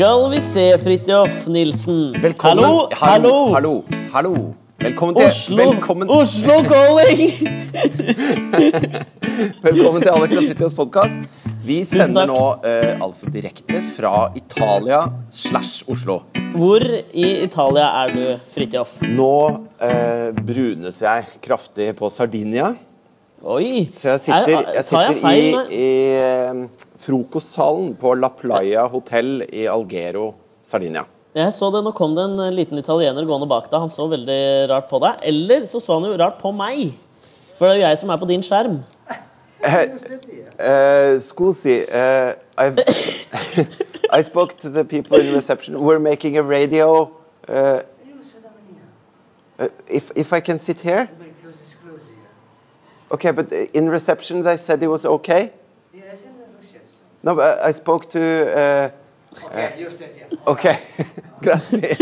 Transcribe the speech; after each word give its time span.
Skal 0.00 0.30
vi 0.32 0.38
se, 0.40 0.62
Fridtjof 0.80 1.42
Nilsen. 1.52 2.14
Velkommen. 2.22 2.64
Hallo, 2.64 2.88
hallo. 2.96 3.32
hallo, 3.52 3.72
hallo. 4.14 4.30
Velkommen 4.80 5.12
til 5.18 5.26
Oslo, 5.26 5.56
Velkommen, 5.58 6.08
Oslo 6.08 6.54
calling! 6.64 7.20
velkommen 9.66 10.00
til 10.00 10.08
Alex 10.14 10.38
og 10.38 10.46
Fritjofs 10.46 10.78
podkast. 10.78 11.44
Vi 11.68 11.76
sender 11.84 12.32
nå 12.32 12.40
eh, 12.64 12.94
altså 12.96 13.28
direkte 13.28 13.82
fra 13.92 14.30
Italia 14.40 15.02
slash 15.36 15.84
Oslo. 15.92 16.22
Hvor 16.56 16.80
i 17.12 17.28
Italia 17.44 17.92
er 18.00 18.16
du, 18.16 18.24
Fridtjof? 18.54 19.02
Nå 19.04 19.34
eh, 19.84 20.30
brunes 20.32 21.04
jeg 21.04 21.28
kraftig 21.44 21.92
på 22.00 22.08
Sardinia. 22.08 22.72
Oi! 23.40 23.86
Så 23.88 24.10
jeg 24.10 24.20
sitter, 24.20 24.52
Er- 24.58 24.74
jeg 24.76 24.84
sitter 24.84 25.06
jeg 25.06 25.20
feil 25.22 25.54
i, 25.72 25.76
i 25.80 26.16
eh, 26.20 26.58
frokostsalen 27.00 27.94
på 28.00 28.12
La 28.20 28.28
Playa 28.36 28.82
hotell 28.92 29.46
i 29.48 29.64
Algero, 29.70 30.34
Sardinia. 30.62 31.06
Jeg 31.32 31.52
så 31.54 31.70
det, 31.72 31.80
Nå 31.86 31.92
kom 31.96 32.16
det 32.18 32.24
en 32.26 32.40
liten 32.52 32.78
italiener 32.82 33.24
gående 33.24 33.48
bak 33.48 33.70
deg. 33.70 33.78
Han 33.80 33.88
så 33.92 34.08
veldig 34.10 34.40
rart 34.68 34.88
på 34.90 34.98
deg. 35.00 35.22
Eller 35.30 35.64
så 35.70 35.80
så 35.80 35.96
han 35.96 36.08
jo 36.10 36.18
rart 36.20 36.40
på 36.42 36.50
meg. 36.52 36.90
For 37.56 37.68
det 37.68 37.76
er 37.76 37.80
jo 37.80 37.86
jeg 37.86 37.98
som 38.02 38.10
er 38.10 38.18
på 38.20 38.28
din 38.28 38.42
skjerm. 38.44 38.80
Uh, 39.60 41.20
scusi, 41.20 41.78
uh, 41.92 42.32
I 44.10 44.22
spoke 44.22 44.56
to 44.60 44.68
the 44.70 44.84
people 44.84 45.20
in 45.20 45.34
reception. 45.34 45.78
We're 45.80 46.00
making 46.00 46.36
a 46.38 46.42
radio. 46.42 47.10
Uh, 47.48 47.80
uh, 49.58 49.68
if 49.86 50.10
if 50.16 50.32
I 50.32 50.40
can 50.40 50.58
sit 50.58 50.78
here, 50.80 51.08
okay. 53.10 53.32
But 53.32 53.52
in 53.74 53.88
reception, 53.90 54.42
they 54.42 54.56
said 54.56 54.82
it 54.82 54.88
was 54.88 55.04
okay. 55.04 55.52
Yes, 55.94 56.24
in 56.24 56.32
the 56.38 56.46
reception. 56.58 56.82
No, 57.22 57.34
but 57.34 57.58
I 57.62 57.72
spoke 57.72 58.08
to. 58.10 58.20
Uh, 58.20 58.88
Okay, 59.46 59.78
you 59.78 59.88
said 59.92 60.10
yeah. 60.18 60.50
okay, 60.52 60.76
grazie. 61.40 61.94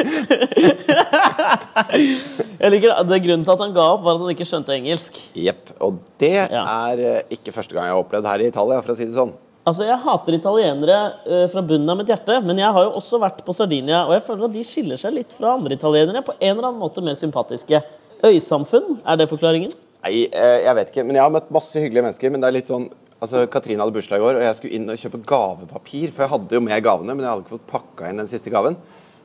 Jeg 2.59 2.71
liker, 2.73 2.95
det 3.05 3.19
Grunnen 3.25 3.45
til 3.45 3.53
at 3.53 3.61
han 3.63 3.75
ga 3.77 3.85
opp, 3.95 4.01
var 4.07 4.17
at 4.17 4.23
han 4.25 4.33
ikke 4.33 4.47
skjønte 4.49 4.73
engelsk. 4.75 5.19
Jepp. 5.37 5.75
Og 5.85 5.99
det 6.21 6.33
Ja. 6.51 6.63
er 6.89 7.03
uh, 7.21 7.35
ikke 7.37 7.53
første 7.53 7.75
gang 7.77 7.85
jeg 7.89 7.95
har 7.95 8.01
opplevd 8.03 8.27
her 8.31 8.45
i 8.45 8.49
Italia, 8.49 8.81
for 8.81 8.95
å 8.95 8.97
si 8.99 9.05
det 9.05 9.15
sånn. 9.17 9.35
Altså, 9.69 9.85
Jeg 9.85 10.01
hater 10.07 10.39
italienere 10.39 10.99
uh, 11.29 11.45
fra 11.53 11.61
bunnen 11.63 11.91
av 11.93 11.99
mitt 12.01 12.09
hjerte, 12.09 12.41
men 12.45 12.57
jeg 12.65 12.73
har 12.73 12.87
jo 12.89 12.95
også 12.97 13.21
vært 13.21 13.45
på 13.45 13.53
Sardinia, 13.53 14.07
og 14.07 14.15
jeg 14.17 14.25
føler 14.25 14.49
at 14.49 14.57
de 14.57 14.65
skiller 14.65 14.97
seg 14.97 15.13
litt 15.19 15.33
fra 15.37 15.53
andre 15.59 15.77
italienere. 15.77 16.25
På 16.25 16.33
en 16.41 16.55
eller 16.57 16.71
annen 16.71 16.81
måte 16.81 17.05
mer 17.05 17.19
sympatiske. 17.21 17.83
Øysamfunn, 18.25 19.03
er 19.05 19.17
det 19.21 19.29
forklaringen? 19.29 19.71
Nei, 20.05 20.29
eh, 20.31 20.61
jeg 20.65 20.75
vet 20.79 20.91
ikke. 20.93 21.05
Men 21.09 21.19
jeg 21.19 21.25
har 21.25 21.33
møtt 21.35 21.51
masse 21.55 21.75
hyggelige 21.81 22.05
mennesker. 22.07 22.31
Men 22.35 22.41
det 22.45 22.49
er 22.53 22.59
litt 22.61 22.71
sånn 22.73 22.89
Altså, 23.19 23.41
Katrine 23.51 23.83
hadde 23.83 23.91
bursdag 23.97 24.21
i 24.21 24.23
går, 24.23 24.37
og 24.39 24.43
jeg 24.45 24.55
skulle 24.55 24.77
inn 24.79 24.91
og 24.93 24.99
kjøpe 25.03 25.19
gavepapir. 25.27 26.13
For 26.15 26.23
jeg 26.23 26.31
hadde 26.31 26.55
jo 26.55 26.61
med 26.63 26.83
gavene, 26.87 27.17
men 27.19 27.25
jeg 27.25 27.33
hadde 27.33 27.43
ikke 27.43 27.57
fått 27.57 27.65
pakka 27.73 28.11
inn 28.13 28.21
den 28.23 28.29
siste 28.31 28.53
gaven. 28.55 28.77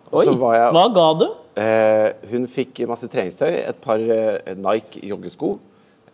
Oi, 0.10 0.24
så 0.26 0.34
var 0.42 0.56
jeg, 0.58 0.72
Hva 0.74 0.86
ga 0.96 1.04
du? 1.20 1.26
eh, 1.62 2.08
hun 2.32 2.48
fikk 2.50 2.82
masse 2.90 3.06
treningstøy, 3.06 3.52
et 3.70 3.78
par 3.86 4.02
eh, 4.02 4.56
Nike 4.58 5.04
joggesko. 5.12 5.52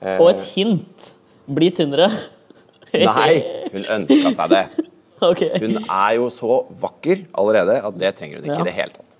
Eh, 0.01 0.19
Og 0.19 0.27
et 0.33 0.43
hint. 0.51 1.07
Bli 1.47 1.69
tynnere. 1.79 2.09
Nei, 2.93 3.31
hun 3.71 3.87
ønska 3.95 4.33
seg 4.35 4.51
det. 4.57 4.63
okay. 5.31 5.51
Hun 5.63 5.79
er 5.79 6.13
jo 6.19 6.27
så 6.35 6.65
vakker 6.83 7.23
allerede 7.31 7.79
at 7.79 7.99
det 8.01 8.11
trenger 8.19 8.41
hun 8.41 8.49
ikke 8.49 8.57
Ja. 8.59 8.65
i 8.65 8.69
det 8.73 8.75
hele 8.75 8.97
tatt. 8.99 9.19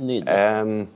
Nydelig. 0.00 0.86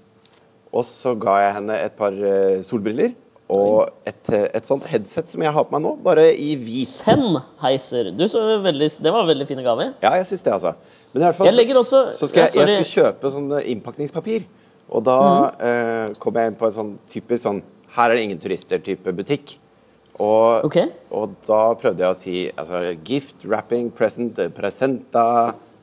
Og 0.72 0.84
så 0.88 1.12
ga 1.20 1.36
jeg 1.44 1.54
henne 1.60 1.76
et 1.90 1.96
par 2.00 2.16
eh, 2.16 2.62
solbriller 2.64 3.12
og 3.52 4.08
et, 4.08 4.30
et 4.56 4.66
sånt 4.68 4.86
headset 4.88 5.28
som 5.28 5.42
jeg 5.44 5.52
har 5.52 5.66
på 5.68 5.74
meg 5.74 5.84
nå, 5.84 5.92
bare 6.04 6.28
i 6.32 6.54
hvit. 6.56 6.90
Sennheiser. 7.02 8.10
Du 8.16 8.24
så 8.30 8.40
veldig, 8.64 8.88
det 9.04 9.12
var 9.12 9.28
veldig 9.28 9.46
fine 9.48 9.64
gaver. 9.66 9.92
Ja, 10.02 10.14
jeg 10.20 10.28
syns 10.30 10.44
det, 10.46 10.54
altså. 10.56 10.74
Men 11.12 11.20
i 11.20 11.26
hvert 11.26 11.38
fall 11.38 11.50
Jeg 11.60 11.76
også 11.76 12.02
så 12.16 12.28
skal 12.30 12.46
jeg, 12.46 12.54
jeg 12.56 12.86
skal 12.86 12.90
kjøpe 12.92 13.32
sånn 13.34 13.50
innpakningspapir. 13.74 14.46
Og 14.92 15.04
da 15.06 15.18
eh, 15.62 16.14
kom 16.20 16.36
jeg 16.36 16.52
inn 16.52 16.58
på 16.58 16.68
en 16.68 16.76
sånn 16.76 16.94
typisk 17.10 17.46
sånn 17.46 17.62
Her 17.92 18.10
er 18.12 18.18
det 18.18 18.24
ingen 18.26 18.40
turister-type 18.40 19.12
butikk. 19.16 19.56
Og, 20.20 20.64
Ok. 20.68 20.76
og 21.12 21.36
da 21.46 21.60
prøvde 21.80 22.04
jeg 22.04 22.12
å 22.12 22.16
si 22.18 22.36
altså, 22.50 22.82
gift, 23.04 23.44
wrapping, 23.48 23.90
present, 23.96 24.38
eh, 24.40 24.52
presenta 24.52 25.24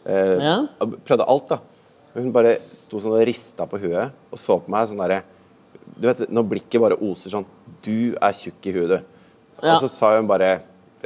eh, 0.06 0.38
Ja. 0.41 0.56
Prøvde 1.06 1.25
alt, 1.25 1.50
da. 1.50 1.59
Hun 2.16 2.31
bare 2.34 2.56
sto 2.62 3.01
sånn 3.01 3.18
og 3.18 3.25
rista 3.30 3.68
på 3.69 3.78
huet 3.81 4.09
og 4.31 4.41
så 4.41 4.57
på 4.62 4.74
meg 4.74 4.90
sånn 4.90 5.01
derre 5.01 5.22
Du 6.00 6.08
vet, 6.08 6.26
når 6.32 6.46
blikket 6.48 6.80
bare 6.82 6.96
oser 7.04 7.30
sånn 7.34 7.46
Du 7.84 8.16
er 8.22 8.32
tjukk 8.36 8.68
i 8.70 8.74
huet, 8.76 8.90
du. 8.90 9.00
Ja. 9.64 9.76
Og 9.76 9.82
så 9.84 9.90
sa 9.92 10.14
hun 10.18 10.28
bare 10.28 10.62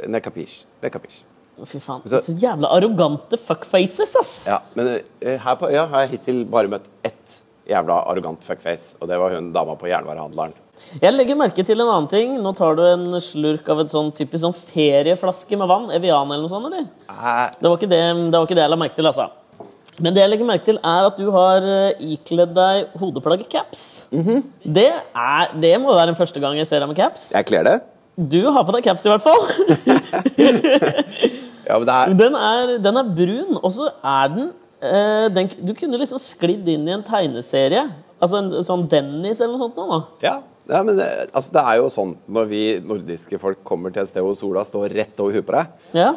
Ne 0.08 0.20
capiche'. 0.20 0.64
Ne 0.82 0.90
capiche. 0.90 1.22
Fy 1.64 1.78
faen. 1.78 2.00
Så- 2.06 2.20
Så 2.22 2.34
jævla 2.38 2.66
arrogante 2.74 3.38
fuckfaces, 3.38 4.14
ass. 4.18 4.32
Ja, 4.46 4.58
men 4.74 5.00
eh, 5.22 5.38
her 5.38 5.54
på 5.56 5.68
øya 5.70 5.86
har 5.88 6.00
jeg 6.06 6.10
hittil 6.18 6.44
bare 6.50 6.66
møtt 6.68 6.86
ett 7.04 7.40
jævla 7.68 8.00
arrogant 8.10 8.42
fuckface, 8.42 8.94
og 9.00 9.08
det 9.08 9.18
var 9.18 9.30
hun 9.30 9.52
dama 9.52 9.76
på 9.76 9.86
jernvarehandleren. 9.86 10.52
Jeg 11.00 11.14
legger 11.14 11.36
merke 11.38 11.64
til 11.64 11.80
en 11.80 11.86
annen 11.86 12.08
ting. 12.10 12.34
Nå 12.42 12.52
tar 12.56 12.74
du 12.74 12.82
en 12.82 13.20
slurk 13.20 13.68
av 13.70 13.78
en 13.80 13.86
sånn 13.86 14.10
typisk 14.12 14.42
sånn 14.42 14.52
ferieflaske 14.58 15.56
med 15.56 15.68
vann. 15.70 15.90
Evian 15.94 16.26
eller 16.32 16.42
noe 16.42 16.50
sånt, 16.50 16.66
eller? 16.66 16.88
Eh, 17.08 17.50
Det 17.60 17.70
var, 17.70 17.76
det, 17.76 17.88
det 17.88 18.32
var 18.34 18.46
ikke 18.46 18.58
det 18.58 18.64
jeg 18.66 18.70
la 18.70 18.76
merke 18.76 18.96
til, 18.96 19.06
altså. 19.06 19.30
Men 20.02 20.10
det 20.14 20.22
jeg 20.24 20.30
legger 20.32 20.46
merke 20.48 20.66
til, 20.66 20.78
er 20.82 21.06
at 21.06 21.18
du 21.20 21.28
har 21.34 21.62
eh, 21.70 22.00
ikledd 22.14 22.54
deg 22.56 22.96
hodeplagget 22.98 23.48
caps. 23.52 23.82
det, 24.10 24.88
er, 24.90 25.52
det 25.62 25.74
må 25.82 25.94
være 25.94 26.10
den 26.10 26.18
første 26.18 26.40
gang 26.42 26.56
jeg 26.58 26.66
ser 26.70 26.80
deg 26.82 26.88
med 26.90 26.98
caps. 26.98 27.28
jeg 27.34 27.44
kler 27.46 27.62
det. 27.68 27.76
Du 28.14 28.40
har 28.54 28.62
på 28.66 28.72
deg 28.76 28.84
caps, 28.86 29.02
i 29.06 29.10
hvert 29.10 29.24
fall. 29.24 29.42
Ja, 31.64 31.78
er 31.80 32.10
Den 32.12 32.34
er, 32.36 32.74
den 32.84 32.96
er 33.00 33.06
brun, 33.16 33.54
og 33.56 33.70
så 33.72 33.86
er 34.04 34.28
den, 34.34 34.50
eh, 34.84 35.28
den 35.32 35.48
Du 35.64 35.72
kunne 35.72 35.96
liksom 36.00 36.20
sklidd 36.20 36.66
inn 36.68 36.84
i 36.88 36.92
en 36.92 37.02
tegneserie. 37.06 37.86
Altså 38.20 38.36
en 38.42 38.50
sånn 38.66 38.84
Dennis 38.90 39.40
eller 39.40 39.54
noe 39.56 39.62
sånt. 39.62 39.76
Nå. 39.80 40.00
Ja, 40.24 40.34
ja 40.68 40.82
men 40.84 40.98
det, 41.00 41.06
altså, 41.32 41.54
det 41.56 41.62
er 41.64 41.74
jo 41.80 41.88
sånn 41.92 42.12
når 42.28 42.44
vi 42.52 42.60
nordiske 42.84 43.40
folk 43.40 43.58
kommer 43.64 43.90
til 43.94 44.02
et 44.04 44.10
sted 44.12 44.20
hvor 44.24 44.36
sola 44.38 44.64
står 44.68 44.92
rett 44.92 45.16
over 45.24 45.32
huet 45.38 45.46
på 45.48 45.52
deg, 45.56 45.66
Ja. 45.96 46.10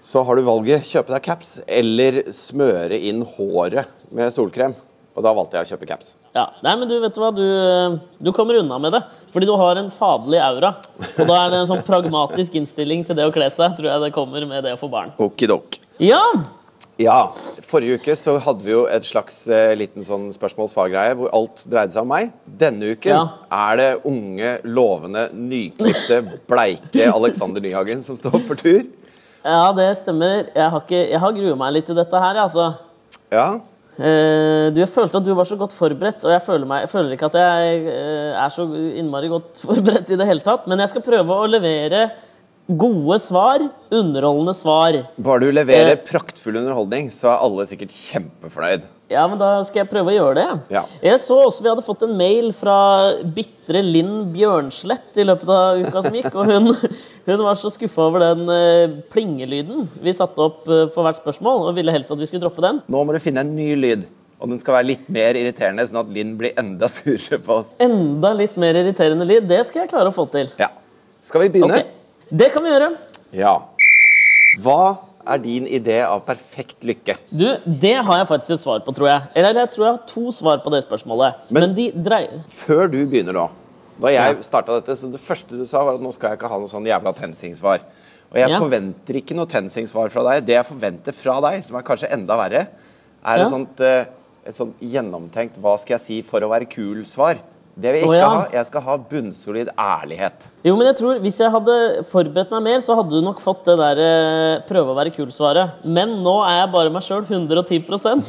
Så 0.00 0.22
har 0.26 0.36
du 0.38 0.42
valget 0.46 0.84
kjøpe 0.86 1.14
deg 1.14 1.22
caps 1.26 1.54
eller 1.66 2.22
smøre 2.34 2.98
inn 3.08 3.22
håret 3.36 3.88
med 4.14 4.32
solkrem. 4.34 4.74
Og 5.16 5.24
da 5.24 5.30
valgte 5.32 5.56
jeg 5.56 5.64
å 5.64 5.70
kjøpe 5.72 5.86
caps. 5.88 6.10
Ja, 6.36 6.42
nei, 6.60 6.74
men 6.76 6.90
du 6.90 6.98
vet 7.00 7.14
du 7.16 7.22
hva, 7.22 7.30
du, 7.32 7.40
eh, 7.40 7.94
du 8.20 8.28
kommer 8.36 8.58
unna 8.60 8.76
med 8.78 8.92
det. 8.92 9.00
Fordi 9.32 9.46
du 9.48 9.54
har 9.56 9.78
en 9.80 9.88
faderlig 9.90 10.42
aura. 10.44 10.74
Og 11.16 11.22
da 11.24 11.38
er 11.46 11.54
det 11.54 11.62
en 11.62 11.70
sånn 11.70 11.80
pragmatisk 11.86 12.58
innstilling 12.60 13.06
til 13.08 13.16
det 13.16 13.24
å 13.24 13.32
kle 13.32 13.48
seg. 13.52 13.78
Tror 13.78 13.88
jeg 13.88 14.02
det 14.04 14.12
kommer 14.12 14.44
med 14.44 14.62
det 14.68 14.74
å 14.76 14.80
få 14.80 14.90
barn. 14.92 15.14
Okidok. 15.16 15.78
Ja! 16.04 16.20
Ja, 17.00 17.26
forrige 17.68 17.98
uke 18.00 18.14
så 18.16 18.38
hadde 18.40 18.64
vi 18.64 18.70
jo 18.72 18.84
et 18.88 19.04
slags 19.04 19.42
eh, 19.52 19.74
liten 19.76 20.04
sånn 20.04 20.30
spørsmål-svar-greie 20.32 21.16
hvor 21.18 21.32
alt 21.36 21.64
dreide 21.68 21.92
seg 21.92 22.04
om 22.06 22.12
meg. 22.12 22.30
Denne 22.48 22.92
uken 22.94 23.12
Ja. 23.12 23.24
er 23.52 23.76
det 23.80 23.88
unge, 24.08 24.52
lovende, 24.64 25.26
nyklipte, 25.36 26.22
bleike 26.48 27.08
Alexander 27.12 27.60
Nyhagen 27.64 28.00
som 28.04 28.16
står 28.16 28.38
for 28.44 28.56
tur. 28.60 28.84
Ja, 29.46 29.70
det 29.78 29.88
stemmer. 30.02 30.50
Jeg 30.50 30.74
har, 30.74 30.84
ikke, 30.84 31.06
jeg 31.12 31.22
har 31.22 31.38
gruet 31.38 31.62
meg 31.62 31.72
litt 31.78 31.88
til 31.88 31.98
dette 31.98 32.26
her, 32.26 32.42
altså. 32.42 32.68
Ja, 33.32 33.48
Uh, 33.96 34.68
du, 34.76 34.82
jeg 34.82 34.90
følte 34.92 35.16
at 35.16 35.24
du 35.24 35.32
var 35.32 35.46
så 35.48 35.56
godt 35.56 35.72
forberedt, 35.72 36.20
og 36.26 36.28
jeg 36.34 36.42
føler, 36.44 36.68
meg, 36.68 36.82
jeg 36.84 36.90
føler 36.92 37.14
ikke 37.14 37.30
at 37.30 37.38
jeg 37.40 37.78
uh, 37.86 38.34
er 38.42 38.50
så 38.52 38.66
innmari 39.00 39.30
godt 39.32 39.62
forberedt 39.70 40.12
i 40.12 40.18
det 40.20 40.26
hele 40.28 40.44
tatt. 40.44 40.66
Men 40.68 40.82
jeg 40.84 40.92
skal 40.92 41.04
prøve 41.06 41.38
å 41.40 41.46
levere 41.48 42.02
gode 42.66 43.16
svar, 43.22 43.64
underholdende 43.94 44.52
svar. 44.58 45.00
Bare 45.16 45.46
du 45.46 45.48
leverer 45.48 45.94
uh, 45.94 46.02
praktfull 46.04 46.60
underholdning, 46.60 47.08
så 47.14 47.32
er 47.32 47.46
alle 47.46 47.64
sikkert 47.70 47.96
kjempefornøyd. 47.96 48.84
Ja, 49.08 49.22
men 49.30 49.38
da 49.38 49.60
skal 49.62 49.84
jeg 49.84 49.90
prøve 49.90 50.10
å 50.10 50.16
gjøre 50.16 50.34
det. 50.40 50.74
Ja. 50.74 50.82
Jeg 51.04 51.20
så 51.22 51.36
også 51.44 51.62
vi 51.62 51.70
hadde 51.70 51.84
fått 51.86 52.02
en 52.02 52.16
mail 52.18 52.48
fra 52.56 52.76
bitre 53.22 53.78
Linn 53.84 54.32
Bjørnslett 54.34 55.20
i 55.22 55.26
løpet 55.28 55.52
av 55.54 55.78
uka 55.78 56.02
som 56.02 56.16
gikk, 56.18 56.32
og 56.34 56.50
hun, 56.50 56.72
hun 57.28 57.44
var 57.46 57.58
så 57.60 57.70
skuffa 57.70 58.08
over 58.08 58.24
den 58.24 58.50
uh, 58.50 58.96
plingelyden 59.14 59.86
vi 60.02 60.14
satte 60.16 60.42
opp 60.42 60.66
uh, 60.66 60.88
for 60.94 61.06
hvert 61.06 61.22
spørsmål, 61.22 61.68
og 61.68 61.78
ville 61.78 61.94
helst 61.94 62.10
at 62.10 62.18
vi 62.18 62.26
skulle 62.26 62.42
droppe 62.42 62.64
den. 62.66 62.82
Nå 62.90 63.04
må 63.06 63.14
du 63.14 63.22
finne 63.22 63.46
en 63.46 63.54
ny 63.54 63.68
lyd, 63.78 64.08
og 64.40 64.50
den 64.50 64.58
skal 64.62 64.80
være 64.80 64.90
litt 64.90 65.06
mer 65.14 65.38
irriterende, 65.38 65.86
sånn 65.86 66.02
at 66.02 66.10
Linn 66.18 66.34
blir 66.40 66.58
enda 66.58 66.90
surere 66.96 67.38
på 67.46 67.60
oss. 67.60 67.76
Enda 67.86 68.34
litt 68.34 68.58
mer 68.58 68.82
irriterende 68.82 69.28
lyd. 69.28 69.46
Det 69.46 69.62
skal 69.70 69.84
jeg 69.84 69.94
klare 69.94 70.10
å 70.10 70.18
få 70.18 70.26
til. 70.34 70.50
Ja. 70.58 70.72
Skal 71.26 71.46
vi 71.46 71.54
begynne? 71.54 71.78
Okay. 71.78 72.34
Det 72.42 72.50
kan 72.50 72.66
vi 72.66 72.74
gjøre. 72.74 72.90
Ja. 73.38 73.54
Hva 74.66 74.96
er 75.26 75.38
din 75.42 75.66
idé 75.66 76.00
av 76.06 76.24
perfekt 76.26 76.84
lykke? 76.86 77.16
Du, 77.30 77.46
Det 77.66 77.94
har 78.04 78.18
jeg 78.18 78.28
faktisk 78.28 78.50
et 78.56 78.60
svar 78.60 78.80
på, 78.86 78.94
tror 78.94 79.08
jeg. 79.10 79.22
Eller 79.34 79.52
jeg 79.64 79.70
tror 79.74 79.84
jeg 79.86 79.94
har 79.96 80.06
to 80.06 80.30
svar 80.32 80.58
på 80.64 80.70
det 80.70 80.84
spørsmålet. 80.86 81.50
Men, 81.50 81.62
Men- 81.62 81.74
de 81.74 81.90
dreier 81.92 82.44
Før 82.48 82.90
du 82.90 83.06
begynner 83.06 83.32
nå 83.34 83.50
Da 83.98 84.08
jeg 84.08 84.36
Ja. 84.36 84.42
starta 84.42 84.74
dette, 84.80 84.92
så 84.96 85.10
det 85.10 85.20
første 85.20 85.48
du 85.56 85.64
sa, 85.66 85.82
var 85.82 85.94
at 85.94 86.00
nå 86.00 86.12
skal 86.12 86.30
jeg 86.30 86.38
ikke 86.38 86.48
ha 86.50 86.58
noe 86.58 86.68
sånn 86.68 86.84
jævla 86.84 87.14
TenSing-svar. 87.16 87.80
Og 88.30 88.36
jeg 88.36 88.50
Ja. 88.50 88.58
forventer 88.60 89.14
ikke 89.16 89.34
noe 89.34 89.46
TenSing-svar 89.46 90.10
fra 90.10 90.22
deg. 90.22 90.44
Det 90.46 90.52
jeg 90.54 90.66
forventer 90.66 91.14
fra 91.14 91.40
deg, 91.40 91.64
som 91.64 91.76
er 91.76 91.82
kanskje 91.82 92.12
enda 92.12 92.36
verre, 92.36 92.66
er 93.24 93.36
Ja. 93.38 93.46
et 93.46 93.50
sånt, 93.50 93.80
eh, 93.80 94.04
et 94.44 94.54
sånt 94.54 94.74
gjennomtenkt 94.80 95.56
'hva 95.58 95.78
skal 95.78 95.94
jeg 95.96 96.00
si 96.00 96.22
for 96.22 96.40
å 96.40 96.48
være 96.50 96.66
kul'-svar. 96.68 97.38
Det 97.76 97.90
vil 97.92 98.06
jeg 98.06 98.08
ikke 98.08 98.28
ha. 98.32 98.44
Jeg 98.56 98.66
skal 98.70 98.84
ha 98.86 98.94
bunnsolid 99.10 99.70
ærlighet. 99.76 100.46
Jo, 100.64 100.72
men 100.78 100.86
jeg 100.88 100.96
tror 100.96 101.18
Hvis 101.20 101.40
jeg 101.42 101.52
hadde 101.52 101.74
forberedt 102.08 102.54
meg 102.54 102.62
mer, 102.64 102.78
så 102.80 102.96
hadde 102.96 103.12
du 103.12 103.24
nok 103.24 103.42
fått 103.44 103.66
det 103.68 103.76
der 103.82 104.00
eh, 104.00 104.62
prøve 104.68 104.94
å 104.94 104.96
være 104.96 105.12
kul-svaret. 105.12 105.84
Men 105.84 106.14
nå 106.24 106.38
er 106.46 106.62
jeg 106.62 106.72
bare 106.72 106.92
meg 106.94 107.04
sjøl 107.04 107.26
110% 107.28 108.24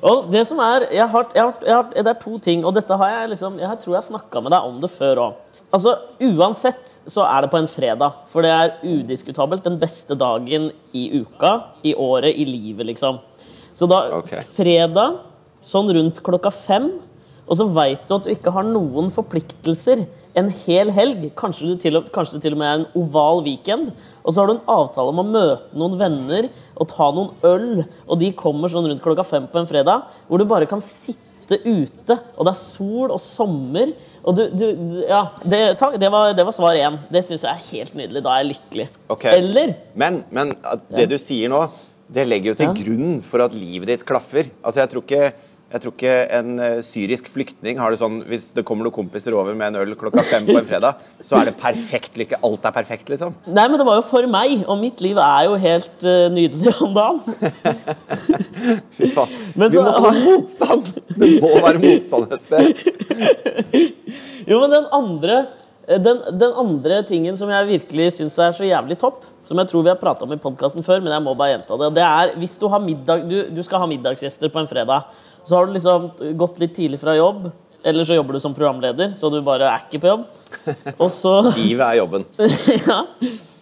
Og 0.10 0.28
det 0.32 0.42
som 0.48 0.60
er 0.64 0.86
jeg 0.96 1.06
har, 1.12 1.26
jeg 1.36 1.44
har, 1.44 1.56
jeg 1.64 1.76
har, 1.76 1.88
Det 1.96 2.12
er 2.12 2.20
to 2.20 2.36
ting, 2.44 2.64
og 2.64 2.76
dette 2.76 2.96
har 3.00 3.14
jeg 3.14 3.32
liksom 3.34 3.58
Jeg 3.60 3.80
tror 3.82 3.96
jeg 3.96 4.08
snakka 4.10 4.44
med 4.44 4.54
deg 4.56 4.68
om 4.68 4.78
det 4.84 4.92
før 4.92 5.24
òg. 5.24 5.58
Altså, 5.70 5.94
Uansett 6.26 6.96
så 7.06 7.24
er 7.28 7.44
det 7.44 7.50
på 7.52 7.60
en 7.60 7.68
fredag, 7.70 8.22
for 8.28 8.42
det 8.42 8.50
er 8.50 8.72
udiskutabelt 8.82 9.62
den 9.64 9.76
beste 9.78 10.16
dagen 10.18 10.70
i 10.92 11.04
uka, 11.20 11.52
i 11.86 11.94
året, 11.94 12.34
i 12.34 12.44
livet, 12.48 12.88
liksom. 12.88 13.20
Så 13.76 13.86
da 13.86 14.00
okay. 14.16 14.42
fredag, 14.56 15.20
sånn 15.62 15.92
rundt 15.94 16.18
klokka 16.26 16.50
fem, 16.50 16.90
og 17.50 17.58
så 17.58 17.66
veit 17.74 18.04
du 18.08 18.14
at 18.14 18.26
du 18.28 18.30
ikke 18.30 18.52
har 18.54 18.62
noen 18.68 19.10
forpliktelser 19.10 20.04
en 20.38 20.48
hel 20.62 20.92
helg. 20.94 21.24
Kanskje, 21.34 21.72
du 21.74 21.96
og- 21.98 22.10
kanskje 22.14 22.34
det 22.38 22.42
til 22.44 22.52
og 22.54 22.58
med 22.60 22.68
er 22.68 22.78
en 22.80 22.86
oval 22.94 23.42
weekend. 23.42 23.90
Og 24.24 24.32
så 24.32 24.40
har 24.40 24.46
du 24.46 24.52
en 24.54 24.68
avtale 24.68 25.10
om 25.10 25.18
å 25.18 25.26
møte 25.26 25.74
noen 25.74 25.98
venner 25.98 26.48
og 26.78 26.86
ta 26.88 27.10
noen 27.10 27.32
øl, 27.42 27.84
og 28.06 28.20
de 28.20 28.30
kommer 28.32 28.68
sånn 28.70 28.86
rundt 28.86 29.02
klokka 29.02 29.24
fem 29.26 29.48
på 29.50 29.58
en 29.58 29.66
fredag, 29.66 30.04
hvor 30.28 30.38
du 30.38 30.44
bare 30.44 30.66
kan 30.70 30.80
sitte 30.80 31.58
ute, 31.66 32.14
og 32.38 32.46
det 32.46 32.52
er 32.54 32.60
sol 32.60 33.10
og 33.10 33.18
sommer. 33.18 33.92
Og 34.24 34.36
du, 34.36 34.44
du 34.54 35.04
Ja, 35.08 35.30
det, 35.42 35.76
takk, 35.80 35.98
det, 35.98 36.10
var, 36.12 36.32
det 36.32 36.44
var 36.46 36.52
svar 36.54 36.76
én. 36.78 37.00
Det 37.10 37.24
syns 37.26 37.42
jeg 37.42 37.50
er 37.50 37.66
helt 37.72 37.94
nydelig. 37.98 38.22
Da 38.22 38.30
er 38.36 38.44
jeg 38.44 38.54
lykkelig. 38.54 38.88
Okay. 39.10 39.38
Eller 39.40 39.74
Men, 39.96 40.22
men 40.30 40.50
det 40.54 40.96
det 40.96 41.08
du 41.08 41.18
sier 41.18 41.48
nå, 41.50 41.64
det 42.12 42.28
legger 42.28 42.52
jo 42.52 42.54
til 42.54 42.66
Ja. 42.66 42.72
grunn 42.74 43.20
for 43.22 43.40
at 43.42 43.52
livet 43.52 43.86
ditt 43.88 44.04
klaffer. 44.06 44.50
Altså, 44.62 44.82
jeg 44.84 44.90
tror 44.90 45.02
ikke, 45.02 45.32
jeg 45.70 45.82
tror 45.84 45.92
ikke 45.94 46.14
en 46.34 46.48
eh, 46.58 46.78
syrisk 46.82 47.28
flyktning 47.30 47.78
har 47.78 47.92
det 47.92 48.00
sånn 48.00 48.16
Hvis 48.26 48.48
det 48.56 48.64
kommer 48.66 48.86
noen 48.86 48.94
kompiser 48.96 49.36
over 49.38 49.54
med 49.54 49.70
en 49.70 49.84
øl 49.84 49.94
klokka 49.98 50.24
fem 50.26 50.48
på 50.48 50.56
en 50.58 50.66
fredag, 50.66 51.04
så 51.22 51.38
er 51.38 51.50
det 51.50 51.54
perfekt 51.60 52.18
lykke. 52.18 52.40
Alt 52.46 52.66
er 52.66 52.74
perfekt, 52.74 53.12
liksom. 53.12 53.36
Nei, 53.46 53.68
men 53.70 53.78
det 53.78 53.86
var 53.86 54.00
jo 54.00 54.06
for 54.08 54.26
meg, 54.30 54.64
og 54.66 54.80
mitt 54.82 54.98
liv 55.04 55.20
er 55.22 55.46
jo 55.46 55.54
helt 55.62 56.06
uh, 56.06 56.26
nydelig 56.34 56.74
om 56.82 56.96
dagen. 56.96 57.22
Fy 58.96 59.12
faen. 59.14 59.38
Men 59.54 59.70
Vi 59.70 59.78
så 59.78 59.86
må 59.86 59.94
ha 59.94 60.12
motstand! 60.18 60.90
Det 61.14 61.30
må 61.44 61.54
være 61.62 61.84
motstand 61.86 62.34
et 62.34 62.50
sted. 62.50 62.66
Jo, 64.50 64.58
men 64.58 64.72
den 64.72 64.86
andre, 64.96 65.34
eh, 65.86 66.00
den, 66.02 66.22
den 66.40 66.56
andre 66.58 67.02
tingen 67.06 67.36
som 67.38 67.50
jeg 67.52 67.68
virkelig 67.68 68.16
syns 68.16 68.38
er 68.42 68.54
så 68.56 68.66
jævlig 68.66 68.98
topp, 68.98 69.22
som 69.46 69.58
jeg 69.60 69.70
tror 69.70 69.84
vi 69.86 69.92
har 69.92 69.98
prata 70.00 70.26
om 70.26 70.34
i 70.34 70.40
podkasten 70.40 70.84
før, 70.86 70.98
men 71.02 71.14
jeg 71.14 71.22
må 71.22 71.34
bare 71.38 71.54
gjenta 71.54 71.78
det, 71.78 71.92
det 71.98 72.06
er 72.06 72.34
hvis 72.40 72.56
du, 72.58 72.66
har 72.72 72.82
middag, 72.82 73.24
du, 73.30 73.36
du 73.54 73.62
skal 73.66 73.82
ha 73.82 73.88
middagsgjester 73.90 74.50
på 74.50 74.62
en 74.62 74.70
fredag, 74.70 75.06
så 75.44 75.56
har 75.56 75.66
du 75.66 75.74
liksom 75.76 76.10
gått 76.38 76.60
litt 76.62 76.74
tidlig 76.76 77.00
fra 77.02 77.16
jobb, 77.16 77.50
eller 77.84 78.04
så 78.04 78.16
jobber 78.18 78.36
du 78.36 78.42
som 78.42 78.54
programleder, 78.56 79.14
så 79.16 79.30
du 79.32 79.40
bare 79.44 79.68
er 79.70 79.86
ikke 79.86 80.02
på 80.02 80.10
jobb. 80.10 80.26
Og 81.02 81.08
så 81.14 81.34
Livet 81.54 81.86
er 81.86 82.00
jobben. 82.00 82.26
ja. 82.88 83.00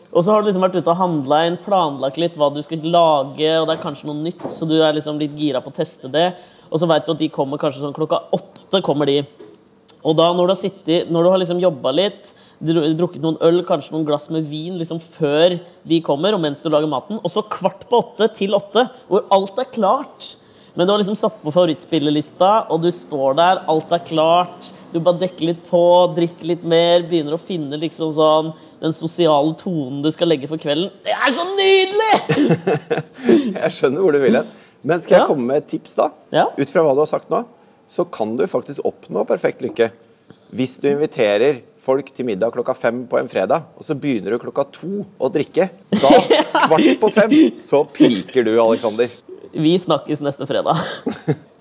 Og 0.08 0.24
så 0.24 0.32
har 0.32 0.40
du 0.40 0.48
liksom 0.48 0.64
vært 0.64 0.78
ute 0.78 0.88
og 0.88 0.96
handla 0.96 1.42
inn, 1.44 1.58
planlagt 1.60 2.16
litt 2.20 2.36
hva 2.40 2.48
du 2.50 2.62
skal 2.64 2.80
lage, 2.88 3.50
og 3.60 3.66
det 3.68 3.74
er 3.74 3.82
kanskje 3.82 4.08
noe 4.08 4.16
nytt, 4.22 4.46
så 4.48 4.64
du 4.66 4.78
er 4.80 4.96
liksom 4.96 5.20
litt 5.20 5.34
gira 5.36 5.60
på 5.60 5.68
å 5.68 5.76
teste 5.76 6.08
det. 6.10 6.30
Og 6.72 6.80
så 6.80 6.88
veit 6.88 7.04
du 7.04 7.12
at 7.12 7.20
de 7.20 7.28
kommer 7.32 7.60
kanskje 7.60 7.82
sånn 7.82 7.96
klokka 7.96 8.22
åtte. 8.32 8.80
kommer 8.84 9.08
de. 9.08 9.20
Og 10.06 10.16
da 10.16 10.30
når 10.32 10.48
du 10.48 10.52
har 10.54 10.60
sittet, 10.60 11.12
når 11.12 11.24
du 11.24 11.30
har 11.32 11.42
liksom 11.42 11.60
jobba 11.60 11.92
litt, 11.92 12.32
drukket 12.58 13.22
noen 13.22 13.38
øl, 13.44 13.60
kanskje 13.68 13.94
noen 13.94 14.06
glass 14.08 14.28
med 14.34 14.48
vin 14.48 14.78
liksom 14.80 15.00
før 15.02 15.58
de 15.86 16.00
kommer, 16.04 16.34
og 16.34 16.42
mens 16.42 16.64
du 16.64 16.70
lager 16.72 16.90
maten, 16.90 17.20
og 17.20 17.32
så 17.32 17.44
kvart 17.46 17.86
på 17.90 18.00
åtte 18.00 18.30
til 18.38 18.56
åtte, 18.56 18.88
hvor 19.10 19.28
alt 19.34 19.60
er 19.60 19.70
klart. 19.74 20.32
Men 20.78 20.86
du 20.86 20.92
har 20.92 21.00
liksom 21.02 21.16
satt 21.18 21.40
på 21.42 21.50
favorittspillelista, 21.50 22.48
og 22.70 22.84
du 22.84 22.92
står 22.94 23.34
der, 23.34 23.60
alt 23.66 23.90
er 23.96 24.02
klart. 24.06 24.68
Du 24.92 25.00
bare 25.02 25.18
dekker 25.24 25.48
litt 25.50 25.64
på, 25.66 25.80
drikker 26.14 26.46
litt 26.52 26.62
mer, 26.70 27.02
begynner 27.10 27.34
å 27.34 27.40
finne 27.42 27.74
liksom 27.82 28.12
sånn 28.14 28.52
den 28.78 28.94
sosiale 28.94 29.56
tonen 29.58 30.04
du 30.04 30.08
skal 30.14 30.30
legge 30.30 30.46
for 30.46 30.60
kvelden. 30.62 30.92
Det 31.02 31.16
er 31.16 31.34
så 31.34 31.48
nydelig! 31.50 32.14
Jeg 33.58 33.74
skjønner 33.74 34.04
hvor 34.06 34.14
du 34.14 34.20
vil 34.22 34.38
hen. 34.38 34.54
Men 34.86 35.00
skal 35.02 35.16
jeg 35.16 35.24
Ja. 35.24 35.26
komme 35.26 35.48
med 35.50 35.56
et 35.64 35.66
tips, 35.72 35.96
da? 35.98 36.12
Ja. 36.30 36.44
Ut 36.54 36.70
fra 36.70 36.84
hva 36.86 36.94
du 36.94 37.02
har 37.02 37.10
sagt 37.10 37.26
nå, 37.34 37.42
så 37.90 38.04
kan 38.14 38.36
du 38.38 38.46
faktisk 38.46 38.86
oppnå 38.86 39.26
perfekt 39.26 39.64
lykke. 39.66 39.90
Hvis 40.54 40.76
du 40.78 40.86
inviterer 40.92 41.58
folk 41.82 42.12
til 42.14 42.24
middag 42.30 42.54
klokka 42.54 42.76
fem 42.78 43.02
på 43.10 43.18
en 43.18 43.26
fredag, 43.28 43.66
og 43.74 43.82
så 43.84 43.96
begynner 43.98 44.30
du 44.30 44.38
klokka 44.38 44.68
to 44.78 45.02
å 45.18 45.28
drikke, 45.34 45.66
da, 45.98 46.12
kvart 46.68 47.00
på 47.02 47.10
fem, 47.18 47.34
så 47.58 47.82
piker 47.90 48.46
du, 48.46 48.54
Aleksander. 48.62 49.10
Vi 49.58 49.74
snakkes 49.78 50.22
neste 50.22 50.46
fredag. 50.46 50.78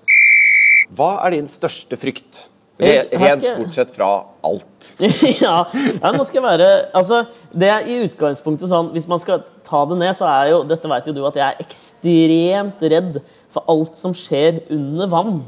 Hva 0.96 1.16
er 1.26 1.34
din 1.34 1.50
største 1.50 1.98
frykt? 2.00 2.46
Eh, 2.78 3.08
Rent 3.10 3.42
skal 3.42 3.56
bortsett 3.58 3.90
fra 3.90 4.08
alt. 4.46 4.90
ja, 5.42 5.56
ja, 5.66 6.10
nå 6.14 6.22
skal 6.22 6.38
jeg 6.38 6.44
være 6.44 6.68
Altså, 6.94 7.24
det 7.50 7.72
er 7.74 7.88
i 7.90 7.96
utgangspunktet 8.04 8.70
sånn 8.70 8.92
Hvis 8.94 9.08
man 9.10 9.18
skal 9.18 9.40
ta 9.66 9.80
det 9.90 9.96
ned, 9.98 10.14
så 10.14 10.28
er 10.30 10.52
jo 10.52 10.60
Dette 10.68 10.86
vet 10.92 11.08
jo 11.10 11.16
du 11.16 11.24
at 11.26 11.40
jeg 11.40 11.42
er 11.56 11.64
ekstremt 11.66 12.84
redd 12.94 13.18
for 13.50 13.66
alt 13.74 13.98
som 13.98 14.14
skjer 14.14 14.60
under 14.70 15.10
vann. 15.10 15.40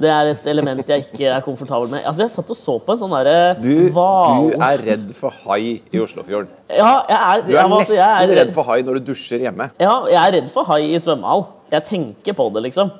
Det 0.00 0.08
er 0.10 0.32
et 0.32 0.46
element 0.48 0.88
jeg 0.88 1.04
ikke 1.04 1.26
er 1.28 1.42
komfortabel 1.44 1.90
med. 1.92 2.02
Altså, 2.08 2.24
Jeg 2.24 2.32
satt 2.34 2.50
og 2.50 2.58
så 2.58 2.76
på 2.82 2.94
en 2.96 3.00
sånn 3.04 3.14
derre 3.14 3.38
Du, 3.62 3.70
du 3.92 4.54
er 4.56 4.82
redd 4.88 5.10
for 5.14 5.38
hai 5.46 5.78
i 5.92 6.02
Oslofjorden. 6.02 6.50
Ja, 6.72 6.94
jeg 7.06 7.18
er, 7.20 7.42
Du 7.46 7.52
er 7.52 7.58
jeg, 7.60 7.64
altså, 7.64 7.78
nesten 7.78 7.98
jeg 8.00 8.26
er 8.26 8.38
redd 8.42 8.54
for 8.58 8.72
hai 8.72 8.82
når 8.88 8.98
du 8.98 9.10
dusjer 9.12 9.46
hjemme. 9.46 9.70
Ja, 9.78 9.98
jeg 10.10 10.18
er 10.24 10.38
redd 10.40 10.50
for 10.50 10.66
hai 10.72 10.82
i 10.90 10.98
svømmehall. 10.98 11.46
Jeg 11.72 11.84
tenker 11.88 12.36
på 12.36 12.48
det, 12.52 12.62
liksom. 12.66 12.90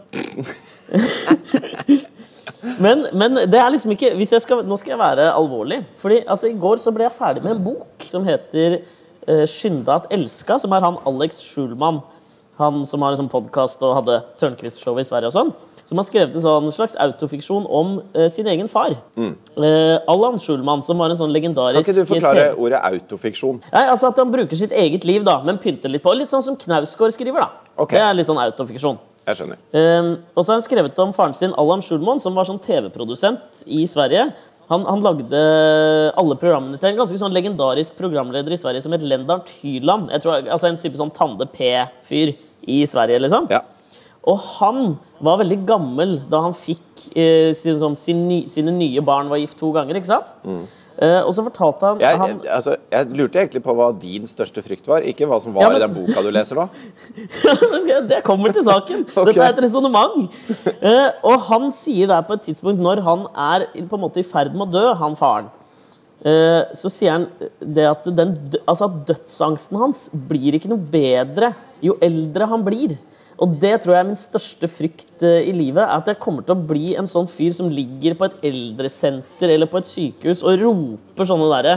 men, 2.81 3.07
men 3.13 3.43
det 3.51 3.59
er 3.61 3.71
liksom 3.73 3.93
ikke 3.95 4.41
skal, 4.41 4.63
Nå 4.67 4.79
skal 4.81 4.95
jeg 4.95 5.03
være 5.03 5.29
alvorlig. 5.33 5.83
Fordi 6.01 6.23
altså, 6.27 6.49
I 6.49 6.57
går 6.59 6.81
så 6.81 6.93
ble 6.95 7.05
jeg 7.07 7.17
ferdig 7.19 7.45
med 7.45 7.57
en 7.57 7.65
bok 7.65 8.07
som 8.09 8.25
heter 8.25 8.81
uh, 9.29 9.45
'Skynda 9.45 10.01
at 10.01 10.09
elska', 10.15 10.59
som 10.63 10.73
er 10.73 10.87
han 10.87 10.97
Alex 11.07 11.43
Schulman. 11.45 12.01
Han 12.61 12.87
som 12.87 13.03
har 13.03 13.13
en 13.13 13.23
sånn 13.23 13.33
podkast 13.33 13.83
og 13.83 13.97
hadde 14.01 14.23
Tørnquist-show 14.41 14.99
i 15.01 15.05
Sverige 15.05 15.33
og 15.33 15.37
sånn. 15.37 15.53
Som 15.89 15.99
har 15.99 16.07
skrevet 16.07 16.37
en 16.37 16.45
sånn 16.45 16.69
slags 16.73 16.95
autofiksjon 17.01 17.65
om 17.67 17.97
uh, 18.17 18.29
sin 18.33 18.47
egen 18.49 18.69
far. 18.71 18.95
Eh, 19.19 19.97
Allan 20.09 20.39
Schulman, 20.41 20.85
som 20.87 21.01
var 21.01 21.11
en 21.13 21.19
sånn 21.19 21.33
legendarisk 21.35 21.83
Kan 21.83 21.89
ikke 21.91 22.05
du 22.07 22.13
forklare 22.15 22.47
ordet 22.55 22.81
autofiksjon? 22.87 23.59
Nei, 23.73 23.85
altså 23.91 24.13
At 24.13 24.21
han 24.23 24.33
bruker 24.33 24.57
sitt 24.57 24.73
eget 24.73 25.05
liv, 25.05 25.25
da, 25.27 25.41
men 25.45 25.59
pynter 25.61 25.93
litt 25.93 26.05
på. 26.05 26.15
Litt 26.17 26.33
sånn 26.33 26.45
som 26.47 26.57
Knausgård 26.57 27.13
skriver. 27.19 27.45
da. 27.45 27.62
Ok. 27.77 27.97
Det 27.97 28.05
er 28.05 28.15
litt 28.17 28.29
sånn 28.29 28.41
autofiksjon. 28.43 29.01
Jeg 29.23 29.39
skjønner. 29.39 29.59
Um, 29.71 30.09
og 30.35 30.41
så 30.41 30.51
har 30.51 30.57
han 30.59 30.65
skrevet 30.65 30.99
om 31.03 31.13
faren 31.15 31.37
sin, 31.39 31.53
Allan 31.61 31.83
Schulman, 31.85 32.21
som 32.23 32.35
var 32.35 32.49
sånn 32.49 32.61
TV-produsent 32.63 33.63
i 33.71 33.85
Sverige. 33.91 34.31
Han, 34.73 34.87
han 34.89 35.03
lagde 35.05 35.43
alle 36.19 36.39
programmene 36.41 36.79
til 36.81 36.93
en 36.93 37.03
ganske 37.03 37.19
sånn 37.21 37.35
legendarisk 37.35 37.97
programleder 37.99 38.55
i 38.55 38.59
Sverige 38.59 38.83
som 38.85 38.95
het 38.95 39.05
Lennart 39.05 39.51
Hyland. 39.61 40.11
Jeg 40.15 40.25
tror, 40.25 40.41
altså 40.47 40.71
En 40.71 40.81
type 40.81 40.99
sånn 40.99 41.13
Tande 41.15 41.47
P-fyr 41.53 42.35
i 42.71 42.83
Sverige, 42.89 43.21
liksom. 43.25 43.51
Ja. 43.53 43.63
Og 44.29 44.39
han 44.61 44.95
var 45.23 45.41
veldig 45.41 45.59
gammel 45.67 46.13
da 46.31 46.45
han 46.45 46.55
fikk 46.55 47.09
eh, 47.19 47.51
sin, 47.59 47.81
sånn, 47.81 47.97
sin 47.99 48.23
sine 48.51 48.71
nye 48.77 49.03
barn 49.03 49.31
var 49.33 49.41
gift 49.43 49.59
to 49.59 49.73
ganger. 49.75 49.99
ikke 49.99 50.13
sant? 50.13 50.31
Eh, 51.03 51.23
og 51.25 51.33
så 51.35 51.43
fortalte 51.43 51.89
han, 51.89 52.03
Jeg, 52.05 52.19
han 52.21 52.35
jeg, 52.37 52.51
altså, 52.53 52.75
jeg 52.93 53.09
lurte 53.19 53.41
egentlig 53.41 53.63
på 53.65 53.75
hva 53.75 53.89
din 53.99 54.29
største 54.29 54.63
frykt 54.63 54.87
var, 54.91 55.03
ikke 55.09 55.27
hva 55.27 55.39
som 55.43 55.55
var 55.57 55.65
Ja, 55.65 55.71
men- 55.73 55.81
i 55.81 55.87
den 55.87 55.95
boka 55.97 56.23
du 56.23 56.29
leser 56.31 56.61
nå. 56.61 56.67
Det 58.13 58.21
kommer 58.27 58.53
til 58.55 58.67
saken. 58.67 59.07
okay. 59.17 59.33
Dette 59.33 59.47
er 59.47 59.57
et 59.57 59.63
resonnement. 59.65 60.29
Eh, 60.77 61.09
og 61.27 61.49
han 61.49 61.71
sier 61.75 62.13
der 62.13 62.23
på 62.29 62.37
et 62.39 62.47
tidspunkt, 62.47 62.83
når 62.83 63.03
han 63.09 63.27
er 63.33 63.67
på 63.89 63.99
en 63.99 64.05
måte 64.05 64.23
i 64.23 64.27
ferd 64.27 64.55
med 64.55 64.69
å 64.69 64.73
dø, 64.77 64.85
han 65.01 65.17
faren, 65.19 65.49
eh, 66.23 66.63
så 66.79 66.93
sier 66.93 67.17
han 67.17 67.27
det 67.59 67.89
at, 67.89 68.07
den, 68.15 68.37
altså 68.67 68.87
at 68.91 69.01
dødsangsten 69.11 69.81
hans 69.83 70.05
blir 70.13 70.61
ikke 70.61 70.71
noe 70.71 70.79
bedre 70.93 71.55
jo 71.83 71.97
eldre 72.05 72.47
han 72.53 72.63
blir. 72.69 72.95
Og 73.43 73.57
det 73.59 73.73
tror 73.83 73.97
jeg 73.97 74.05
er 74.05 74.07
min 74.07 74.19
største 74.19 74.69
frykt 74.71 75.25
eh, 75.27 75.49
i 75.51 75.55
livet. 75.57 75.83
er 75.83 75.97
At 75.97 76.11
jeg 76.13 76.21
kommer 76.23 76.47
til 76.47 76.55
å 76.55 76.67
bli 76.69 76.93
en 76.99 77.09
sånn 77.11 77.27
fyr 77.31 77.55
som 77.57 77.71
ligger 77.73 78.15
på 78.19 78.29
et 78.29 78.37
eldresenter 78.53 79.51
eller 79.57 79.71
på 79.71 79.81
et 79.81 79.89
sykehus 79.89 80.45
og 80.47 80.63
roper 80.63 81.29
sånne 81.29 81.49
derre 81.51 81.75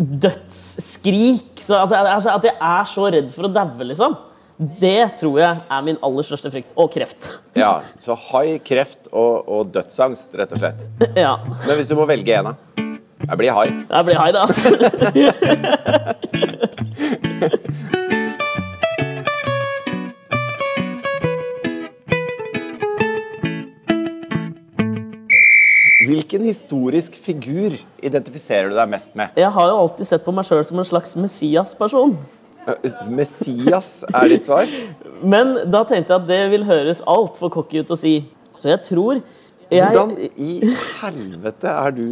dødsskrik. 0.00 1.60
Så, 1.60 1.76
altså, 1.76 2.00
altså, 2.00 2.34
at 2.34 2.48
jeg 2.48 2.56
er 2.56 2.84
så 2.88 3.06
redd 3.14 3.30
for 3.34 3.46
å 3.46 3.52
daue, 3.54 3.86
liksom. 3.86 4.16
Det 4.80 5.14
tror 5.16 5.38
jeg 5.40 5.62
er 5.72 5.84
min 5.86 6.00
aller 6.04 6.26
største 6.26 6.50
frykt. 6.52 6.74
Og 6.76 6.90
kreft. 6.92 7.30
Ja, 7.56 7.78
Så 8.00 8.16
hai, 8.30 8.58
kreft 8.64 9.08
og, 9.12 9.46
og 9.46 9.70
dødsangst, 9.76 10.34
rett 10.40 10.56
og 10.56 10.64
slett. 10.64 10.80
ja. 11.24 11.36
Men 11.46 11.78
hvis 11.78 11.88
du 11.88 11.94
må 12.00 12.08
velge 12.10 12.40
en, 12.40 12.50
da? 12.50 12.54
Jeg 13.20 13.36
blir 13.38 13.54
hai. 13.54 13.68
Jeg 13.70 14.02
blir 14.08 14.18
hai, 14.18 14.30
da. 14.34 14.42
Hvilken 26.10 26.42
historisk 26.42 27.14
figur 27.22 27.76
identifiserer 28.02 28.70
du 28.72 28.74
deg 28.74 28.88
mest 28.90 29.12
med? 29.18 29.30
Jeg 29.38 29.50
har 29.54 29.68
jo 29.70 29.76
alltid 29.84 30.08
sett 30.08 30.24
på 30.26 30.32
meg 30.34 30.46
sjøl 30.48 30.64
som 30.66 30.80
en 30.82 30.88
slags 30.88 31.12
Messias-person. 31.20 32.16
Eh, 32.66 32.88
Messias 33.14 33.90
er 34.10 34.26
ditt 34.32 34.48
svar? 34.48 34.66
Men 35.34 35.52
da 35.70 35.84
tenkte 35.86 36.10
jeg 36.16 36.18
at 36.18 36.26
det 36.26 36.40
vil 36.56 36.66
høres 36.66 37.04
altfor 37.06 37.52
cocky 37.54 37.84
ut 37.84 37.94
å 37.94 37.98
si. 38.00 38.16
Så 38.58 38.72
jeg 38.72 38.82
tror 38.88 39.20
Jeg- 39.70 39.86
Hvordan 39.86 40.16
i 40.34 40.66
helvete 40.98 41.70
er 41.70 41.94
du 41.94 42.06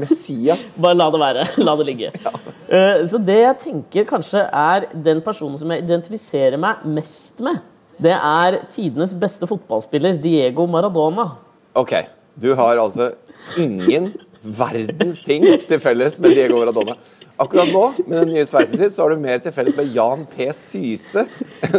Messias? 0.00 0.78
Bare 0.80 0.96
la 0.96 1.10
det 1.12 1.20
være. 1.20 1.44
La 1.68 1.74
det 1.76 1.86
ligge. 1.90 2.08
Ja. 2.24 2.32
så 3.04 3.20
det 3.20 3.36
jeg 3.42 3.58
tenker 3.66 4.06
kanskje 4.08 4.46
er 4.48 4.86
den 4.94 5.20
personen 5.20 5.60
som 5.60 5.70
jeg 5.74 5.84
identifiserer 5.84 6.56
meg 6.56 6.86
mest 6.88 7.44
med, 7.44 7.60
det 8.00 8.14
er 8.16 8.62
tidenes 8.72 9.12
beste 9.20 9.44
fotballspiller, 9.48 10.16
Diego 10.24 10.64
Maradona. 10.72 11.34
Ok, 11.76 11.92
du 12.36 12.52
har 12.54 12.80
altså 12.80 13.10
ingen 13.58 14.12
verdens 14.42 15.20
ting 15.24 15.44
til 15.68 15.80
felles 15.82 16.18
med 16.22 16.36
Diego 16.36 16.60
Maradona. 16.60 16.96
Akkurat 17.36 17.68
nå, 17.68 17.84
med 18.06 18.18
den 18.22 18.32
nye 18.32 18.46
sveisen 18.48 18.78
sin, 18.80 18.92
så 18.92 19.04
har 19.04 19.12
du 19.12 19.20
mer 19.20 19.42
til 19.44 19.52
felles 19.52 19.76
med 19.76 19.92
Jan 19.92 20.24
P. 20.30 20.48
Syse. 20.56 21.26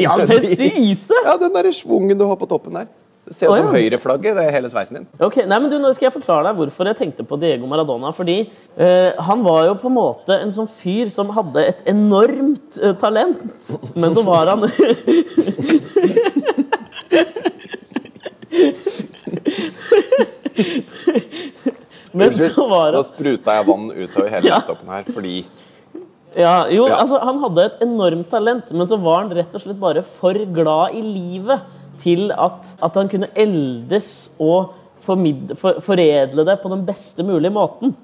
Jan 0.02 0.26
P. 0.30 0.40
Syse? 0.54 1.26
Ja, 1.26 1.38
den 1.42 1.54
derre 1.56 1.74
svungen 1.74 2.18
du 2.18 2.26
har 2.30 2.38
på 2.38 2.50
toppen 2.50 2.78
der. 2.78 2.90
Det 3.28 3.36
ser 3.36 3.50
ut 3.50 3.58
Å, 3.58 3.60
som 3.60 3.74
høyreflagget, 3.76 4.38
det 4.38 4.44
er 4.48 4.54
hele 4.56 4.70
sveisen 4.72 5.02
din. 5.02 5.08
Ok, 5.20 5.42
nei, 5.44 5.58
men 5.60 5.68
du, 5.72 5.76
Nå 5.84 5.90
skal 5.96 6.08
jeg 6.08 6.14
forklare 6.16 6.46
deg 6.48 6.62
hvorfor 6.62 6.88
jeg 6.88 7.00
tenkte 7.02 7.26
på 7.28 7.40
Diego 7.42 7.68
Maradona. 7.68 8.14
Fordi 8.16 8.38
eh, 8.46 9.18
han 9.28 9.44
var 9.44 9.66
jo 9.68 9.74
på 9.82 9.90
en 9.90 9.98
måte 9.98 10.38
en 10.46 10.54
sånn 10.56 10.70
fyr 10.72 11.12
som 11.12 11.34
hadde 11.36 11.66
et 11.74 11.82
enormt 11.92 12.80
eh, 12.80 12.96
talent. 13.02 13.44
Men 14.00 14.16
så 14.16 14.24
var 14.24 14.54
han 14.54 14.64
Men 22.18 22.34
så 22.34 22.68
var 22.70 22.92
det... 22.92 23.00
Da 23.00 23.04
spruta 23.08 23.56
jeg 23.58 23.68
vann 23.70 23.88
utover 23.94 24.30
hele 24.34 24.52
laptopen 24.56 24.94
her 24.96 25.08
fordi 25.14 25.36
Ja, 26.38 26.56
jo, 26.70 26.88
Ja. 26.88 27.00
altså 27.02 27.20
Han 27.24 27.40
hadde 27.42 27.66
et 27.66 27.80
enormt 27.86 28.30
talent, 28.30 28.72
men 28.74 28.88
så 28.90 28.98
var 29.02 29.24
han 29.24 29.32
rett 29.34 29.56
og 29.58 29.64
slett 29.64 29.80
bare 29.82 30.04
for 30.06 30.38
glad 30.54 30.98
i 30.98 31.02
livet 31.02 31.64
til 32.02 32.28
at, 32.36 32.76
at 32.84 33.00
han 33.00 33.10
kunne 33.10 33.30
eldes 33.34 34.30
og 34.38 34.76
formid, 35.02 35.56
for, 35.58 35.80
foredle 35.82 36.46
det 36.46 36.60
på 36.62 36.70
den 36.70 36.84
beste 36.86 37.24
mulige 37.26 37.54
måten. 37.56 37.96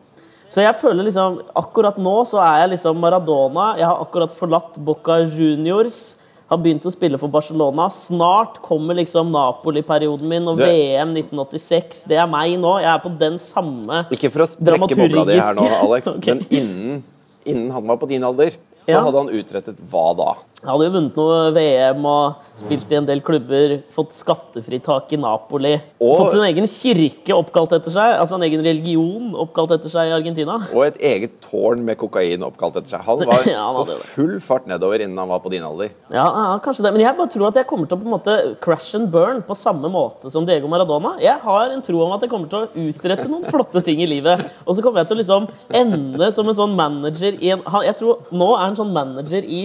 Så 0.50 0.62
jeg 0.64 0.76
føler 0.78 1.06
liksom 1.08 1.40
Akkurat 1.58 1.98
nå 2.02 2.16
så 2.30 2.40
er 2.46 2.64
jeg 2.64 2.74
liksom 2.76 3.00
Maradona. 3.02 3.74
Jeg 3.78 3.90
har 3.90 4.02
akkurat 4.02 4.34
forlatt 4.34 4.78
Boca 4.86 5.20
Juniors. 5.26 6.16
Har 6.52 6.60
begynt 6.62 6.86
å 6.86 6.92
spille 6.94 7.18
for 7.18 7.32
Barcelona. 7.34 7.88
Snart 7.90 8.60
kommer 8.62 8.98
liksom 9.00 9.32
Napoli-perioden 9.32 10.28
min 10.28 10.48
og 10.52 10.58
Du- 10.60 10.66
VM 10.66 11.14
1986. 11.16 12.04
Det 12.08 12.18
er 12.20 12.28
meg 12.28 12.58
nå. 12.60 12.76
Jeg 12.84 12.92
er 12.92 13.00
på 13.00 13.18
den 13.18 13.40
samme 13.42 14.06
Ikke 14.12 14.32
for 14.34 14.46
å 14.46 14.50
sprekke 14.52 14.96
bobla 14.96 15.26
di 15.26 15.40
her 15.40 15.56
nå, 15.58 15.68
Alex, 15.82 16.08
okay. 16.18 16.36
men 16.36 16.46
innen, 16.52 17.04
innen 17.46 17.72
han 17.72 17.88
var 17.88 17.98
på 17.98 18.08
din 18.12 18.24
alder, 18.24 18.52
så 18.84 18.92
Ja. 18.92 19.04
hadde 19.06 19.18
han 19.24 19.30
utrettet 19.34 19.78
hva 19.90 20.08
da? 20.18 20.34
Han 20.64 20.78
hadde 20.80 20.86
jo 20.88 20.94
vunnet 20.96 21.16
noe 21.20 21.52
VM 21.52 22.06
og 22.08 22.36
spilt 22.56 22.92
i 22.92 22.96
en 22.96 23.06
del 23.06 23.20
klubber. 23.20 23.82
Fått 23.92 24.14
skattefritak 24.16 25.12
i 25.12 25.18
Napoli. 25.20 25.74
Og- 26.00 26.18
Fått 26.22 26.34
en 26.38 26.46
egen 26.48 26.64
kirke 26.64 27.34
oppkalt 27.36 27.74
etter 27.76 27.92
seg. 27.92 28.16
Altså 28.20 28.36
en 28.36 28.44
egen 28.48 28.64
religion 28.64 29.34
oppkalt 29.36 29.72
etter 29.76 29.90
seg 29.92 30.08
i 30.08 30.14
Argentina. 30.16 30.56
Og 30.74 30.86
et 30.86 30.98
eget 31.02 31.42
tårn 31.42 31.84
med 31.84 31.98
kokain 31.98 32.40
oppkalt 32.48 32.78
etter 32.80 32.96
seg. 32.96 33.02
Han 33.02 33.20
var 33.28 33.44
Ja, 33.52 33.74
han 33.74 33.86
på 33.86 33.98
full 34.14 34.40
fart 34.40 34.66
nedover 34.66 35.02
innen 35.04 35.18
han 35.18 35.28
var 35.28 35.40
på 35.44 35.52
din 35.52 35.64
alder. 35.64 35.90
Ja, 36.14 36.24
ja, 36.24 36.58
kanskje 36.64 36.84
det. 36.88 36.94
Men 36.94 37.02
jeg 37.02 37.18
bare 37.18 37.28
tror 37.28 37.48
at 37.48 37.56
jeg 37.60 37.68
kommer 37.68 37.88
til 37.90 37.98
å 37.98 38.02
på 38.02 38.08
en 38.08 38.16
måte 38.16 38.60
crash 38.62 38.96
and 38.96 39.12
burn 39.12 39.42
på 39.44 39.56
samme 39.60 39.92
måte 39.92 40.32
som 40.32 40.46
Diego 40.46 40.70
Maradona. 40.72 41.18
Jeg 41.20 41.40
har 41.44 41.72
en 41.72 41.82
tro 41.82 42.00
om 42.06 42.14
at 42.14 42.22
jeg 42.22 42.30
kommer 42.30 42.48
til 42.50 42.64
å 42.64 42.70
utrette 42.88 43.28
noen 43.28 43.44
flotte 43.44 43.84
ting 43.84 44.00
i 44.00 44.08
livet. 44.08 44.40
Og 44.66 44.76
så 44.78 44.82
kommer 44.82 45.04
jeg 45.04 45.08
til 45.12 45.18
å 45.18 45.24
liksom 45.24 45.50
ende 45.74 46.32
som 46.32 46.48
en 46.48 46.56
sånn 46.56 46.74
manager 46.76 47.34
i 47.44 47.52
en 47.52 47.62
Jeg 47.84 47.96
tror 48.00 48.24
nå 48.32 48.50
er 48.56 48.73
han 48.74 48.80
sånn 48.82 48.94
manager 48.94 49.44
i 49.46 49.64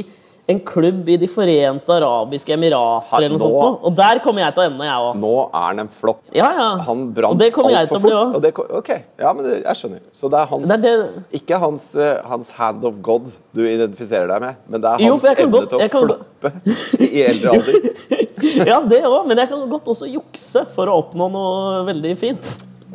en 0.48 0.62
klubb 0.64 1.04
i 1.12 1.18
De 1.20 1.26
forente 1.28 1.92
arabiske 1.92 2.54
emirater 2.54 3.18
eller 3.18 3.34
noe 3.34 3.50
nå- 3.50 3.60
sånt. 3.60 3.82
Og 3.84 3.96
der 3.98 4.18
kommer 4.24 4.40
jeg 4.46 4.54
til 4.56 4.62
å 4.62 4.66
ende, 4.70 4.86
jeg 4.86 5.02
òg. 5.04 5.18
Nå 5.20 5.32
er 5.52 5.64
han 5.66 5.82
en 5.82 5.90
flopp. 5.92 6.22
Ja, 6.32 6.46
ja. 6.56 6.68
Han 6.86 7.02
brant 7.12 7.34
og 7.34 7.38
det 7.42 7.50
kommer 7.52 7.74
jeg 7.74 7.90
til 7.90 7.98
altfor 7.98 8.00
å 8.00 8.30
bli 8.32 8.38
og 8.38 8.42
det 8.46 8.52
Ok, 8.78 8.88
ja, 9.20 9.32
men 9.36 9.44
det, 9.44 9.58
jeg 9.66 9.76
skjønner. 9.76 10.00
Så 10.16 10.30
det 10.32 10.38
er 10.40 10.46
hans 10.48 10.68
Det 10.70 10.78
er 10.78 11.02
det- 11.02 11.42
Ikke 11.42 11.58
hans, 11.60 11.94
eh, 11.96 12.22
hans 12.24 12.50
hand 12.52 12.82
of 12.88 12.94
God 13.02 13.28
du 13.52 13.60
identifiserer 13.68 14.26
deg 14.32 14.40
med, 14.40 14.56
men 14.70 14.80
det 14.80 14.88
er 14.94 15.04
Jo, 15.04 15.18
hans 15.18 15.24
evne 15.36 15.52
godt- 15.52 15.68
til 15.68 15.78
å 15.78 15.90
kan- 15.90 16.08
floppe 16.08 16.52
i 17.12 17.22
eldre 17.28 17.48
alder. 17.52 17.74
Ja, 18.72 18.80
det 18.80 19.02
òg. 19.04 19.26
Men 19.26 19.36
jeg 19.36 19.48
kan 19.50 19.68
godt 19.68 19.84
også 19.84 20.06
jukse 20.08 20.64
for 20.72 20.86
å 20.86 20.96
oppnå 21.02 21.28
noe 21.30 21.84
veldig 21.84 22.16
fint. 22.16 22.40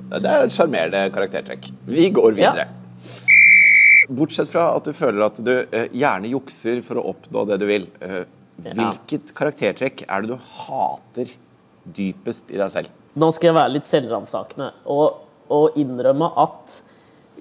Det 0.10 0.26
er 0.26 0.44
et 0.46 0.50
sjarmerende 0.52 1.12
karaktertrekk. 1.14 1.70
Vi 1.86 2.10
går 2.10 2.34
videre. 2.34 2.66
Ja. 2.66 2.83
Bortsett 4.18 4.50
fra 4.52 4.70
at 4.78 4.86
du 4.88 4.94
føler 4.96 5.26
at 5.26 5.40
du 5.44 5.52
eh, 5.64 5.88
gjerne 5.96 6.30
jukser 6.32 6.82
for 6.86 7.00
å 7.02 7.06
oppnå 7.14 7.46
det 7.50 7.58
du 7.62 7.66
vil. 7.70 7.88
Eh, 8.04 8.24
hvilket 8.64 9.32
karaktertrekk 9.36 10.04
er 10.08 10.24
det 10.26 10.34
du 10.36 10.50
hater 10.64 11.32
dypest 11.98 12.52
i 12.54 12.60
deg 12.62 12.70
selv? 12.74 12.92
Nå 13.20 13.30
skal 13.36 13.52
jeg 13.52 13.58
være 13.60 13.74
litt 13.76 13.86
selvransakende 13.90 14.72
og, 14.90 15.20
og 15.54 15.76
innrømme 15.82 16.30
at 16.42 16.78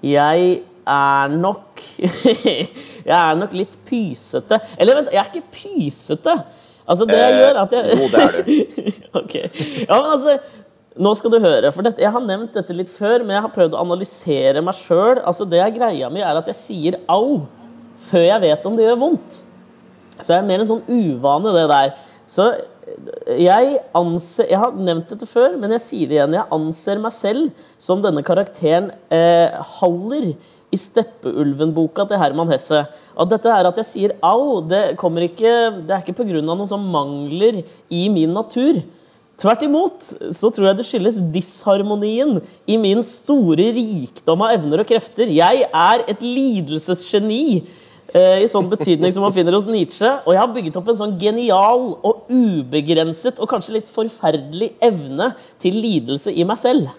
jeg 0.04 0.62
er 0.82 1.36
nok 1.38 1.78
Jeg 2.02 3.14
er 3.18 3.36
nok 3.38 3.52
litt 3.54 3.76
pysete. 3.86 4.58
Eller 4.78 4.98
vent, 4.98 5.12
jeg 5.14 5.20
er 5.22 5.30
ikke 5.30 5.54
pysete. 5.54 6.34
Altså, 6.82 7.06
det 7.06 7.16
jeg 7.18 7.32
Eh, 7.32 7.38
gjør, 7.40 7.60
at 7.62 7.72
jeg 7.76 7.96
jo, 7.98 8.08
det 8.10 8.22
er 8.22 8.32
du. 8.36 8.50
Ok. 9.22 9.34
Ja, 9.86 9.96
men 10.02 10.10
altså 10.16 10.36
nå 11.00 11.12
skal 11.16 11.32
du 11.32 11.38
høre, 11.40 11.70
for 11.72 11.86
dette, 11.86 12.02
Jeg 12.02 12.12
har 12.12 12.24
nevnt 12.24 12.52
dette 12.52 12.74
litt 12.76 12.90
før, 12.92 13.24
men 13.24 13.36
jeg 13.36 13.44
har 13.46 13.54
prøvd 13.54 13.76
å 13.76 13.80
analysere 13.80 14.62
meg 14.64 14.76
sjøl. 14.76 15.22
Altså, 15.24 15.46
det 15.48 15.60
jeg 15.60 15.76
greia 15.78 16.10
mi, 16.12 16.20
er 16.20 16.36
at 16.36 16.50
jeg 16.50 16.58
sier 16.58 16.98
au 17.08 17.46
før 18.10 18.26
jeg 18.26 18.42
vet 18.42 18.66
om 18.66 18.76
det 18.76 18.84
gjør 18.84 19.00
vondt. 19.00 19.42
Så 20.18 20.34
jeg 20.34 20.42
er 20.42 20.48
mer 20.48 20.62
en 20.62 20.68
sånn 20.68 20.84
uvane, 20.90 21.54
det 21.56 21.66
der. 21.70 21.92
Så 22.28 22.46
jeg 23.38 23.76
anser 23.94 24.48
Jeg 24.50 24.58
har 24.58 24.72
nevnt 24.74 25.12
dette 25.12 25.26
før, 25.28 25.54
men 25.60 25.72
jeg 25.76 25.84
sier 25.84 26.08
det 26.10 26.16
igjen. 26.18 26.34
Jeg 26.36 26.50
anser 26.56 27.00
meg 27.00 27.14
selv 27.14 27.68
som 27.80 28.02
denne 28.04 28.24
karakteren 28.26 28.90
eh, 29.12 29.54
Haller 29.78 30.32
i 30.72 30.78
Steppeulven-boka 30.80 32.06
til 32.08 32.20
Herman 32.20 32.50
Hesse. 32.52 32.82
Og 33.16 33.28
dette 33.30 33.50
er 33.52 33.68
at 33.68 33.78
jeg 33.82 33.88
sier 33.88 34.16
au, 34.24 34.60
det 34.64 34.96
kommer 35.00 35.26
ikke 35.26 35.52
Det 35.84 35.94
er 35.94 36.02
ikke 36.02 36.16
pga. 36.22 36.40
noen 36.40 36.68
sånn 36.68 36.88
mangler 36.92 37.62
i 37.92 38.08
min 38.12 38.32
natur. 38.34 38.82
Tvert 39.42 39.62
imot 39.66 40.04
så 40.36 40.52
tror 40.54 40.68
jeg 40.68 40.78
det 40.78 40.84
skyldes 40.86 41.16
disharmonien 41.34 42.36
i 42.70 42.76
min 42.78 43.00
store 43.02 43.72
rikdom 43.74 44.44
av 44.46 44.54
evner 44.54 44.84
og 44.84 44.86
krefter. 44.86 45.32
Jeg 45.34 45.64
er 45.66 46.04
et 46.06 46.22
lidelsesgeni 46.22 47.42
eh, 48.14 48.44
i 48.44 48.50
sånn 48.50 48.70
betydning 48.70 49.10
som 49.10 49.26
man 49.26 49.34
finner 49.34 49.56
hos 49.58 49.66
Nietzsche. 49.66 50.06
Og 50.22 50.36
jeg 50.36 50.42
har 50.44 50.54
bygget 50.54 50.78
opp 50.78 50.92
en 50.92 51.00
sånn 51.00 51.16
genial 51.18 51.88
og 52.06 52.30
ubegrenset 52.30 53.42
og 53.42 53.50
kanskje 53.50 53.80
litt 53.80 53.90
forferdelig 53.90 54.76
evne 54.78 55.32
til 55.62 55.80
lidelse 55.88 56.30
i 56.30 56.46
meg 56.46 56.62
selv. 56.62 56.94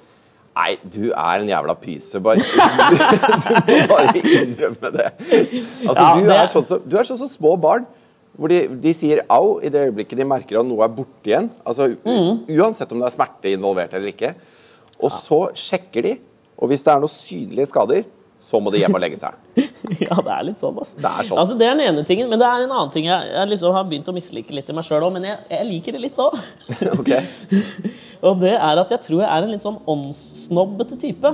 Nei, 0.54 0.76
du 0.84 1.14
er 1.16 1.42
en 1.42 1.48
jævla 1.50 1.80
pyse. 1.80 2.20
Bare, 2.22 2.44
du, 2.44 3.72
må 3.72 3.80
bare 3.90 4.20
innrømme 4.20 4.92
det. 5.00 5.10
Altså, 5.24 5.96
Ja, 5.96 6.14
du, 6.20 6.30
er 6.36 6.52
sånn 6.52 6.68
som, 6.68 6.84
du 6.84 7.00
er 7.00 7.08
sånn 7.08 7.24
som 7.24 7.32
små 7.32 7.56
barn. 7.56 7.88
Hvor 8.34 8.50
de, 8.50 8.64
de 8.82 8.94
sier 8.98 9.22
au 9.32 9.60
i 9.62 9.70
det 9.70 9.86
øyeblikket 9.88 10.18
de 10.18 10.26
merker 10.26 10.58
at 10.60 10.66
noe 10.66 10.82
er 10.86 10.94
borte 10.94 11.30
igjen. 11.30 11.52
Altså, 11.62 11.92
mm. 11.94 12.50
Uansett 12.58 12.92
om 12.94 13.04
det 13.04 13.12
er 13.12 13.16
smerte 13.16 13.54
involvert 13.54 13.94
eller 13.94 14.10
ikke. 14.10 14.34
Og 15.04 15.14
så 15.14 15.40
sjekker 15.58 16.08
de, 16.08 16.18
og 16.58 16.72
hvis 16.72 16.86
det 16.86 16.94
er 16.94 17.02
noen 17.04 17.14
synlige 17.14 17.70
skader, 17.70 18.06
så 18.44 18.60
må 18.60 18.74
de 18.74 18.82
hjem 18.82 18.96
og 18.98 19.02
legge 19.04 19.20
seg. 19.22 19.38
Ja, 20.04 20.16
det 20.18 20.32
er 20.32 20.46
litt 20.48 20.62
sånn, 20.64 20.76
altså. 20.80 20.98
Det 21.00 21.10
er 21.10 21.26
sånn. 21.28 21.40
Altså, 21.40 21.56
det 21.60 21.66
er 21.68 21.76
den 21.78 21.84
ene 21.86 22.04
tingen, 22.08 22.30
men 22.32 22.40
det 22.42 22.48
er 22.48 22.64
en 22.64 22.72
annen 22.72 22.92
ting 22.92 23.06
jeg, 23.08 23.28
jeg 23.30 23.50
liksom 23.52 23.76
har 23.76 23.86
begynt 23.88 24.10
å 24.10 24.16
mislike 24.16 24.56
litt 24.56 24.70
i 24.72 24.76
meg 24.76 24.88
sjøl 24.88 25.06
òg. 25.06 25.14
Men 25.16 25.28
jeg, 25.28 25.38
jeg 25.52 25.68
liker 25.70 25.96
det 25.96 26.02
litt 26.06 26.22
òg. 26.24 26.38
Ok? 26.98 27.12
Og 28.28 28.40
det 28.40 28.54
er 28.56 28.80
at 28.80 28.94
jeg 28.96 29.04
tror 29.04 29.20
jeg 29.20 29.28
er 29.28 29.46
en 29.46 29.52
litt 29.52 29.64
sånn 29.64 29.80
åndssnobbete 29.94 30.98
type. 31.00 31.34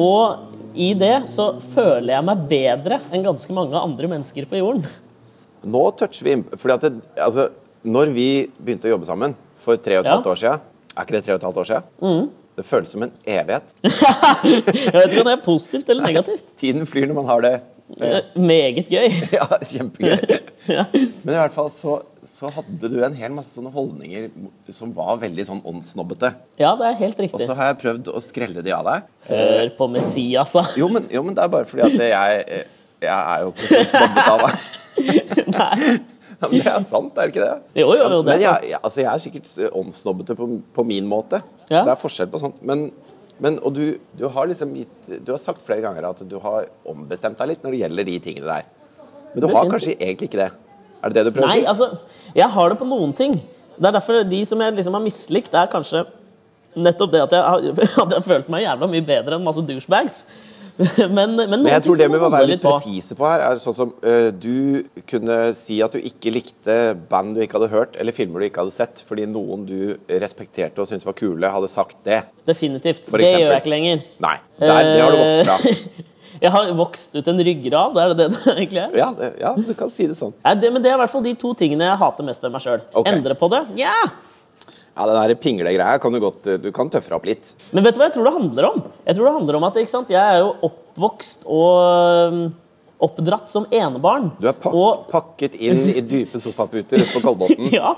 Og 0.00 0.74
i 0.74 0.90
det 0.98 1.14
så 1.32 1.52
føler 1.74 2.14
jeg 2.14 2.26
meg 2.28 2.44
bedre 2.50 3.00
enn 3.10 3.24
ganske 3.26 3.56
mange 3.56 3.80
andre 3.80 4.10
mennesker 4.14 4.48
på 4.48 4.60
jorden. 4.60 4.84
Nå 5.64 5.82
toucher 5.98 6.24
vi 6.24 6.34
fordi 6.56 6.72
at 6.76 6.84
det, 6.86 6.92
altså, 7.20 7.48
Når 7.84 8.12
vi 8.16 8.28
begynte 8.60 8.88
å 8.88 8.94
jobbe 8.94 9.08
sammen 9.08 9.34
for 9.60 9.76
tre 9.80 9.98
og 9.98 10.04
et 10.06 10.12
halvt 10.12 10.30
år 10.32 10.38
siden 10.40 10.60
Er 10.96 11.04
ikke 11.06 11.16
det 11.18 11.24
tre 11.26 11.34
og 11.34 11.40
et 11.42 11.48
halvt 11.48 11.60
år 11.64 11.68
siden? 11.70 12.30
Det 12.60 12.64
føles 12.66 12.90
som 12.92 13.04
en 13.06 13.12
evighet. 13.24 13.68
Jeg 14.44 14.92
vet 14.92 15.12
ikke 15.12 15.22
om 15.22 15.28
det 15.30 15.36
er 15.38 15.44
positivt 15.44 15.88
eller 15.92 16.04
negativt. 16.04 16.48
Tiden 16.60 16.84
flyr 16.88 17.06
når 17.08 17.16
man 17.20 17.28
har 17.30 17.44
det. 17.44 17.52
ja. 18.00 18.18
Meget 18.36 18.90
gøy. 18.90 19.06
Ja, 19.38 19.46
kjempegøy. 19.70 20.40
Ja. 20.68 20.84
Men 20.92 21.32
i 21.32 21.38
hvert 21.38 21.54
fall 21.54 21.70
så, 21.72 21.94
så 22.26 22.50
hadde 22.52 22.90
du 22.92 22.98
en 23.06 23.16
hel 23.16 23.32
masse 23.32 23.54
sånne 23.56 23.72
holdninger 23.72 24.26
som 24.76 24.92
var 24.96 25.16
veldig 25.22 25.46
sånn 25.48 25.62
åndssnobbete. 25.66 26.34
ja, 26.60 26.74
det 26.76 26.90
er 26.90 26.98
helt 27.00 27.22
Og 27.30 27.40
så 27.46 27.56
har 27.56 27.70
jeg 27.72 27.80
prøvd 27.80 28.10
å 28.12 28.20
skrelle 28.24 28.62
de 28.66 28.74
av 28.76 28.84
deg. 28.90 29.08
Hør 29.30 29.72
på 29.78 29.88
Messias, 29.94 30.52
da. 30.58 30.66
Jo, 30.76 30.90
men, 30.92 31.08
jo, 31.10 31.22
men 31.24 31.38
det 31.38 31.46
er 31.46 31.54
bare 31.54 31.70
fordi 31.70 31.86
at 31.86 31.96
jeg, 32.12 32.66
jeg 33.06 33.16
er 33.16 33.46
jo 33.46 33.54
ikke 33.54 33.72
så 33.72 33.88
snobbete 33.94 34.28
av 34.36 34.44
meg. 34.44 34.68
Nei. 35.56 36.00
Ja, 36.40 36.48
men 36.48 36.56
det 36.56 36.70
er 36.72 36.84
sant, 36.88 37.16
er 37.20 37.28
det 37.28 37.34
ikke 37.34 37.44
det? 37.44 37.80
Jo, 37.82 37.90
jo, 37.92 38.00
jo, 38.00 38.20
det 38.22 38.30
men 38.30 38.34
er 38.38 38.40
jeg, 38.40 38.52
sant. 38.54 38.68
jeg, 38.70 38.80
altså, 38.80 39.00
jeg 39.02 39.10
er 39.12 39.22
sikkert 39.24 39.74
åndssnobbete 39.82 40.36
på, 40.38 40.46
på 40.76 40.84
min 40.88 41.08
måte. 41.08 41.42
Ja. 41.68 41.82
Det 41.84 41.92
er 41.92 42.00
forskjell 42.00 42.30
på 42.32 42.40
sånt. 42.40 42.62
Men, 42.66 42.86
men 43.44 43.58
og 43.60 43.74
du, 43.76 43.84
du 44.16 44.24
har 44.32 44.48
liksom 44.48 44.72
gitt 44.76 45.12
Du 45.26 45.34
har 45.34 45.40
sagt 45.42 45.62
flere 45.66 45.84
ganger 45.84 46.08
at 46.10 46.22
du 46.28 46.38
har 46.40 46.70
ombestemt 46.88 47.38
deg 47.40 47.52
litt 47.52 47.66
når 47.66 47.76
det 47.76 47.82
gjelder 47.82 48.08
de 48.08 48.16
tingene 48.24 48.48
der. 48.48 48.96
Men 49.34 49.44
du 49.44 49.48
har 49.52 49.68
kanskje 49.70 49.94
egentlig 49.98 50.30
ikke 50.30 50.40
det? 50.40 50.50
Er 51.00 51.12
det 51.12 51.20
det 51.20 51.28
du 51.28 51.36
prøver 51.36 51.48
å 51.48 51.52
si? 51.52 51.60
Nei, 51.60 51.68
altså, 51.70 52.32
jeg 52.36 52.48
har 52.56 52.72
det 52.72 52.78
på 52.80 52.88
noen 52.88 53.12
ting. 53.16 53.36
Det 53.76 53.88
er 53.88 53.96
derfor 53.96 54.24
de 54.28 54.40
som 54.48 54.64
jeg 54.64 54.76
liksom 54.76 54.96
har 54.96 55.04
mislikt, 55.04 55.54
er 55.56 55.70
kanskje 55.72 56.06
Nettopp 56.70 57.10
det 57.10 57.18
at 57.24 57.32
jeg 57.34 57.42
har, 57.42 57.64
at 58.04 58.12
jeg 58.14 58.14
har 58.14 58.22
følt 58.22 58.50
meg 58.52 58.62
jævla 58.62 58.88
mye 58.92 59.02
bedre 59.02 59.34
enn 59.36 59.42
masse 59.42 59.64
douchebags. 59.66 60.20
Men, 61.16 61.34
men, 61.36 61.50
Men 61.50 61.68
jeg 61.74 61.84
tror 61.84 61.98
det 62.00 62.06
vi 62.08 62.20
må 62.20 62.28
være 62.32 62.48
litt 62.48 62.62
presise 62.64 63.16
på 63.18 63.26
her, 63.28 63.42
er 63.44 63.60
sånn 63.62 63.76
som 63.76 63.92
uh, 64.00 64.28
du 64.32 64.82
kunne 65.08 65.38
si 65.58 65.80
at 65.84 65.94
du 65.96 66.00
ikke 66.00 66.32
likte 66.34 66.76
band 67.10 67.36
du 67.36 67.42
ikke 67.44 67.58
hadde 67.58 67.70
hørt, 67.74 67.98
eller 68.00 68.16
filmer 68.16 68.40
du 68.40 68.48
ikke 68.48 68.64
hadde 68.64 68.74
sett, 68.74 69.02
fordi 69.06 69.26
noen 69.30 69.66
du 69.68 69.80
respekterte 70.22 70.82
og 70.82 70.88
syntes 70.90 71.08
var 71.08 71.16
kule, 71.18 71.50
hadde 71.52 71.70
sagt 71.72 71.98
det. 72.08 72.22
Definitivt. 72.48 73.04
For 73.08 73.20
det 73.20 73.28
eksempel. 73.28 73.44
gjør 73.44 73.52
jeg 73.56 73.64
ikke 73.64 73.74
lenger. 73.74 74.06
Nei, 74.24 74.36
der, 74.60 74.80
det 74.88 75.02
har 75.02 75.12
du 75.16 75.20
vokst 75.24 75.50
fra. 75.50 75.58
Eh, 75.74 76.06
Jeg 76.40 76.54
har 76.54 76.70
vokst 76.72 77.16
ut 77.18 77.26
en 77.28 77.42
ryggrad, 77.44 77.98
er 78.00 78.12
det 78.14 78.16
det 78.16 78.26
det 78.32 78.52
egentlig 78.62 78.80
er? 78.80 78.96
Ja, 78.96 79.10
det, 79.16 79.30
ja, 79.42 79.52
du 79.56 79.74
kan 79.76 79.90
si 79.92 80.06
det 80.08 80.16
sånn. 80.16 80.32
Ja, 80.40 80.54
det, 80.56 80.70
men 80.72 80.80
det 80.80 80.92
er 80.92 80.96
i 80.96 81.00
hvert 81.02 81.12
fall 81.12 81.24
de 81.26 81.34
to 81.36 81.52
tingene 81.58 81.90
jeg 81.90 82.00
hater 82.00 82.24
mest 82.24 82.44
ved 82.46 82.54
meg 82.54 82.64
sjøl. 82.64 82.84
Okay. 82.94 83.12
Endre 83.12 83.36
på 83.36 83.50
det? 83.52 83.60
Ja! 83.80 83.92
Ja, 85.00 85.06
Den 85.08 85.16
der 85.16 85.38
pinglegreia 85.40 85.98
kan 85.98 86.12
du 86.12 86.20
godt 86.20 86.48
Du 86.60 86.72
kan 86.76 86.90
tøffe 86.92 87.14
opp 87.16 87.24
litt. 87.24 87.54
Men 87.72 87.86
vet 87.86 87.96
du 87.96 88.00
hva 88.02 88.10
jeg 88.10 88.18
tror 88.18 88.26
det 88.28 88.34
handler 88.36 88.66
om? 88.68 88.82
Jeg 89.06 89.16
tror 89.16 89.28
det 89.30 89.36
handler 89.38 89.56
om 89.56 89.64
at 89.70 89.78
ikke 89.80 89.92
sant? 89.94 90.10
Jeg 90.12 90.20
er 90.20 90.42
jo 90.42 90.50
oppvokst 90.68 91.46
og 91.48 92.50
oppdratt 93.00 93.48
som 93.48 93.64
enebarn. 93.72 94.28
Du 94.36 94.44
er 94.50 94.56
pak 94.60 94.74
Og, 94.76 95.06
pakket 95.08 95.56
inn 95.56 95.80
i 95.88 96.02
dype 96.04 96.36
sofaputer 96.42 97.00
ute 97.00 97.08
på 97.14 97.22
Kolbotn. 97.24 97.70
ja, 97.78 97.94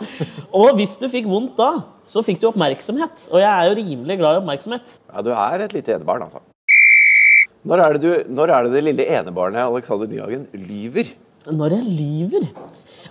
og 0.55 0.77
hvis 0.79 0.95
du 1.01 1.09
fikk 1.11 1.27
vondt 1.27 1.57
da, 1.59 1.73
så 2.07 2.23
fikk 2.23 2.39
du 2.39 2.47
oppmerksomhet. 2.53 3.27
Og 3.33 3.43
jeg 3.43 3.51
er 3.51 3.67
jo 3.67 3.77
rimelig 3.81 4.21
glad 4.21 4.39
i 4.39 4.43
oppmerksomhet. 4.45 4.95
Ja, 5.11 5.25
du 5.27 5.33
er 5.35 5.67
et 5.67 5.75
lite 5.75 5.97
enebarn, 5.97 6.29
altså. 6.29 6.45
Når 7.67 7.83
er, 7.83 7.99
det 7.99 8.03
du, 8.03 8.31
når 8.35 8.55
er 8.55 8.65
det 8.67 8.77
det 8.77 8.87
lille 8.89 9.11
enebarnet 9.19 9.67
Alexander 9.67 10.07
Nyhagen 10.11 10.47
lyver? 10.55 11.11
Når 11.51 11.75
jeg 11.75 11.99
lyver 11.99 12.47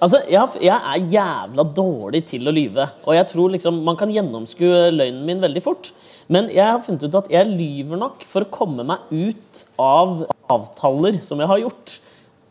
Altså, 0.01 0.17
jeg, 0.25 0.61
jeg 0.65 0.73
er 0.73 1.09
jævla 1.13 1.63
dårlig 1.77 2.23
til 2.31 2.49
å 2.49 2.53
lyve. 2.55 2.87
Og 3.05 3.13
jeg 3.13 3.27
tror 3.29 3.51
liksom 3.53 3.83
man 3.85 3.97
kan 3.99 4.09
gjennomskue 4.09 4.87
løgnen 4.95 5.27
min 5.27 5.43
veldig 5.43 5.61
fort. 5.61 5.91
Men 6.31 6.47
jeg 6.49 6.65
har 6.65 6.81
funnet 6.81 7.05
ut 7.05 7.17
at 7.19 7.29
jeg 7.29 7.49
lyver 7.51 8.01
nok 8.01 8.23
for 8.25 8.41
å 8.41 8.49
komme 8.53 8.85
meg 8.87 9.11
ut 9.11 9.61
av 9.81 10.23
avtaler 10.49 11.19
som 11.25 11.37
jeg 11.41 11.51
har 11.51 11.61
gjort. 11.61 11.93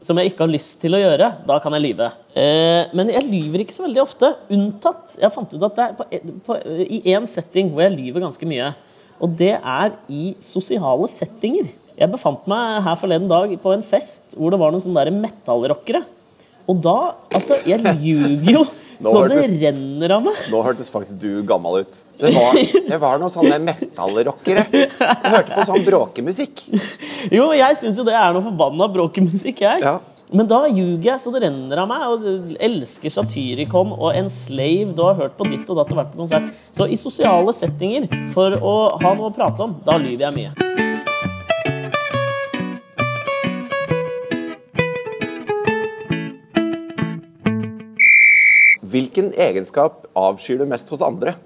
Som 0.00 0.20
jeg 0.20 0.30
ikke 0.30 0.44
har 0.46 0.52
lyst 0.52 0.78
til 0.80 0.94
å 0.94 1.00
gjøre. 1.02 1.32
Da 1.48 1.56
kan 1.64 1.74
jeg 1.74 1.88
lyve. 1.88 2.12
Eh, 2.38 2.86
men 2.94 3.10
jeg 3.10 3.26
lyver 3.26 3.64
ikke 3.64 3.74
så 3.74 3.88
veldig 3.88 4.04
ofte. 4.04 4.30
Unntatt 4.54 5.18
Jeg 5.18 5.34
fant 5.34 5.50
ut 5.56 5.66
at 5.66 5.76
det 5.80 5.88
er 5.88 5.98
på, 5.98 6.06
på, 6.46 6.60
i 6.86 7.02
én 7.10 7.26
setting 7.28 7.74
hvor 7.74 7.82
jeg 7.88 7.96
lyver 7.96 8.28
ganske 8.28 8.46
mye. 8.52 8.70
Og 9.18 9.34
det 9.42 9.56
er 9.58 9.98
i 10.06 10.36
sosiale 10.44 11.10
settinger. 11.10 11.66
Jeg 11.98 12.14
befant 12.14 12.46
meg 12.48 12.78
her 12.86 12.96
forleden 12.96 13.28
dag 13.28 13.58
på 13.60 13.74
en 13.74 13.84
fest 13.84 14.38
hvor 14.38 14.54
det 14.54 14.62
var 14.62 14.70
noen 14.70 14.86
sånne 14.86 15.18
metallrockere. 15.18 16.06
Og 16.70 16.78
da 16.84 16.98
Altså, 17.34 17.58
jeg 17.66 17.82
ljuger 18.02 18.54
jo 18.60 18.64
så 19.00 19.14
så 19.14 19.20
det 19.30 19.46
renner 19.62 20.12
av 20.12 20.24
meg. 20.26 20.36
Nå 20.52 20.58
hørtes 20.60 20.90
faktisk 20.92 21.16
du 21.22 21.40
gammel 21.48 21.86
ut. 21.86 22.00
Det 22.20 22.34
var, 22.34 22.58
det 22.90 22.98
var 23.00 23.20
noen 23.22 23.32
sånne 23.32 23.56
metallrockere. 23.64 24.66
Jeg 24.76 24.90
hørte 25.32 25.56
på 25.56 25.64
sånn 25.70 25.86
bråkemusikk. 25.86 26.66
Jo, 27.32 27.46
jeg 27.56 27.78
syns 27.80 27.96
jo 27.96 28.04
det 28.04 28.16
er 28.18 28.34
noe 28.36 28.44
forbanna 28.44 28.90
bråkemusikk, 28.92 29.62
jeg. 29.64 29.86
Ja. 29.86 29.94
Men 30.36 30.46
da 30.50 30.60
ljuger 30.68 31.08
jeg 31.14 31.22
så 31.24 31.32
det 31.32 31.42
renner 31.46 31.80
av 31.80 31.88
meg. 31.90 32.04
Og 32.12 32.60
elsker 32.60 33.16
Satyricon 33.16 33.96
og 33.96 34.12
Enslave. 34.20 34.92
Du 34.92 35.02
har 35.06 35.16
hørt 35.16 35.40
på 35.40 35.48
ditt 35.48 35.64
og 35.72 35.80
datt 35.80 35.96
og 35.96 36.02
vært 36.02 36.12
på 36.12 36.20
konsert. 36.20 36.52
Så 36.76 36.84
i 36.84 37.00
sosiale 37.00 37.56
settinger, 37.56 38.04
for 38.36 38.60
å 38.60 38.76
ha 39.00 39.16
noe 39.16 39.32
å 39.32 39.34
prate 39.34 39.64
om, 39.64 39.78
da 39.86 39.96
lyver 39.96 40.28
jeg 40.28 40.36
mye. 40.42 40.89
Hvilken 48.90 49.30
egenskap 49.38 50.06
avskyr 50.18 50.60
du 50.62 50.66
mest 50.70 50.88
hos 50.90 51.02
andre? 51.04 51.36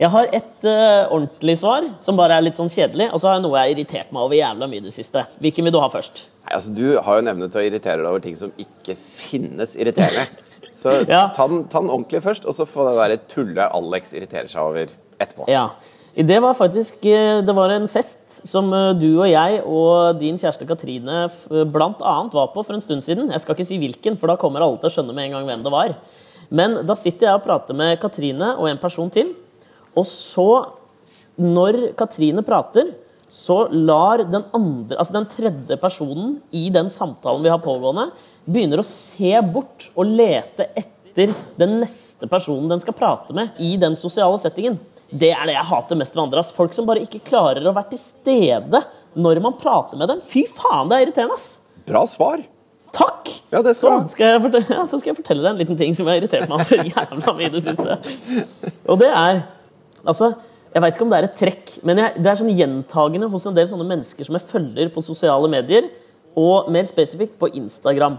Jeg 0.00 0.10
har 0.10 0.26
et 0.34 0.64
uh, 0.66 1.12
ordentlig 1.14 1.54
svar, 1.60 1.84
som 2.02 2.16
bare 2.18 2.34
er 2.38 2.42
litt 2.42 2.56
sånn 2.58 2.70
kjedelig. 2.72 3.10
Og 3.14 3.20
så 3.22 3.28
har 3.30 3.36
jeg 3.38 3.44
noe 3.44 3.54
jeg 3.60 3.68
har 3.68 3.74
irritert 3.76 4.12
meg 4.14 4.24
over 4.24 4.34
jævla 4.38 4.68
mye 4.70 4.82
i 4.82 4.86
det 4.88 4.94
siste. 4.94 5.22
Hvilken 5.44 5.68
vil 5.68 5.74
du 5.76 5.78
ha 5.82 5.88
først? 5.92 6.24
Nei, 6.42 6.54
altså 6.56 6.72
Du 6.74 6.84
har 6.98 7.18
jo 7.18 7.22
en 7.22 7.30
evne 7.34 7.48
til 7.52 7.60
å 7.62 7.66
irritere 7.68 8.02
deg 8.02 8.10
over 8.10 8.24
ting 8.24 8.38
som 8.40 8.50
ikke 8.60 8.96
finnes 8.98 9.76
irriterende. 9.78 10.26
Så 10.74 10.96
Ja. 11.12 11.28
ta, 11.36 11.46
den, 11.46 11.66
ta 11.70 11.84
den 11.84 11.92
ordentlig 11.92 12.22
først, 12.24 12.48
og 12.50 12.56
så 12.56 12.66
få 12.66 12.88
det 12.88 12.96
der 12.98 13.16
tullet 13.30 13.68
Alex 13.68 14.14
irriterer 14.16 14.50
seg 14.50 14.64
over 14.64 14.90
etterpå. 15.22 15.46
Ja. 15.52 15.68
Det 16.12 16.42
var 16.44 16.52
faktisk 16.52 17.06
eh, 17.08 17.38
Det 17.40 17.54
var 17.56 17.72
en 17.72 17.86
fest 17.88 18.42
som 18.44 18.66
eh, 18.76 18.90
du 19.00 19.06
og 19.14 19.30
jeg 19.30 19.62
og 19.64 20.18
din 20.20 20.36
kjæreste 20.40 20.66
Katrine 20.68 21.22
blant 21.72 22.02
annet 22.04 22.34
var 22.36 22.50
på 22.52 22.66
for 22.66 22.76
en 22.76 22.84
stund 22.84 23.00
siden. 23.06 23.30
Jeg 23.32 23.40
skal 23.44 23.56
ikke 23.56 23.68
si 23.70 23.78
hvilken, 23.80 24.18
for 24.20 24.28
da 24.28 24.36
kommer 24.40 24.64
alle 24.66 24.82
til 24.82 24.90
å 24.90 24.96
skjønne 24.98 25.14
med 25.16 25.30
en 25.30 25.38
gang 25.38 25.48
hvem 25.48 25.64
det 25.64 25.72
var. 25.72 25.94
Men 26.52 26.82
da 26.86 26.96
sitter 26.98 27.28
jeg 27.28 27.40
og 27.40 27.46
prater 27.46 27.76
med 27.76 27.96
Katrine 28.02 28.52
og 28.58 28.68
en 28.68 28.80
person 28.80 29.10
til. 29.12 29.32
Og 29.96 30.04
så, 30.08 30.48
når 31.40 31.92
Katrine 31.98 32.44
prater, 32.44 32.92
så 33.32 33.64
lar 33.72 34.20
den 34.28 34.44
andre, 34.52 34.98
altså 34.98 35.16
den 35.16 35.28
tredje 35.32 35.78
personen 35.80 36.34
i 36.52 36.66
den 36.72 36.90
samtalen 36.92 37.44
vi 37.44 37.52
har 37.52 37.62
pågående, 37.64 38.10
begynner 38.44 38.82
å 38.82 38.86
se 38.86 39.32
bort 39.46 39.88
og 39.94 40.10
lete 40.10 40.68
etter 40.76 41.32
den 41.56 41.78
neste 41.80 42.28
personen 42.28 42.68
den 42.72 42.80
skal 42.82 42.96
prate 42.96 43.36
med 43.36 43.56
i 43.60 43.74
den 43.80 43.96
sosiale 43.96 44.36
settingen. 44.40 44.76
Det 45.08 45.32
er 45.32 45.48
det 45.48 45.56
jeg 45.56 45.68
hater 45.68 45.98
mest 46.00 46.16
ved 46.16 46.26
andre. 46.26 46.40
ass. 46.40 46.52
Folk 46.56 46.76
som 46.76 46.88
bare 46.88 47.04
ikke 47.04 47.24
klarer 47.24 47.64
å 47.68 47.74
være 47.76 47.92
til 47.92 48.00
stede 48.00 48.80
når 49.12 49.40
man 49.44 49.56
prater 49.60 50.00
med 50.00 50.08
dem. 50.12 50.22
Fy 50.24 50.46
faen, 50.48 50.88
det 50.88 50.98
er 50.98 51.06
irriterende, 51.06 51.36
ass! 51.36 51.58
Bra 51.88 52.04
svar! 52.08 52.44
Takk! 52.92 53.30
Ja, 53.52 53.60
det 53.64 53.74
skal 53.76 54.02
så, 54.04 54.12
skal 54.14 54.34
jeg 54.34 54.44
fortelle, 54.46 54.76
ja, 54.76 54.84
så 54.88 55.00
skal 55.00 55.12
jeg 55.12 55.18
fortelle 55.18 55.44
deg 55.44 55.50
en 55.52 55.60
liten 55.60 55.78
ting 55.80 55.96
som 55.96 56.08
har 56.08 56.20
irritert 56.20 56.48
meg 56.48 56.62
over 56.62 56.86
jævla 56.92 57.34
mye 57.36 57.48
i 57.48 57.52
det 57.52 57.64
siste. 57.66 57.98
Og 58.88 59.00
det 59.02 59.10
er 59.10 59.44
Altså, 60.02 60.32
jeg 60.72 60.82
veit 60.82 60.96
ikke 60.96 61.04
om 61.04 61.12
det 61.12 61.18
er 61.20 61.26
et 61.28 61.36
trekk, 61.38 61.68
men 61.86 62.00
jeg, 62.00 62.14
det 62.18 62.26
er 62.26 62.38
sånn 62.40 62.56
gjentagende 62.58 63.28
hos 63.30 63.44
en 63.46 63.54
del 63.54 63.68
sånne 63.70 63.84
mennesker 63.86 64.26
som 64.26 64.34
jeg 64.34 64.48
følger 64.48 64.88
på 64.90 65.04
sosiale 65.06 65.50
medier, 65.52 65.86
og 66.34 66.72
mer 66.74 66.88
spesifikt 66.88 67.36
på 67.38 67.52
Instagram, 67.60 68.16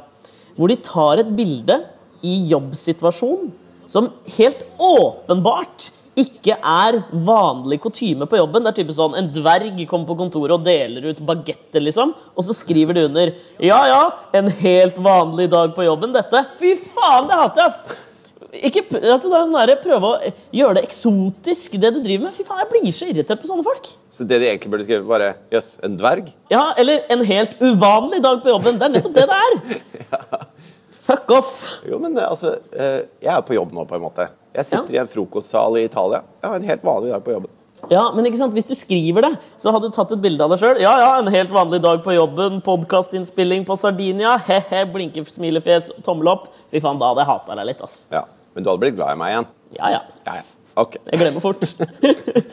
hvor 0.55 0.71
de 0.71 0.77
tar 0.85 1.19
et 1.19 1.33
bilde 1.35 1.75
i 2.23 2.37
jobbsituasjon 2.53 3.49
som 3.89 4.11
helt 4.37 4.63
åpenbart 4.79 5.89
ikke 6.19 6.55
er 6.59 6.99
vanlig 7.25 7.79
kutyme 7.81 8.27
på 8.29 8.37
jobben. 8.37 8.63
Det 8.65 8.71
er 8.73 8.77
typisk 8.83 8.99
sånn 8.99 9.17
En 9.17 9.31
dverg 9.33 9.79
kommer 9.89 10.09
på 10.11 10.17
kontoret 10.19 10.53
og 10.55 10.65
deler 10.65 11.09
ut 11.09 11.21
bagetter, 11.25 11.81
liksom. 11.81 12.13
Og 12.37 12.45
så 12.45 12.55
skriver 12.57 12.97
de 12.97 13.07
under 13.09 13.33
Ja 13.63 13.79
ja, 13.89 14.01
en 14.37 14.51
helt 14.61 14.99
vanlig 15.01 15.49
dag 15.53 15.73
på 15.75 15.85
jobben, 15.87 16.13
dette. 16.13 16.45
Fy 16.59 16.75
faen, 16.93 17.29
det 17.29 17.39
hater 17.39 17.63
jeg, 17.63 17.71
ass! 17.71 18.09
Ikke, 18.53 18.83
altså 18.85 19.31
det 19.31 19.37
er 19.39 19.47
sånn 19.49 19.71
Prøve 19.81 20.09
å 20.11 20.31
gjøre 20.53 20.77
det 20.77 20.83
eksotisk, 20.85 21.79
det 21.81 21.89
du 21.95 21.99
driver 22.03 22.27
med. 22.27 22.35
Fy 22.37 22.45
faen, 22.45 22.61
Jeg 22.61 22.69
blir 22.75 22.93
så 22.93 23.09
irritert 23.09 23.41
på 23.41 23.49
sånne 23.49 23.65
folk. 23.65 23.89
Så 24.13 24.27
det 24.29 24.37
de 24.43 24.51
egentlig 24.51 24.73
burde 24.75 24.85
skrive, 24.85 25.07
bare 25.09 25.31
Jøss, 25.53 25.77
en 25.81 25.97
dverg? 25.97 26.29
Ja, 26.53 26.67
Eller 26.77 27.07
en 27.13 27.25
helt 27.25 27.57
uvanlig 27.63 28.21
dag 28.21 28.43
på 28.45 28.53
jobben. 28.53 28.77
Det 28.77 28.85
er 28.85 28.95
nettopp 28.99 29.17
det 29.17 29.25
det 29.31 29.41
er. 29.47 30.45
Fuck 31.07 31.33
off. 31.35 31.57
Jo, 31.89 31.97
men 31.99 32.15
eh, 32.15 32.29
altså 32.29 32.53
eh, 32.71 33.01
Jeg 33.19 33.33
er 33.33 33.43
på 33.43 33.57
jobb 33.57 33.73
nå, 33.75 33.87
på 33.89 33.97
en 33.97 34.05
måte. 34.05 34.29
Jeg 34.53 34.67
sitter 34.69 34.93
i 34.93 35.01
en 35.01 35.09
frokostsal 35.09 35.79
i 35.81 35.87
Italia. 35.87 36.21
Jeg 36.41 36.49
har 36.49 36.59
en 36.59 36.67
helt 36.69 36.83
vanlig 36.85 37.13
dag 37.13 37.23
på 37.25 37.33
jobben. 37.33 37.51
Ja, 37.91 38.03
men 38.15 38.27
ikke 38.27 38.37
sant, 38.39 38.53
Hvis 38.55 38.67
du 38.69 38.75
skriver 38.77 39.25
det, 39.25 39.31
så 39.59 39.73
hadde 39.73 39.89
du 39.89 39.95
tatt 39.95 40.11
et 40.15 40.21
bilde 40.23 40.45
av 40.45 40.53
deg 40.53 40.61
sjøl. 40.61 40.79
Ja, 40.79 40.93
ja, 41.01 41.09
en 41.19 41.31
helt 41.33 41.51
vanlig 41.51 41.81
dag 41.83 42.03
på 42.05 42.13
jobben, 42.15 42.61
podkastinnspilling 42.63 43.65
på 43.67 43.75
Sardinia. 43.79 44.37
He-he, 44.47 44.83
blinkesmilefjes, 44.93 45.89
tommel 46.05 46.29
opp. 46.35 46.45
Fy 46.71 46.79
faen, 46.83 47.01
da 47.01 47.09
hadde 47.11 47.25
jeg 47.25 47.31
hata 47.33 47.57
deg 47.59 47.69
litt, 47.71 47.81
ass. 47.83 48.03
Ja. 48.13 48.23
Men 48.53 48.63
du 48.63 48.69
hadde 48.69 48.83
blitt 48.85 48.95
glad 48.99 49.17
i 49.17 49.19
meg 49.19 49.33
igjen? 49.33 49.49
Ja, 49.79 49.89
ja. 49.95 50.03
Ja, 50.27 50.37
ja. 50.39 50.45
Ok. 50.83 50.99
Jeg 51.09 51.21
glemmer 51.21 51.43
fort. 51.43 51.65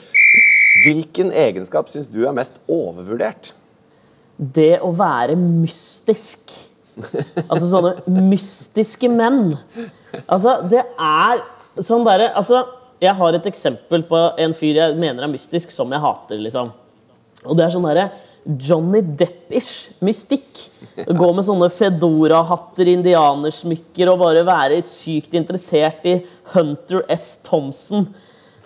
Hvilken 0.85 1.31
egenskap 1.37 1.93
syns 1.93 2.09
du 2.13 2.23
er 2.25 2.35
mest 2.37 2.57
overvurdert? 2.71 3.53
Det 4.41 4.79
å 4.81 4.91
være 4.97 5.37
mystisk. 5.37 6.49
Altså 7.47 7.69
sånne 7.69 7.95
mystiske 8.09 9.09
menn. 9.13 9.55
Altså, 10.27 10.59
det 10.69 10.83
er 10.97 11.45
sånn 11.87 12.05
derre 12.07 12.31
Altså, 12.37 12.65
jeg 13.01 13.15
har 13.17 13.37
et 13.37 13.47
eksempel 13.49 14.03
på 14.09 14.19
en 14.39 14.55
fyr 14.57 14.77
jeg 14.77 14.97
mener 15.01 15.25
er 15.25 15.33
mystisk, 15.33 15.73
som 15.73 15.91
jeg 15.93 16.03
hater, 16.03 16.41
liksom. 16.43 16.73
Og 17.47 17.57
det 17.57 17.65
er 17.65 17.73
sånn 17.73 17.87
derre 17.89 18.11
Johnny 18.61 19.03
Depp-ish 19.21 20.01
mystikk. 20.05 20.63
Gå 21.07 21.29
med 21.37 21.45
sånne 21.45 21.69
Fedora-hatter, 21.73 22.89
indianersmykker 22.89 24.09
og 24.13 24.21
bare 24.23 24.45
være 24.49 24.81
sykt 24.85 25.37
interessert 25.37 26.07
i 26.09 26.15
Hunter 26.55 27.05
S. 27.13 27.35
Thompson. 27.45 28.07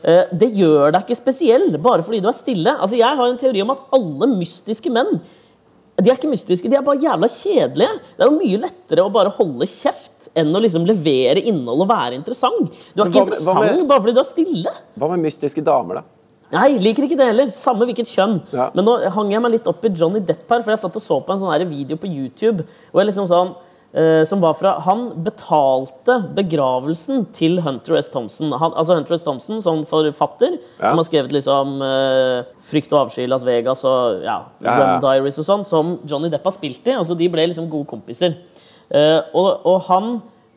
Eh, 0.02 0.24
Det 0.32 0.50
gjør 0.54 0.92
deg 0.94 1.02
ikke 1.02 1.18
spesiell 1.18 1.66
bare 1.78 2.04
fordi 2.06 2.20
du 2.22 2.28
er 2.30 2.38
stille. 2.38 2.76
Altså, 2.78 2.96
jeg 2.98 3.18
har 3.18 3.26
en 3.26 3.40
teori 3.40 3.62
om 3.62 3.74
at 3.74 3.86
alle 3.98 4.30
mystiske 4.36 4.90
menn 4.94 5.18
de 5.96 6.10
er 6.10 6.16
ikke 6.18 6.30
mystiske, 6.30 6.68
de 6.70 6.74
er 6.76 6.82
bare 6.82 6.98
jævla 6.98 7.28
kjedelige. 7.30 8.00
Det 8.16 8.24
er 8.24 8.30
jo 8.30 8.38
mye 8.40 8.58
lettere 8.64 9.04
å 9.04 9.12
bare 9.14 9.30
holde 9.36 9.68
kjeft 9.70 10.28
enn 10.34 10.50
å 10.50 10.62
liksom 10.64 10.86
levere 10.88 11.38
innhold 11.46 11.84
og 11.84 11.88
være 11.92 12.16
interessant. 12.18 12.72
Du 12.96 13.02
er 13.02 13.06
ikke 13.12 13.22
interessant 13.28 13.60
med- 13.60 13.86
bare 13.88 14.00
fordi 14.02 14.14
du 14.14 14.20
er 14.20 14.24
stille. 14.24 14.72
Hva 14.98 15.10
med 15.10 15.22
mystiske 15.22 15.62
damer, 15.62 16.00
da? 16.00 16.02
Nei, 16.54 16.78
liker 16.78 17.06
ikke 17.06 17.16
det 17.18 17.26
heller. 17.26 17.46
Samme 17.50 17.86
hvilket 17.86 18.10
kjønn. 18.10 18.40
Ja. 18.52 18.70
Men 18.74 18.84
nå 18.84 19.10
hang 19.10 19.30
jeg 19.30 19.42
meg 19.42 19.52
litt 19.52 19.66
opp 19.70 19.84
i 19.84 19.88
Johnny 19.88 20.20
Depp 20.20 20.48
her, 20.50 20.62
for 20.62 20.70
jeg 20.70 20.78
satt 20.82 20.96
og 20.96 21.02
så 21.02 21.20
på 21.24 21.32
en 21.34 21.38
sånn 21.38 21.68
video 21.68 21.96
på 21.96 22.10
YouTube. 22.10 22.66
Og 22.92 23.00
jeg 23.00 23.08
liksom 23.10 23.28
sånn 23.30 23.54
som 24.26 24.40
var 24.42 24.56
fra 24.58 24.72
Han 24.82 25.04
betalte 25.22 26.16
begravelsen 26.34 27.28
til 27.36 27.60
Hunter 27.62 27.94
S. 28.00 28.08
Thompson. 28.10 28.50
Han, 28.58 28.72
altså 28.74 28.96
Hunter 28.98 29.14
S. 29.14 29.22
Thompson 29.22 29.60
som 29.62 29.84
forfatter, 29.86 30.56
Ja. 30.80 30.88
som 30.90 30.98
har 30.98 31.06
skrevet 31.06 31.30
liksom 31.36 31.76
uh, 31.78 32.42
'Frykt 32.58 32.92
og 32.92 33.04
avsky 33.04 33.22
i 33.22 33.30
Las 33.30 33.44
Vegas' 33.46 33.84
og 33.86 34.24
ja, 34.24 34.40
Ja, 34.64 34.74
ja. 34.80 35.00
Diaries 35.00 35.38
og 35.38 35.46
sånn, 35.46 35.64
som 35.64 35.98
Johnny 36.04 36.28
Depp 36.32 36.44
har 36.44 36.56
spilt 36.56 36.82
i. 36.88 36.96
Altså, 36.98 37.14
de 37.14 37.28
ble 37.30 37.46
liksom 37.46 37.70
gode 37.70 37.86
kompiser. 37.86 38.34
Uh, 38.90 39.22
og, 39.32 39.62
og 39.64 39.80
han 39.86 40.10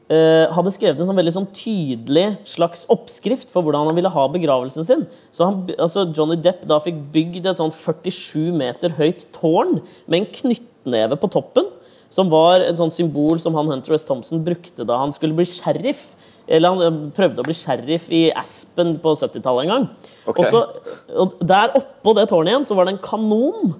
uh, 0.09 0.45
hadde 0.57 0.73
skrevet 0.73 0.99
en 0.99 1.05
sånn 1.09 1.19
veldig 1.21 1.35
sånn 1.37 1.47
tydelig 1.53 2.25
slags 2.47 2.85
oppskrift 2.89 3.51
for 3.53 3.61
hvordan 3.61 3.87
han 3.91 3.95
ville 3.97 4.09
ha 4.17 4.27
begravelsen 4.33 4.83
sin. 4.87 5.05
Så 5.31 5.45
han, 5.45 5.61
altså 5.77 6.07
Johnny 6.09 6.39
Depp 6.41 6.65
da 6.65 6.81
fikk 6.83 6.99
bygd 7.13 7.45
et 7.45 7.61
sånn 7.61 7.71
47 7.75 8.49
meter 8.57 8.97
høyt 8.97 9.27
tårn 9.35 9.77
med 10.07 10.23
en 10.23 10.29
knyttneve 10.41 11.19
på 11.21 11.29
toppen, 11.37 11.69
som 12.13 12.29
var 12.31 12.63
et 12.63 12.77
sånt 12.79 12.95
symbol 12.95 13.41
som 13.43 13.55
han 13.57 13.69
Hunter 13.71 13.97
S. 13.97 14.05
Thompson 14.07 14.43
brukte 14.45 14.85
da 14.87 14.99
han 15.01 15.13
skulle 15.15 15.37
bli 15.37 15.47
sheriff. 15.49 16.13
Eller 16.47 16.71
han 16.71 16.83
eh, 16.85 16.99
prøvde 17.15 17.43
å 17.43 17.47
bli 17.47 17.55
sheriff 17.57 18.07
i 18.13 18.27
Aspen 18.31 18.95
på 19.03 19.15
70-tallet 19.19 19.67
en 19.67 19.73
gang. 19.73 19.87
Okay. 20.23 20.47
Og, 20.47 20.53
så, 20.53 21.15
og 21.25 21.35
der 21.43 21.75
oppå 21.75 22.15
det 22.15 22.29
tårnet 22.31 22.53
igjen 22.53 22.67
så 22.67 22.77
var 22.77 22.87
det 22.87 22.95
en 22.95 23.03
kanon 23.03 23.75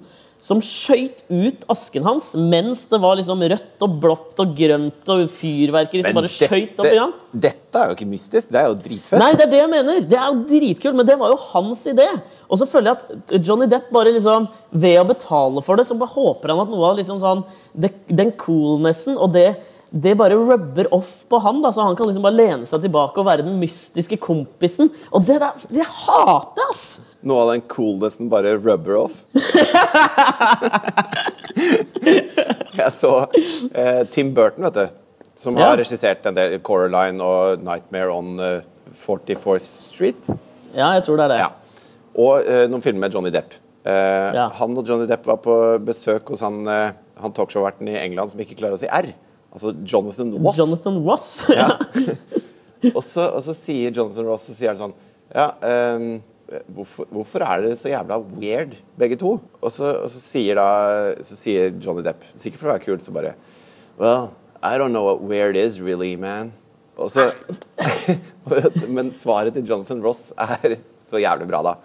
som 0.48 0.62
skøyt 0.64 1.26
ut 1.28 1.66
asken 1.72 2.06
hans 2.08 2.30
mens 2.40 2.86
det 2.88 3.00
var 3.04 3.18
liksom 3.20 3.42
rødt 3.52 3.84
og 3.84 3.98
blått 4.04 4.40
og 4.44 4.54
grønt 4.56 5.12
og 5.12 5.26
fyrverkeri 5.34 6.06
som 6.06 6.16
bare 6.16 6.32
skøyt 6.32 6.80
opp 6.80 6.88
i 6.88 7.02
dette 7.38 7.78
er 7.78 7.92
jo 7.92 7.98
ikke 7.98 8.10
mystisk, 8.10 8.50
det 8.54 8.60
er 8.62 8.70
jo 8.72 8.78
dritfett. 8.80 9.20
Nei, 9.20 9.34
det 9.38 9.46
er 9.46 9.52
det 9.52 9.60
jeg 9.60 9.72
mener! 9.72 10.02
Det 10.08 10.18
er 10.18 10.30
jo 10.32 10.44
dritkult, 10.50 10.98
men 10.98 11.08
det 11.08 11.18
var 11.20 11.34
jo 11.34 11.40
hans 11.52 11.84
idé. 11.92 12.08
Og 12.48 12.62
så 12.62 12.68
føler 12.70 12.94
jeg 12.94 13.18
at 13.20 13.48
Johnny 13.48 13.68
Depp 13.70 13.92
bare 13.94 14.14
liksom 14.16 14.48
ved 14.72 14.98
å 15.02 15.08
betale 15.10 15.64
for 15.66 15.78
det, 15.78 15.88
så 15.90 15.98
bare 16.00 16.16
håper 16.16 16.54
han 16.54 16.64
at 16.64 16.72
noe 16.72 16.92
av 16.92 17.02
liksom 17.02 17.20
sånn 17.22 17.44
Den 17.78 18.32
coolnessen 18.40 19.20
og 19.20 19.36
det 19.36 19.52
det 19.88 20.18
bare 20.20 20.36
rubber 20.36 20.90
off 20.92 21.22
på 21.32 21.40
han, 21.40 21.62
da, 21.64 21.70
så 21.72 21.86
han 21.88 21.96
kan 21.96 22.10
liksom 22.10 22.26
bare 22.26 22.36
lene 22.36 22.68
seg 22.68 22.82
tilbake 22.84 23.22
og 23.22 23.28
være 23.30 23.46
den 23.48 23.56
mystiske 23.56 24.18
kompisen. 24.20 24.92
Og 25.16 25.24
det 25.24 25.38
der, 25.40 25.62
det 25.72 25.86
hater 25.88 26.60
jeg, 26.60 26.74
ass! 26.74 27.07
Noe 27.26 27.42
av 27.44 27.50
den 27.52 27.62
coolnessen 27.68 28.30
bare 28.30 28.54
rubber 28.62 28.96
off. 29.02 29.24
jeg 32.78 32.92
så 32.94 33.12
eh, 33.74 34.04
Tim 34.14 34.34
Burton, 34.38 34.64
vet 34.68 34.74
du. 34.78 34.88
Som 35.38 35.56
har 35.58 35.74
Ja. 35.76 35.78
regissert 35.82 36.26
en 36.26 36.36
del 36.38 36.60
Coraline 36.66 37.22
og 37.22 37.60
Nightmare 37.66 38.10
on 38.14 38.40
eh, 38.40 38.62
44th 38.94 39.62
Street. 39.66 40.22
Ja, 40.74 40.94
jeg 40.98 41.04
tror 41.06 41.18
det 41.18 41.24
er 41.28 41.32
det. 41.34 41.40
Ja. 41.42 41.50
Og 42.18 42.42
eh, 42.46 42.66
noen 42.70 42.82
filmer 42.86 43.02
med 43.08 43.14
Johnny 43.14 43.30
Depp. 43.34 43.54
Eh, 43.88 44.34
Ja. 44.38 44.48
Han 44.60 44.78
og 44.78 44.86
Johnny 44.88 45.08
Depp 45.10 45.26
var 45.30 45.38
på 45.42 45.54
besøk 45.86 46.30
hos 46.34 46.42
han, 46.46 46.62
eh, 46.68 46.92
han 47.22 47.34
talkshow-verten 47.34 47.88
i 47.90 47.98
England 48.02 48.30
som 48.34 48.40
ikke 48.42 48.56
klarer 48.58 48.74
å 48.78 48.82
si 48.82 48.88
R. 48.90 49.12
Altså 49.54 49.74
Jonathan 49.86 50.34
Ross. 50.38 50.58
Jonathan 50.58 50.98
Ross. 51.06 51.30
Ja. 51.50 51.68
og, 52.96 53.04
så, 53.04 53.22
og 53.34 53.42
så 53.46 53.54
sier 53.58 53.92
Jonathan 53.96 54.26
Ross 54.30 54.46
så 54.50 54.54
sier 54.58 54.70
han 54.74 54.78
sånn 54.78 54.94
Ja, 55.34 55.48
ehm, 55.66 56.20
hvorfor, 56.72 57.08
hvorfor 57.12 57.44
er 57.44 57.64
dere 57.66 57.78
så 57.80 57.92
jævla 57.92 58.18
weird, 58.40 58.76
begge 59.00 59.18
to? 59.20 59.34
Og 59.62 59.74
så, 59.74 59.90
og 60.06 60.12
så 60.12 60.22
sier 60.22 60.60
da 60.60 60.68
Så 61.26 61.36
sier 61.36 61.74
Johnny 61.84 62.06
Depp, 62.06 62.24
sikkert 62.40 62.62
for 62.62 62.70
å 62.70 62.76
være 62.76 62.86
kult, 62.86 63.06
så 63.06 63.16
bare 63.16 63.34
Well, 63.98 64.32
I 64.62 64.78
don't 64.78 64.94
know 64.94 65.04
what 65.08 65.24
weird 65.26 65.58
is 65.58 65.82
really, 65.82 66.16
man. 66.16 66.54
Og 66.98 67.10
så, 67.14 67.32
men 68.96 69.12
svaret 69.14 69.58
til 69.58 69.66
Jonathan 69.70 70.02
Ross 70.06 70.32
er 70.38 70.78
så 71.06 71.22
jævlig 71.22 71.48
bra, 71.50 71.64
da. 71.66 71.76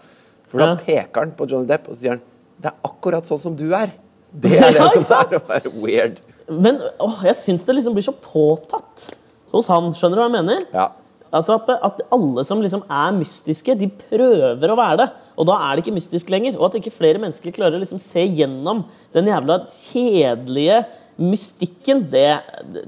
For 0.53 0.61
da 0.61 0.77
peker 0.77 1.25
han 1.25 1.35
på 1.37 1.49
Johnny 1.49 1.69
Depp 1.69 1.89
og 1.89 1.97
sier 1.97 2.17
han 2.17 2.23
Det 2.61 2.69
er 2.71 2.79
akkurat 2.87 3.29
sånn 3.29 3.41
som 3.41 3.57
du 3.59 3.71
er. 3.77 3.93
Det 4.33 4.55
er 4.63 4.77
det 4.77 4.89
som 4.95 5.05
er 5.17 5.39
å 5.39 5.43
være 5.49 5.73
weird. 5.81 6.21
Men 6.53 6.81
åh, 7.01 7.23
jeg 7.27 7.39
syns 7.41 7.65
det 7.67 7.77
liksom 7.79 7.97
blir 7.97 8.05
så 8.07 8.15
påtatt 8.15 9.09
hos 9.53 9.69
han. 9.73 9.91
Skjønner 9.97 10.21
du 10.21 10.23
hva 10.23 10.29
jeg 10.29 10.37
mener? 10.39 10.67
Ja. 10.73 10.91
Altså 11.33 11.55
at, 11.57 11.71
at 11.89 12.01
alle 12.13 12.43
som 12.45 12.61
liksom 12.61 12.83
er 12.93 13.13
mystiske, 13.17 13.75
de 13.81 13.89
prøver 13.89 14.73
å 14.73 14.77
være 14.77 14.99
det. 15.01 15.07
Og 15.41 15.47
da 15.49 15.55
er 15.65 15.77
det 15.79 15.85
ikke 15.87 15.95
mystisk 15.97 16.29
lenger. 16.35 16.59
Og 16.59 16.67
at 16.69 16.77
ikke 16.81 16.93
flere 16.93 17.19
mennesker 17.23 17.55
klarer 17.57 17.79
å 17.79 17.83
liksom 17.83 18.01
se 18.03 18.25
gjennom 18.29 18.85
den 19.17 19.31
jævla 19.33 19.63
kjedelige 19.73 20.83
mystikken, 21.23 22.07
det, 22.13 22.27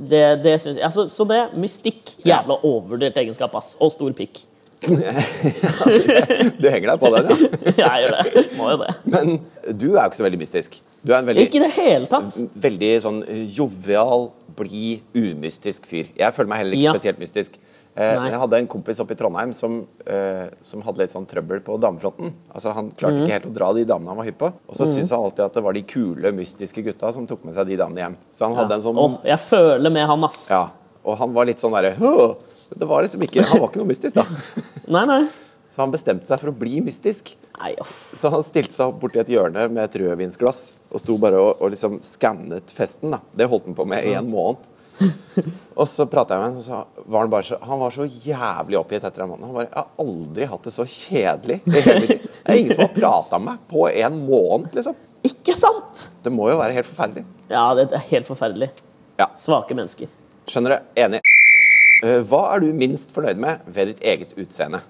det, 0.09 0.23
det 0.43 0.55
syns 0.63 0.79
jeg 0.79 0.85
altså, 0.87 1.05
Så 1.13 1.27
det 1.29 1.43
mystikk 1.61 2.15
Jævla 2.25 2.57
overvurdert 2.65 3.17
egenskap, 3.21 3.53
ass. 3.61 3.75
Og 3.85 3.93
stor 3.95 4.13
pikk. 4.17 4.43
Du 6.61 6.67
henger 6.69 6.91
deg 6.91 6.99
på 7.01 7.11
den, 7.15 7.29
ja. 7.81 7.91
Jeg 7.95 8.05
gjør 8.05 8.17
det. 8.17 8.45
Må 8.59 8.71
jo 8.75 8.79
det. 8.83 8.91
Men 9.09 9.35
du 9.81 9.87
er 9.95 10.01
jo 10.03 10.09
ikke 10.11 10.19
så 10.21 10.27
veldig 10.27 10.41
mystisk. 10.41 10.79
Du 11.05 11.13
er 11.13 11.19
en 11.21 11.29
veldig, 11.29 11.45
Ikke 11.49 11.61
i 11.61 11.65
det 11.65 11.73
hele 11.77 12.09
tatt. 12.11 12.37
veldig 12.65 12.91
sånn 13.05 13.21
jovial, 13.57 14.29
blid, 14.57 15.05
umystisk 15.17 15.89
fyr. 15.89 16.09
Jeg 16.17 16.37
føler 16.37 16.51
meg 16.53 16.63
heller 16.65 16.77
ikke 16.79 16.89
Ja. 16.89 16.95
spesielt 16.97 17.21
mystisk. 17.23 17.57
Eh, 17.95 18.17
Nei. 18.19 18.31
jeg 18.33 18.39
hadde 18.43 18.59
en 18.59 18.67
kompis 18.67 18.99
oppe 18.99 19.15
i 19.15 19.19
Trondheim 19.19 19.53
som, 19.55 19.77
eh, 20.03 20.49
som 20.67 20.81
hadde 20.83 21.05
litt 21.05 21.13
sånn 21.13 21.29
trøbbel 21.31 21.61
på 21.63 21.77
damefronten. 21.79 22.33
Altså 22.51 22.73
Han 22.75 22.91
klarte 22.91 23.21
mm. 23.21 23.23
ikke 23.23 23.37
helt 23.37 23.47
å 23.47 23.55
dra 23.55 23.69
de 23.77 23.85
damene 23.87 24.11
han 24.11 24.19
var 24.19 24.27
hypp 24.27 24.41
på. 24.41 24.51
Og 24.67 24.75
så 24.75 24.89
syntes 24.91 25.13
han 25.15 25.23
alltid 25.23 25.45
at 25.47 25.55
det 25.55 25.63
var 25.63 25.79
de 25.79 25.85
kule, 25.87 26.33
mystiske 26.35 26.83
gutta 26.83 27.13
som 27.15 27.29
tok 27.31 27.45
med 27.47 27.55
seg 27.55 27.71
de 27.71 27.79
damene 27.79 28.03
hjem. 28.03 28.17
Så 28.35 28.49
han 28.49 28.59
hadde 28.59 28.81
en 28.81 28.85
sånn 28.89 28.99
Åh, 28.99 29.15
jeg 29.31 29.43
føler 29.47 29.95
med 29.95 30.11
han, 30.11 30.27
ass. 30.27 30.41
Ja. 30.51 30.65
Og 31.05 31.19
han 31.21 31.35
var 31.37 31.47
litt 31.47 31.61
sånn 31.61 31.75
derre 31.77 31.93
Det 32.01 32.87
var 32.89 33.05
liksom 33.05 33.21
ikke 33.27 33.43
Han 33.45 33.61
var 33.61 33.69
ikke 33.69 33.83
noe 33.83 33.91
mystisk, 33.91 34.17
da. 34.17 34.25
Nei, 34.97 35.05
nei. 35.11 35.23
Så 35.75 35.83
han 35.83 35.91
bestemte 35.91 36.27
seg 36.27 36.39
for 36.39 36.53
å 36.53 36.55
bli 36.55 36.79
mystisk. 36.87 37.33
Nei, 37.59 37.73
off 37.83 38.13
Så 38.19 38.31
han 38.31 38.45
stilte 38.47 38.75
seg 38.77 38.93
opp 38.93 39.01
borti 39.03 39.19
et 39.23 39.31
hjørne 39.31 39.67
med 39.71 39.83
et 39.83 39.97
rødvinsglass 40.03 40.61
og 40.95 41.03
sto 41.03 41.17
bare 41.19 41.39
og, 41.43 41.63
og 41.63 41.73
liksom 41.75 41.99
skannet 42.07 42.71
festen. 42.75 43.15
da. 43.15 43.23
Det 43.35 43.49
holdt 43.51 43.71
han 43.71 43.79
på 43.79 43.87
med 43.91 44.07
i 44.07 44.15
en 44.19 44.31
måned. 44.31 44.67
Og 45.81 45.89
så 45.91 46.07
prata 46.07 46.37
jeg 46.37 46.41
med 46.43 46.49
ham, 46.49 46.59
og 46.61 46.65
så 46.67 47.07
var 47.11 47.25
han 47.25 47.31
bare 47.33 47.47
så, 47.49 47.57
han 47.67 47.81
var 47.81 47.91
så 47.95 48.05
jævlig 48.07 48.79
oppgitt 48.79 49.05
etter 49.09 49.25
en 49.25 49.31
måned. 49.33 49.47
Han 49.49 49.55
bare 49.57 49.67
'Jeg 49.67 49.81
har 49.81 50.05
aldri 50.05 50.45
hatt 50.53 50.63
det 50.69 50.73
så 50.73 50.85
kjedelig 50.87 51.57
i 51.67 51.81
hele 51.81 52.01
mitt 52.01 52.11
liv'. 52.11 52.29
Det 52.45 52.53
er 52.55 52.59
ingen 52.61 52.75
som 52.77 52.85
har 52.87 52.95
prata 52.95 53.39
med 53.39 53.47
meg 53.49 53.59
på 53.71 53.89
en 53.91 54.21
måned, 54.29 54.69
liksom. 54.75 54.95
Ikke 55.25 55.57
sant? 55.59 56.11
Det 56.23 56.33
må 56.33 56.51
jo 56.51 56.59
være 56.61 56.73
helt 56.77 56.87
forferdelig. 56.87 57.25
Ja, 57.51 57.75
det 57.75 57.89
er 57.93 57.99
helt 58.11 58.27
forferdelig. 58.27 58.71
Ja, 59.19 59.27
Svake 59.37 59.75
mennesker. 59.75 60.07
skjønner 60.47 60.71
du. 60.79 61.01
Enig. 61.01 61.21
Eh, 62.03 62.21
Hva 62.23 62.55
er 62.55 62.61
du 62.61 62.73
minst 62.73 63.11
fornøyd 63.11 63.37
med 63.37 63.59
ved 63.67 63.87
ditt 63.87 64.01
eget 64.03 64.35
utseende? 64.37 64.81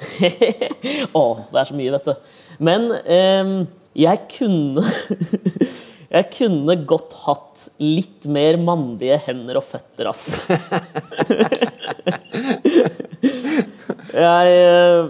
Å, 1.14 1.24
det 1.52 1.60
er 1.60 1.64
så 1.68 1.74
mye, 1.76 1.90
vet 1.92 2.04
du. 2.04 2.14
Men 2.58 2.92
ehm, 3.04 3.66
jeg 3.94 4.20
kunne 4.38 4.84
Jeg 6.10 6.26
kunne 6.34 6.74
godt 6.90 7.12
hatt 7.22 7.68
litt 7.78 8.24
mer 8.26 8.56
mandige 8.58 9.14
hender 9.28 9.60
og 9.60 9.62
føtter, 9.62 10.08
ass. 10.10 10.40
jeg, 14.24 14.56
eh, 14.56 15.04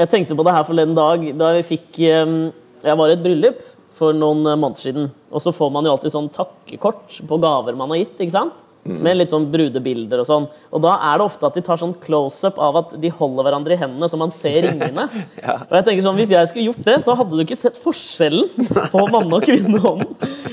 jeg 0.00 0.10
tenkte 0.10 0.34
på 0.34 0.42
det 0.42 0.56
her 0.56 0.66
forleden 0.66 0.98
dag 0.98 1.22
da 1.38 1.52
vi 1.58 1.62
fikk 1.68 2.00
ehm, 2.08 2.50
Jeg 2.82 2.98
var 2.98 3.12
i 3.12 3.14
et 3.14 3.22
bryllup 3.22 3.60
for 3.94 4.16
noen 4.18 4.42
eh, 4.48 4.58
måneder 4.58 4.82
siden. 4.82 5.06
Og 5.30 5.44
så 5.44 5.54
får 5.54 5.70
man 5.76 5.86
jo 5.86 5.94
alltid 5.94 6.16
sånn 6.16 6.34
takkekort 6.34 7.22
på 7.28 7.40
gaver 7.46 7.78
man 7.78 7.94
har 7.94 8.02
gitt. 8.02 8.18
ikke 8.18 8.34
sant? 8.34 8.66
Med 8.82 9.14
litt 9.14 9.30
sånn 9.30 9.44
brudebilder 9.52 10.18
og 10.18 10.26
sånn. 10.26 10.46
Og 10.74 10.80
da 10.82 10.96
er 11.12 11.20
det 11.20 11.26
ofte 11.28 11.46
at 11.46 11.54
de 11.54 11.62
tar 11.62 11.78
sånn 11.78 11.92
close-up 12.02 12.56
av 12.58 12.78
at 12.80 12.94
de 12.98 13.12
holder 13.14 13.46
hverandre 13.46 13.76
i 13.76 13.78
hendene 13.78 14.08
så 14.10 14.18
man 14.18 14.32
ser 14.34 14.64
ringene. 14.66 15.04
Og 15.68 15.76
jeg 15.76 15.84
tenker 15.86 16.02
sånn, 16.02 16.18
Hvis 16.18 16.32
jeg 16.34 16.50
skulle 16.50 16.64
gjort 16.72 16.82
det, 16.88 16.96
så 17.04 17.14
hadde 17.20 17.38
du 17.38 17.44
ikke 17.44 17.58
sett 17.60 17.78
forskjellen 17.78 18.50
på 18.90 19.04
manne- 19.14 19.38
og 19.38 19.46
kvinnehånden. 19.46 20.10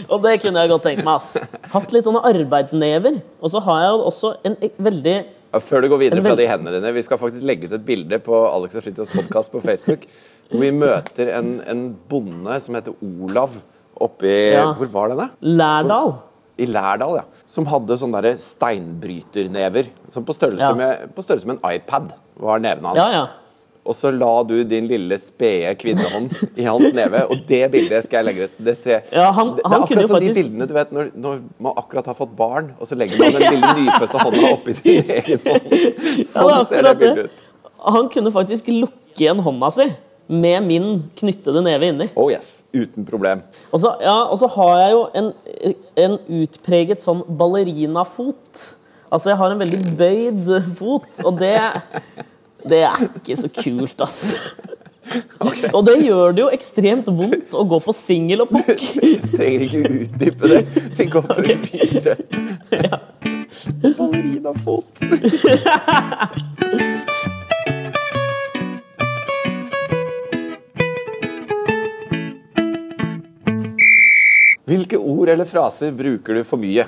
Og 0.09 0.21
det 0.27 0.35
kunne 0.43 0.61
jeg 0.61 0.69
godt 0.75 0.85
tenkt 0.85 1.01
meg. 1.07 1.15
ass. 1.15 1.33
Hatt 1.73 1.91
litt 1.95 2.05
sånne 2.05 2.21
arbeidsnever. 2.29 3.17
Og 3.41 3.49
så 3.55 3.63
har 3.65 3.81
jeg 3.81 3.91
jo 3.95 4.05
også 4.11 4.33
en 4.45 4.59
veldig 4.89 5.17
Ja, 5.49 5.57
Før 5.65 5.81
du 5.81 5.89
går 5.89 6.03
videre 6.05 6.21
fra 6.21 6.37
de 6.37 6.45
hendene 6.45 6.77
dine, 6.77 6.93
vi 6.93 7.01
skal 7.01 7.17
faktisk 7.17 7.41
legge 7.49 7.65
ut 7.65 7.73
et 7.79 7.85
bilde 7.85 8.21
på 8.21 8.45
Alex 8.45 8.77
og 8.77 8.85
Fritjofs 8.85 9.17
podkast 9.17 9.49
på 9.57 9.61
Facebook. 9.65 10.05
Hvor 10.51 10.61
vi 10.61 10.69
møter 10.85 11.33
en, 11.33 11.55
en 11.65 11.83
bonde 12.09 12.61
som 12.61 12.77
heter 12.77 12.93
Olav 13.01 13.57
oppi 13.99 14.35
Ja. 14.53 14.69
Hvor 14.77 14.93
var 14.93 15.09
den, 15.15 15.17
da? 15.25 15.29
Lærdal. 15.41 16.13
I 16.59 16.65
Lærdal, 16.67 17.19
ja. 17.21 17.25
Som 17.47 17.65
hadde 17.71 17.95
sånne 18.01 18.19
der 18.25 18.35
steinbryternever. 18.41 19.87
Som 20.11 20.25
på 20.27 20.33
størrelse, 20.35 20.59
Ja. 20.65 20.73
med, 20.75 21.09
på 21.15 21.23
størrelse 21.23 21.47
med 21.47 21.59
en 21.63 21.71
iPad 21.75 22.11
var 22.39 22.59
neven 22.59 22.85
hans. 22.85 22.97
Ja, 22.99 23.11
ja. 23.11 23.27
Og 23.89 23.95
så 23.95 24.11
la 24.13 24.43
du 24.43 24.63
din 24.69 24.85
lille 24.87 25.17
spede 25.17 25.71
kvinnehånd 25.79 26.29
i 26.59 26.65
hans 26.67 26.91
neve, 26.93 27.23
og 27.31 27.39
det 27.47 27.61
bildet 27.71 28.03
skal 28.05 28.19
jeg 28.19 28.25
legge 28.27 28.43
ut. 28.49 28.57
Det, 28.67 28.75
ser, 28.77 29.01
Ja, 29.11 29.31
han- 29.31 29.55
det, 29.55 29.63
det 29.63 29.71
er 29.71 29.81
akkurat 29.83 30.07
som 30.07 30.15
faktisk... 30.17 30.35
de 30.35 30.43
bildene 30.43 30.67
du 30.67 30.73
vet 30.75 30.91
når, 30.93 31.09
når 31.15 31.39
man 31.59 31.73
akkurat 31.79 32.05
har 32.05 32.13
fått 32.19 32.35
barn, 32.37 32.73
og 32.79 32.85
så 32.87 32.95
legger 32.99 33.17
man 33.17 33.31
den 33.39 33.55
lille 33.55 33.73
nyfødte 33.79 34.19
hånda 34.25 34.51
oppi 34.53 34.73
din 34.83 35.09
egen 35.15 35.39
hånd. 35.47 35.73
Sånn 36.33 36.51
det 36.51 36.59
er 36.59 36.69
ser 36.69 36.83
det 36.89 36.93
bildet 36.99 37.25
ut. 37.31 37.47
Han 37.95 38.09
kunne 38.13 38.31
faktisk 38.35 38.67
lukke 38.67 39.23
igjen 39.23 39.39
hånda 39.47 39.71
si 39.73 39.87
med 40.29 40.63
min 40.63 40.89
knyttede 41.17 41.61
neve 41.65 41.89
inni. 41.89 42.09
Oh 42.15 42.29
yes, 42.31 42.63
uten 42.73 43.05
problem. 43.05 43.41
Og 43.73 43.81
så, 43.81 43.95
ja, 44.03 44.17
og 44.29 44.37
så 44.37 44.47
har 44.53 44.81
jeg 44.83 44.91
jo 44.93 45.05
en, 45.17 45.31
en 46.05 46.17
utpreget 46.41 47.01
sånn 47.01 47.23
ballerinafot. 47.39 48.65
Altså, 49.09 49.31
jeg 49.31 49.39
har 49.39 49.53
en 49.53 49.63
veldig 49.63 49.95
bøyd 49.97 50.51
fot, 50.77 51.09
og 51.25 51.39
det 51.41 51.57
Det 52.59 52.81
er 52.83 53.05
ikke 53.07 53.37
så 53.39 53.47
kult, 53.55 54.01
ass. 54.03 54.33
Og 55.73 55.85
det 55.87 55.95
gjør 56.03 56.33
det 56.35 56.43
jo 56.43 56.49
ekstremt 56.53 57.07
vondt 57.07 57.55
å 57.55 57.63
gå 57.71 57.79
på 57.81 57.95
singel 57.95 58.43
og 58.43 58.51
pukk. 58.51 58.83
Trenger 59.31 59.65
ikke 59.65 59.81
utdype 60.03 60.51
det. 60.51 60.61
Vi 60.99 61.07
går 61.15 61.33
okay. 61.37 61.57
videre. 61.71 62.15
Ballerina-fot. 63.95 64.87
Hvilke 74.69 74.99
ord 75.01 75.31
eller 75.33 75.49
fraser 75.49 75.93
bruker 75.95 76.39
du 76.39 76.43
for 76.47 76.61
mye? 76.61 76.85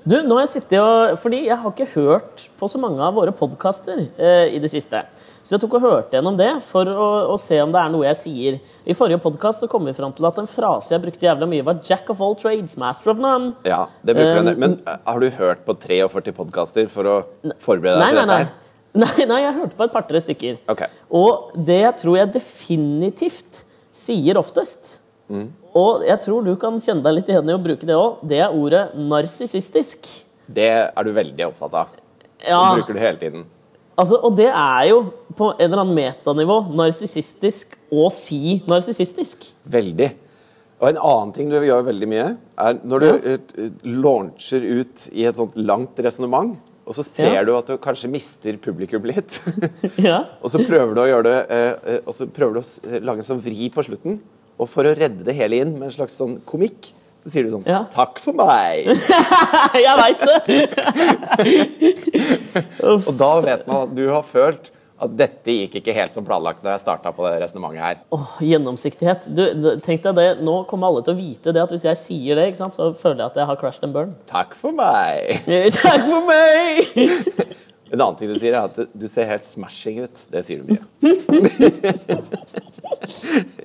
Du, 0.00 0.16
nå 0.24 0.38
har 0.38 0.46
jeg 0.46 0.52
sittet 0.54 0.78
og 0.80 1.18
Fordi 1.20 1.42
jeg 1.44 1.58
har 1.60 1.74
ikke 1.74 1.90
hørt 1.92 2.46
på 2.56 2.68
så 2.72 2.80
mange 2.80 3.02
av 3.04 3.12
våre 3.18 3.34
podkaster 3.36 4.06
eh, 4.16 4.46
i 4.56 4.60
det 4.62 4.70
siste. 4.72 5.02
Så 5.44 5.56
jeg 5.56 5.62
tok 5.64 5.76
og 5.80 5.84
hørte 5.84 6.16
gjennom 6.16 6.36
det 6.38 6.48
for 6.62 6.88
å, 6.88 7.08
å 7.32 7.36
se 7.40 7.56
om 7.62 7.72
det 7.74 7.80
er 7.80 7.92
noe 7.92 8.06
jeg 8.06 8.18
sier. 8.20 8.58
I 8.86 8.94
forrige 8.96 9.20
podkast 9.24 9.64
kom 9.72 9.88
vi 9.88 9.94
fram 9.96 10.12
til 10.14 10.28
at 10.28 10.38
en 10.40 10.48
frase 10.50 10.94
jeg 10.94 11.02
brukte 11.02 11.26
jævla 11.26 11.48
mye, 11.50 11.64
var 11.66 11.80
'jack 11.82 12.12
of 12.12 12.20
all 12.22 12.36
trades, 12.38 12.76
master 12.80 13.12
of 13.12 13.20
none'. 13.20 13.52
Ja, 13.66 13.86
det 14.06 14.14
bruker 14.14 14.38
du 14.38 14.40
en. 14.40 14.54
Um, 14.54 14.60
Men 14.60 14.78
eh, 14.86 15.00
har 15.04 15.20
du 15.20 15.28
hørt 15.40 15.64
på 15.66 15.74
43 15.74 16.36
podkaster 16.36 16.88
for 16.92 17.08
å 17.10 17.16
forberede 17.58 17.98
deg 17.98 18.14
til 18.14 18.22
dette? 18.22 18.38
her? 18.38 18.52
Nei, 19.00 19.26
nei, 19.32 19.40
jeg 19.42 19.58
hørte 19.58 19.76
på 19.80 19.88
et 19.88 19.96
par-tre 19.98 20.22
stykker. 20.22 20.62
Ok. 20.70 20.86
Og 21.10 21.52
det 21.66 21.80
jeg 21.82 21.96
tror 22.04 22.20
jeg 22.20 22.32
definitivt 22.38 23.64
sier 23.90 24.38
oftest, 24.40 24.99
Mm. 25.30 25.46
og 25.78 26.02
jeg 26.02 26.18
tror 26.24 26.42
du 26.42 26.56
kan 26.58 26.80
kjenne 26.82 27.04
deg 27.04 27.14
litt 27.20 27.28
igjen 27.30 27.50
i 27.52 27.54
å 27.54 27.60
bruke 27.62 27.86
det 27.86 27.94
òg, 27.94 28.16
det 28.26 28.40
er 28.42 28.50
ordet 28.56 28.80
narsissistisk. 28.98 30.08
Det 30.50 30.66
er 30.90 31.06
du 31.06 31.12
veldig 31.14 31.44
opptatt 31.52 31.76
av. 31.78 31.92
Det 32.42 32.56
bruker 32.80 32.96
du 32.96 32.98
hele 32.98 33.20
tiden. 33.20 33.44
altså, 34.00 34.18
og 34.26 34.34
det 34.36 34.48
er 34.50 34.88
jo 34.90 35.04
på 35.38 35.52
en 35.52 35.60
eller 35.68 35.82
annen 35.84 35.94
metanivå 35.94 36.56
narsissistisk 36.74 37.76
å 37.92 38.08
si 38.10 38.58
narsissistisk. 38.66 39.46
Veldig. 39.70 40.10
Og 40.80 40.88
en 40.88 40.98
annen 40.98 41.32
ting 41.36 41.50
du 41.52 41.58
gjør 41.60 41.84
veldig 41.90 42.08
mye, 42.08 42.26
er 42.58 42.78
når 42.88 43.04
du 43.04 43.06
ja. 43.10 43.68
launcher 44.00 44.64
ut 44.64 45.06
i 45.12 45.26
et 45.28 45.36
sånt 45.36 45.54
langt 45.60 45.98
resonnement, 46.02 46.56
og 46.88 46.96
så 46.96 47.04
ser 47.06 47.34
Ja. 47.36 47.44
du 47.44 47.52
at 47.54 47.68
du 47.68 47.76
kanskje 47.78 48.08
mister 48.10 48.56
publikum 48.58 49.04
litt. 49.06 49.36
Ja. 50.08 50.24
og 50.42 50.50
så 50.50 50.58
prøver 50.66 50.94
du 50.96 51.00
å 51.04 51.08
gjøre 51.10 51.22
det 51.28 51.38
eh, 51.54 51.94
eh, 51.94 51.98
Og 52.06 52.14
så 52.16 52.26
prøver 52.26 52.56
du 52.56 52.60
å 52.64 53.00
lage 53.04 53.20
en 53.22 53.28
sånn 53.28 53.42
vri 53.44 53.68
på 53.70 53.84
slutten. 53.86 54.18
Og 54.58 54.68
for 54.68 54.88
å 54.88 54.96
redde 54.96 55.24
det 55.26 55.36
hele 55.38 55.60
inn 55.62 55.76
med 55.76 55.88
en 55.88 55.94
slags 55.94 56.16
sånn 56.18 56.38
komikk, 56.48 56.90
så 57.20 57.32
sier 57.32 57.46
du 57.46 57.52
sånn 57.52 57.68
Ja. 57.68 57.84
Takk 57.92 58.20
for 58.22 58.36
meg! 58.36 58.90
jeg 59.86 59.96
veit 60.00 60.20
det! 60.26 60.58
og 62.90 63.14
da 63.20 63.32
vet 63.44 63.66
man 63.68 63.86
at 63.86 63.96
du 63.96 64.06
har 64.08 64.24
følt 64.26 64.72
at 65.00 65.12
dette 65.16 65.54
gikk 65.54 65.78
ikke 65.80 65.94
helt 65.96 66.12
som 66.12 66.26
planlagt 66.26 66.60
da 66.64 66.74
jeg 66.74 66.82
starta 66.82 67.12
på 67.16 67.24
det 67.24 67.38
resonnementet 67.40 67.80
her. 67.80 68.02
Åh, 68.12 68.34
gjennomsiktighet. 68.44 69.30
Du, 69.32 69.44
tenk 69.84 70.04
deg 70.04 70.18
det, 70.18 70.28
Nå 70.44 70.58
kommer 70.68 70.90
alle 70.90 71.04
til 71.06 71.16
å 71.16 71.20
vite 71.20 71.54
det 71.56 71.64
at 71.64 71.72
hvis 71.72 71.88
jeg 71.88 72.00
sier 72.02 72.36
det, 72.36 72.50
ikke 72.50 72.60
sant, 72.60 72.76
så 72.76 72.90
føler 72.92 73.24
jeg 73.24 73.32
at 73.32 73.40
jeg 73.40 73.50
har 73.52 73.60
crashed 73.62 73.88
and 73.88 73.96
burn. 73.96 74.14
Takk 74.30 74.52
for 74.58 74.76
meg! 74.76 75.40
Takk 75.80 76.04
for 76.04 76.28
meg! 76.28 77.66
En 77.90 77.98
annen 78.00 78.14
ting 78.20 78.28
du 78.30 78.36
sier, 78.38 78.54
er 78.54 78.68
at 78.68 78.76
du 78.94 79.06
ser 79.10 79.26
helt 79.26 79.44
smashing 79.48 79.96
ut. 80.04 80.16
Det 80.30 80.44
sier 80.46 80.60
du 80.62 80.70
mye. 80.70 80.78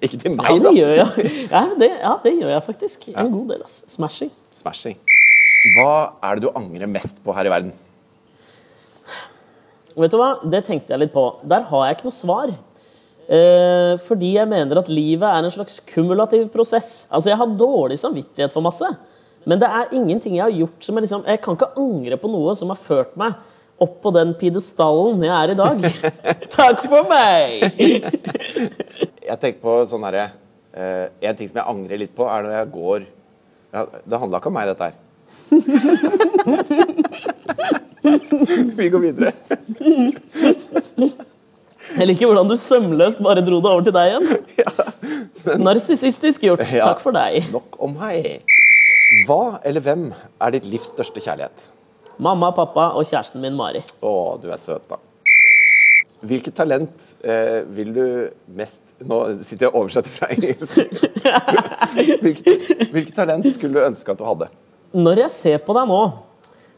ikke 0.06 0.18
til 0.18 0.32
Ja, 0.32 0.36
meg, 0.40 0.50
det 0.56 0.64
da. 0.66 0.72
gjør 0.80 0.94
jeg. 0.98 1.08
Ja, 1.52 1.62
det, 1.80 1.90
ja, 2.02 2.14
det 2.24 2.34
gjør 2.40 2.52
jeg 2.56 2.64
faktisk. 2.66 3.00
En 3.14 3.30
god 3.34 3.48
del. 3.54 3.62
ass. 3.68 3.76
Smashing. 3.94 4.32
Smashing. 4.56 4.98
Hva 5.76 5.92
er 6.26 6.32
det 6.40 6.46
du 6.48 6.52
angrer 6.58 6.90
mest 6.90 7.22
på 7.26 7.34
her 7.38 7.46
i 7.50 7.54
verden? 7.54 7.74
Vet 9.96 10.12
du 10.12 10.18
hva? 10.20 10.32
Det 10.52 10.64
tenkte 10.68 10.92
jeg 10.96 11.04
litt 11.06 11.14
på. 11.16 11.24
Der 11.48 11.64
har 11.70 11.86
jeg 11.88 11.96
ikke 12.00 12.10
noe 12.10 12.18
svar. 12.18 12.48
Eh, 13.26 13.94
fordi 14.06 14.34
jeg 14.36 14.50
mener 14.52 14.78
at 14.82 14.90
livet 14.92 15.26
er 15.26 15.46
en 15.48 15.54
slags 15.54 15.76
kumulativ 15.90 16.50
prosess. 16.54 17.06
Altså, 17.10 17.32
Jeg 17.32 17.40
har 17.42 17.56
dårlig 17.58 17.98
samvittighet 18.02 18.54
for 18.54 18.62
masse, 18.66 18.90
men 19.50 19.62
det 19.62 19.70
er 19.70 19.94
ingenting 19.98 20.34
jeg 20.38 20.46
har 20.46 20.54
gjort 20.54 20.82
som 20.86 20.98
jeg 20.98 21.06
liksom 21.06 21.24
Jeg 21.30 21.38
kan 21.42 21.54
ikke 21.58 21.74
angre 21.78 22.18
på 22.18 22.30
noe 22.34 22.54
som 22.58 22.70
har 22.74 22.80
ført 22.82 23.14
meg 23.18 23.34
opp 23.82 24.02
på 24.04 24.12
den 24.16 24.34
pidestallen 24.40 25.24
jeg 25.26 25.36
er 25.36 25.50
i 25.52 25.60
dag. 25.60 25.78
Takk 26.56 26.80
for 26.88 27.02
meg! 27.10 27.64
Jeg 29.26 29.38
tenker 29.42 29.62
på 29.64 29.86
sånn 29.90 30.04
herre 30.06 30.26
uh, 30.78 31.06
En 31.26 31.36
ting 31.38 31.48
som 31.50 31.58
jeg 31.60 31.70
angrer 31.72 31.98
litt 32.04 32.16
på, 32.16 32.24
er 32.30 32.40
når 32.46 32.54
jeg 32.60 32.68
går 32.76 33.00
ja, 33.74 33.80
Det 34.06 34.20
handla 34.22 34.38
ikke 34.40 34.50
om 34.52 34.56
meg, 34.56 34.66
dette 34.72 34.86
her. 34.88 34.96
Vi 38.80 38.86
går 38.94 39.02
videre. 39.02 39.32
Jeg 41.96 42.06
liker 42.10 42.26
hvordan 42.30 42.50
du 42.50 42.56
sømløst 42.60 43.20
bare 43.24 43.42
dro 43.46 43.58
det 43.62 43.72
over 43.72 43.84
til 43.86 43.96
deg 43.96 44.06
igjen. 44.14 44.28
Narsissistisk 45.68 46.40
gjort. 46.48 46.66
Ja. 46.70 46.84
Takk 46.92 47.02
for 47.04 47.12
deg. 47.16 47.32
Nok 47.54 47.70
om 47.84 47.92
meg. 48.00 48.24
Hva 49.28 49.42
eller 49.66 49.82
hvem 49.86 50.04
er 50.14 50.50
ditt 50.56 50.66
livs 50.70 50.88
største 50.94 51.20
kjærlighet? 51.22 51.58
Mamma, 52.18 52.52
pappa 52.56 52.92
og 52.96 53.04
kjæresten 53.08 53.44
min 53.44 53.56
Mari. 53.58 53.82
Å, 54.00 54.14
du 54.40 54.48
er 54.52 54.60
søt, 54.62 54.86
da. 54.90 55.00
Hvilket 56.26 56.56
talent 56.58 57.10
eh, 57.28 57.62
vil 57.76 57.92
du 57.94 58.06
mest 58.58 58.96
Nå 59.06 59.18
sitter 59.44 59.68
jeg 59.68 59.72
og 59.74 59.82
oversetter 59.84 60.14
fra 60.14 60.30
engelsk. 60.32 60.78
hvilket, 62.24 62.70
hvilket 62.94 63.12
talent 63.18 63.48
skulle 63.52 63.76
du 63.76 63.84
ønske 63.84 64.14
at 64.14 64.22
du 64.22 64.24
hadde? 64.26 64.48
Når 64.96 65.26
jeg 65.26 65.34
ser 65.36 65.60
på 65.66 65.76
deg 65.76 65.90
nå, 65.92 66.00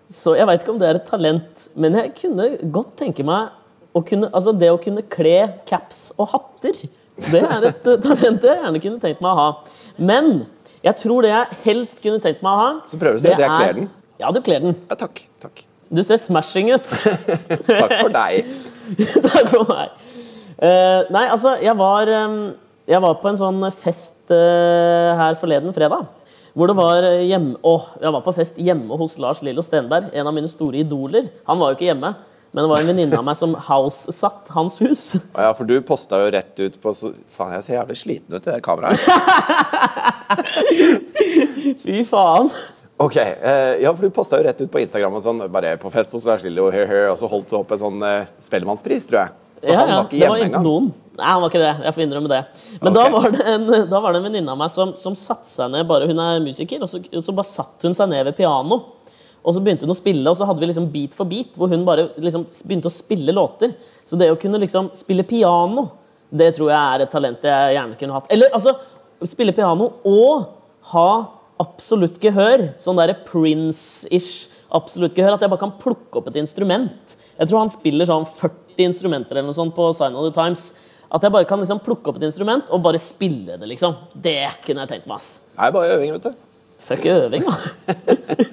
så 0.09 0.33
jeg 0.39 0.49
veit 0.49 0.63
ikke 0.63 0.73
om 0.73 0.81
det 0.81 0.89
er 0.89 0.97
et 0.97 1.05
talent, 1.07 1.67
men 1.77 1.99
jeg 1.99 2.13
kunne 2.17 2.49
godt 2.73 2.95
tenke 2.97 3.25
meg 3.27 3.53
å 3.93 4.01
kunne, 4.07 4.31
altså 4.33 4.55
det 4.57 4.71
å 4.73 4.79
kunne 4.81 5.05
kle 5.13 5.35
caps 5.69 6.07
og 6.17 6.31
hatter. 6.33 6.81
Det 7.29 7.43
er 7.43 7.69
et 7.69 7.87
eh, 7.93 8.01
talent 8.01 8.49
jeg 8.49 8.63
gjerne 8.63 8.81
kunne 8.87 9.03
tenkt 9.03 9.21
meg 9.21 9.29
å 9.29 9.37
ha. 9.37 9.47
Men 9.97 10.47
jeg 10.81 10.97
tror 11.03 11.25
det 11.25 11.35
jeg 11.35 11.61
helst 11.67 12.01
kunne 12.01 12.21
tenkt 12.23 12.43
meg 12.45 12.53
å 12.53 12.63
ha 12.63 12.73
Så 12.89 12.97
prøver 12.97 13.17
du 13.17 13.21
å 13.21 13.25
si 13.27 13.33
at 13.33 13.45
jeg 13.45 13.53
kler 13.53 13.79
den. 13.81 13.89
Ja, 14.17 14.31
du 14.33 14.41
kler 14.41 14.63
den. 14.63 14.77
Ja, 14.89 14.97
takk. 14.97 15.21
Takk. 15.41 15.63
Du 15.93 16.01
ser 16.03 16.19
smashing 16.19 16.73
ut. 16.73 16.87
Takk 17.67 17.93
for 18.01 18.11
deg. 18.11 18.47
Takk 19.29 19.51
for 19.53 19.69
meg. 19.69 19.93
Uh, 20.57 21.05
nei, 21.13 21.27
altså, 21.29 21.53
jeg 21.61 21.77
var, 21.77 22.09
um, 22.25 22.37
jeg 22.89 23.01
var 23.03 23.19
på 23.21 23.29
en 23.29 23.37
sånn 23.39 23.67
fest 23.77 24.33
uh, 24.33 25.13
her 25.19 25.37
forleden 25.39 25.75
fredag. 25.75 26.07
Hvor 26.57 26.71
det 26.71 26.73
var 26.79 27.05
hjemme 27.21 27.59
Åh, 27.69 27.83
jeg 28.01 28.13
var 28.15 28.23
på 28.25 28.33
fest 28.33 28.55
hjemme 28.57 28.97
hos 28.97 29.19
Lars 29.21 29.43
Lillo 29.45 29.61
Stenberg, 29.61 30.09
en 30.09 30.27
av 30.27 30.33
mine 30.33 30.49
store 30.49 30.81
idoler. 30.81 31.29
Han 31.45 31.61
var 31.61 31.69
jo 31.69 31.77
ikke 31.77 31.91
hjemme, 31.91 32.09
men 32.49 32.63
det 32.63 32.71
var 32.71 32.81
en 32.81 32.89
venninne 32.89 33.19
av 33.19 33.27
meg 33.27 33.37
som 33.37 33.53
house-satt 33.67 34.49
hans 34.55 34.79
hus. 34.81 35.03
Å 35.37 35.45
Ja, 35.45 35.51
for 35.53 35.69
du 35.69 35.77
posta 35.85 36.23
jo 36.23 36.31
rett 36.33 36.57
ut 36.57 36.79
på 36.81 36.95
så, 36.97 37.13
Faen, 37.29 37.53
jeg 37.59 37.67
ser 37.67 37.77
jævlig 37.77 37.99
sliten 38.01 38.33
ut 38.33 38.41
i 38.41 38.49
det 38.49 38.63
kameraet. 38.65 38.97
Fy 41.85 42.01
faen. 42.09 42.49
Ok, 42.97 43.15
eh, 43.17 43.75
ja, 43.83 43.91
for 43.93 44.07
du 44.07 44.13
posta 44.13 44.39
jo 44.39 44.45
rett 44.47 44.61
ut 44.61 44.71
på 44.73 44.79
Instagram 44.81 45.19
og 45.19 45.25
sånn, 45.25 45.41
bare 45.53 45.75
på 45.77 45.89
fest 45.93 46.15
hos 46.17 46.23
Lars 46.25 46.41
Lillo, 46.41 46.71
og 46.71 47.19
så 47.19 47.27
holdt 47.29 47.51
du 47.51 47.59
opp 47.59 47.75
en 47.75 47.81
sånn 47.83 48.01
uh, 48.01 48.23
Spellemannspris, 48.41 49.05
tror 49.09 49.19
jeg. 49.21 49.35
Så 49.61 49.69
Ja, 49.69 49.83
han 49.83 49.91
var 49.91 50.07
ikke 50.07 50.17
hjemme 50.21 50.47
engang. 50.47 50.65
noen. 50.65 50.87
Nei, 51.17 51.27
han 51.29 51.43
var 51.43 51.51
ikke 51.51 51.61
det. 51.61 51.73
Jeg 51.85 51.93
får 51.93 52.03
innrømme 52.07 52.31
det. 52.31 52.39
Men 52.81 52.95
da 52.97 53.03
var 53.13 53.29
det 53.33 53.45
en, 53.53 53.67
da 53.93 54.01
var 54.01 54.13
det 54.13 54.21
en 54.21 54.27
venninne 54.31 54.53
av 54.53 54.57
meg 54.57 54.73
som, 54.73 54.95
som 54.97 55.17
satte 55.17 55.49
seg 55.49 55.69
ned 55.73 55.85
bare, 55.89 56.09
Hun 56.09 56.23
er 56.25 56.41
musiker, 56.41 56.81
og 56.81 56.89
så, 56.89 57.01
og 57.05 57.25
så 57.25 57.37
bare 57.37 57.49
satte 57.51 57.89
hun 57.89 57.97
seg 57.97 58.09
ned 58.09 58.25
ved 58.31 58.37
piano. 58.37 58.81
Og 59.45 59.53
så 59.53 59.61
begynte 59.61 59.85
hun 59.85 59.93
å 59.93 59.97
spille, 59.97 60.25
og 60.25 60.37
så 60.37 60.49
hadde 60.49 60.65
vi 60.65 60.71
liksom 60.71 60.89
Beat 60.91 61.13
for 61.17 61.29
beat, 61.29 61.53
hvor 61.57 61.69
hun 61.69 61.85
bare 61.87 62.09
liksom 62.17 62.49
begynte 62.65 62.89
å 62.89 62.97
spille 62.97 63.33
låter. 63.33 63.77
Så 64.09 64.17
det 64.17 64.33
å 64.33 64.41
kunne 64.41 64.61
liksom 64.65 64.89
spille 64.97 65.25
piano, 65.25 65.87
det 66.33 66.55
tror 66.57 66.73
jeg 66.73 66.81
er 66.81 67.05
et 67.05 67.13
talent 67.13 67.45
jeg 67.45 67.77
gjerne 67.77 68.01
kunne 68.01 68.17
hatt. 68.17 68.29
Eller 68.33 68.53
altså, 68.57 68.73
spille 69.29 69.53
piano 69.55 69.93
og 70.01 70.49
ha 70.95 71.09
absolutt 71.61 72.19
gehør. 72.23 72.69
Sånn 72.81 72.99
derre 72.99 73.17
Prince-ish 73.27 74.47
absolutt 74.75 75.15
gehør. 75.17 75.37
At 75.37 75.45
jeg 75.45 75.53
bare 75.53 75.63
kan 75.63 75.75
plukke 75.81 76.21
opp 76.21 76.29
et 76.31 76.39
instrument. 76.41 77.15
Jeg 77.37 77.49
tror 77.49 77.63
han 77.63 77.73
spiller 77.73 78.09
sånn 78.09 78.27
40 78.27 78.87
instrumenter 78.87 79.37
eller 79.37 79.49
noe 79.51 79.57
sånt 79.57 79.75
på 79.77 79.89
Sign 79.97 80.17
of 80.17 80.27
the 80.29 80.35
Times. 80.35 80.71
At 81.07 81.23
jeg 81.23 81.33
bare 81.33 81.47
kan 81.47 81.61
liksom 81.61 81.79
plukke 81.83 82.11
opp 82.11 82.19
et 82.19 82.27
instrument 82.27 82.67
og 82.73 82.83
bare 82.83 82.99
spille 83.01 83.55
det, 83.55 83.69
liksom. 83.69 83.95
Det 84.13 84.41
kunne 84.65 84.83
jeg 84.83 84.93
tenkt 84.95 85.07
meg, 85.07 85.21
ass. 85.21 85.47
Det 85.53 85.69
er 85.69 85.75
bare 85.77 85.95
øving, 85.95 86.17
vet 86.17 86.27
du. 86.27 86.43
Fuck 86.87 87.05
øving, 87.09 87.47
da. 87.47 87.55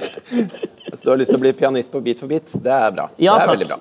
Hvis 0.95 1.03
du 1.03 1.11
har 1.11 1.19
lyst 1.19 1.35
til 1.35 1.41
å 1.41 1.43
bli 1.43 1.53
pianist 1.59 1.93
på 1.93 2.01
Beat 2.05 2.23
for 2.23 2.31
beat, 2.31 2.55
det 2.63 2.73
er 2.73 2.95
bra. 2.95 3.09
Ja, 3.19 3.35
det 3.35 3.43
er 3.43 3.47
takk. 3.47 3.55
veldig 3.55 3.69
bra. 3.73 3.79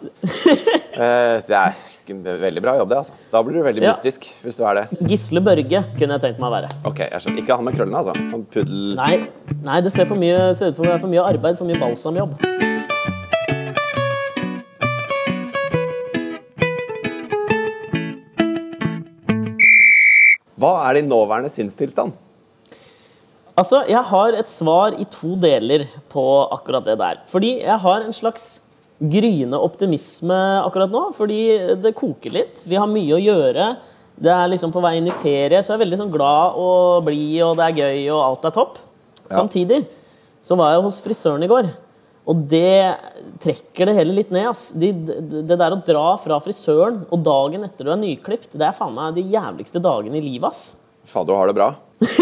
Uh, 0.94 1.38
det 1.48 1.60
er 1.60 1.78
veldig 2.08 2.62
bra 2.62 2.76
jobb, 2.78 2.90
det. 2.90 2.98
altså. 2.98 3.14
Da 3.32 3.42
blir 3.44 3.54
du 3.60 3.64
veldig 3.64 3.84
Ja. 3.84 3.92
mystisk 3.94 4.28
hvis 4.44 4.58
du 4.58 4.64
er 4.66 4.74
det. 4.82 5.00
Gisle 5.08 5.40
Børge 5.42 5.84
kunne 5.98 6.18
jeg 6.18 6.22
tenkt 6.22 6.40
meg 6.40 6.50
å 6.50 6.54
være. 6.54 6.70
Ok, 6.86 7.00
jeg 7.00 7.22
skjønner. 7.22 7.40
Ikke 7.44 7.56
han 7.56 7.66
med 7.66 7.76
krøllene, 7.76 7.98
altså. 7.98 8.14
Han 8.32 8.46
puddel... 8.46 8.96
Nei, 8.96 9.28
nei 9.64 9.82
det 9.82 9.92
ser, 9.92 10.06
mye, 10.16 10.54
ser 10.56 10.68
ut 10.74 10.76
for, 10.76 10.86
for 11.00 11.08
mye 11.08 11.24
arbeid, 11.24 11.58
for 11.58 11.66
mye 11.66 11.80
balsamjobb. 11.80 12.38
Hva 20.60 20.74
er 20.88 21.00
din 21.00 21.10
nåværende 21.12 21.52
sinnstilstand? 21.52 22.14
Altså, 23.54 23.84
jeg 23.86 24.02
har 24.10 24.34
et 24.34 24.50
svar 24.50 24.96
i 24.98 25.06
to 25.14 25.36
deler 25.38 25.84
på 26.10 26.24
akkurat 26.56 26.86
det 26.88 26.96
der. 26.98 27.20
Fordi 27.30 27.60
jeg 27.62 27.78
har 27.84 28.02
en 28.02 28.16
slags 28.16 28.63
gryende 29.12 29.60
optimisme 29.60 30.38
akkurat 30.64 30.92
nå. 30.94 31.08
Fordi 31.18 31.42
det 31.84 31.96
koker 31.98 32.34
litt. 32.36 32.64
Vi 32.70 32.80
har 32.80 32.90
mye 32.90 33.18
å 33.18 33.22
gjøre. 33.22 33.68
Det 34.24 34.32
er 34.32 34.52
liksom 34.52 34.72
på 34.74 34.82
vei 34.84 34.98
inn 35.00 35.10
i 35.10 35.16
ferie, 35.24 35.62
så 35.64 35.74
jeg 35.74 35.80
er 35.80 35.86
veldig 35.88 36.00
sånn 36.04 36.14
glad 36.14 36.60
og 36.62 37.08
blid, 37.08 37.40
og 37.42 37.56
det 37.58 37.66
er 37.66 37.80
gøy, 37.82 38.04
og 38.14 38.20
alt 38.22 38.46
er 38.46 38.54
topp. 38.54 38.78
Samtidig 39.26 39.80
så 40.44 40.58
var 40.60 40.76
jeg 40.76 40.84
hos 40.86 41.00
frisøren 41.02 41.46
i 41.46 41.50
går. 41.50 41.72
Og 42.30 42.44
det 42.48 42.94
trekker 43.44 43.90
det 43.90 43.96
hele 43.98 44.16
litt 44.16 44.32
ned. 44.32 44.46
Ass. 44.52 44.70
De, 44.78 44.94
det, 44.94 45.18
det 45.50 45.58
der 45.60 45.76
å 45.76 45.82
dra 45.84 46.06
fra 46.22 46.38
frisøren 46.44 47.02
og 47.10 47.26
dagen 47.26 47.66
etter 47.68 47.90
du 47.90 47.92
er 47.92 48.00
nyklipt, 48.00 48.54
det 48.54 48.70
er 48.70 48.78
faen 48.78 48.96
meg 48.96 49.18
de 49.18 49.26
jævligste 49.34 49.82
dagene 49.84 50.22
i 50.22 50.24
livet, 50.24 50.54
ass. 50.54 50.78
Faen, 51.10 51.28
du 51.28 51.34
har 51.36 51.50
det 51.50 51.58
bra. 51.58 51.74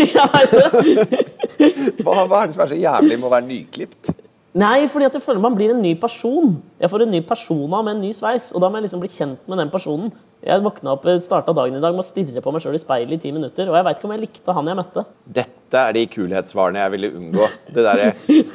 Hva, 2.01 2.23
hva 2.25 2.41
er 2.41 2.49
det 2.49 2.55
som 2.55 2.63
er 2.63 2.71
så 2.71 2.79
jævlig 2.79 3.17
med 3.19 3.27
å 3.27 3.33
være 3.35 3.49
nyklipt? 3.49 4.13
Nei, 4.51 4.83
fordi 4.91 5.07
at 5.07 5.13
jeg 5.15 5.23
føler 5.23 5.39
man 5.39 5.55
blir 5.55 5.71
en 5.71 5.79
ny 5.79 5.93
person. 5.99 6.57
Jeg 6.81 6.91
får 6.91 7.05
en 7.05 7.13
ny 7.13 7.21
persona 7.23 7.79
med 7.85 7.95
en 7.95 8.01
ny 8.03 8.09
sveis, 8.15 8.49
og 8.51 8.59
da 8.59 8.67
må 8.67 8.79
jeg 8.79 8.89
liksom 8.89 9.03
bli 9.03 9.11
kjent 9.11 9.47
med 9.47 9.61
den 9.61 9.71
personen. 9.71 10.11
Jeg 10.43 10.63
våkna 10.65 10.95
opp, 10.97 11.05
starta 11.23 11.53
dagen 11.55 11.77
i 11.77 11.83
dag 11.83 11.95
med 11.95 12.03
å 12.03 12.07
stirre 12.07 12.43
på 12.43 12.51
meg 12.51 12.63
sjøl 12.63 12.75
i 12.75 12.81
speilet 12.81 13.15
i 13.15 13.21
ti 13.21 13.31
minutter, 13.31 13.69
og 13.69 13.77
jeg 13.77 13.87
veit 13.87 13.99
ikke 13.99 14.09
om 14.09 14.13
jeg 14.15 14.23
likte 14.25 14.55
han 14.57 14.71
jeg 14.71 14.79
møtte. 14.81 15.05
Dette 15.39 15.83
er 15.85 15.95
de 15.95 16.03
kulhetsvarene 16.11 16.81
jeg 16.83 16.93
ville 16.97 17.11
unngå. 17.21 17.47
Det 17.71 17.85
derre 17.85 18.09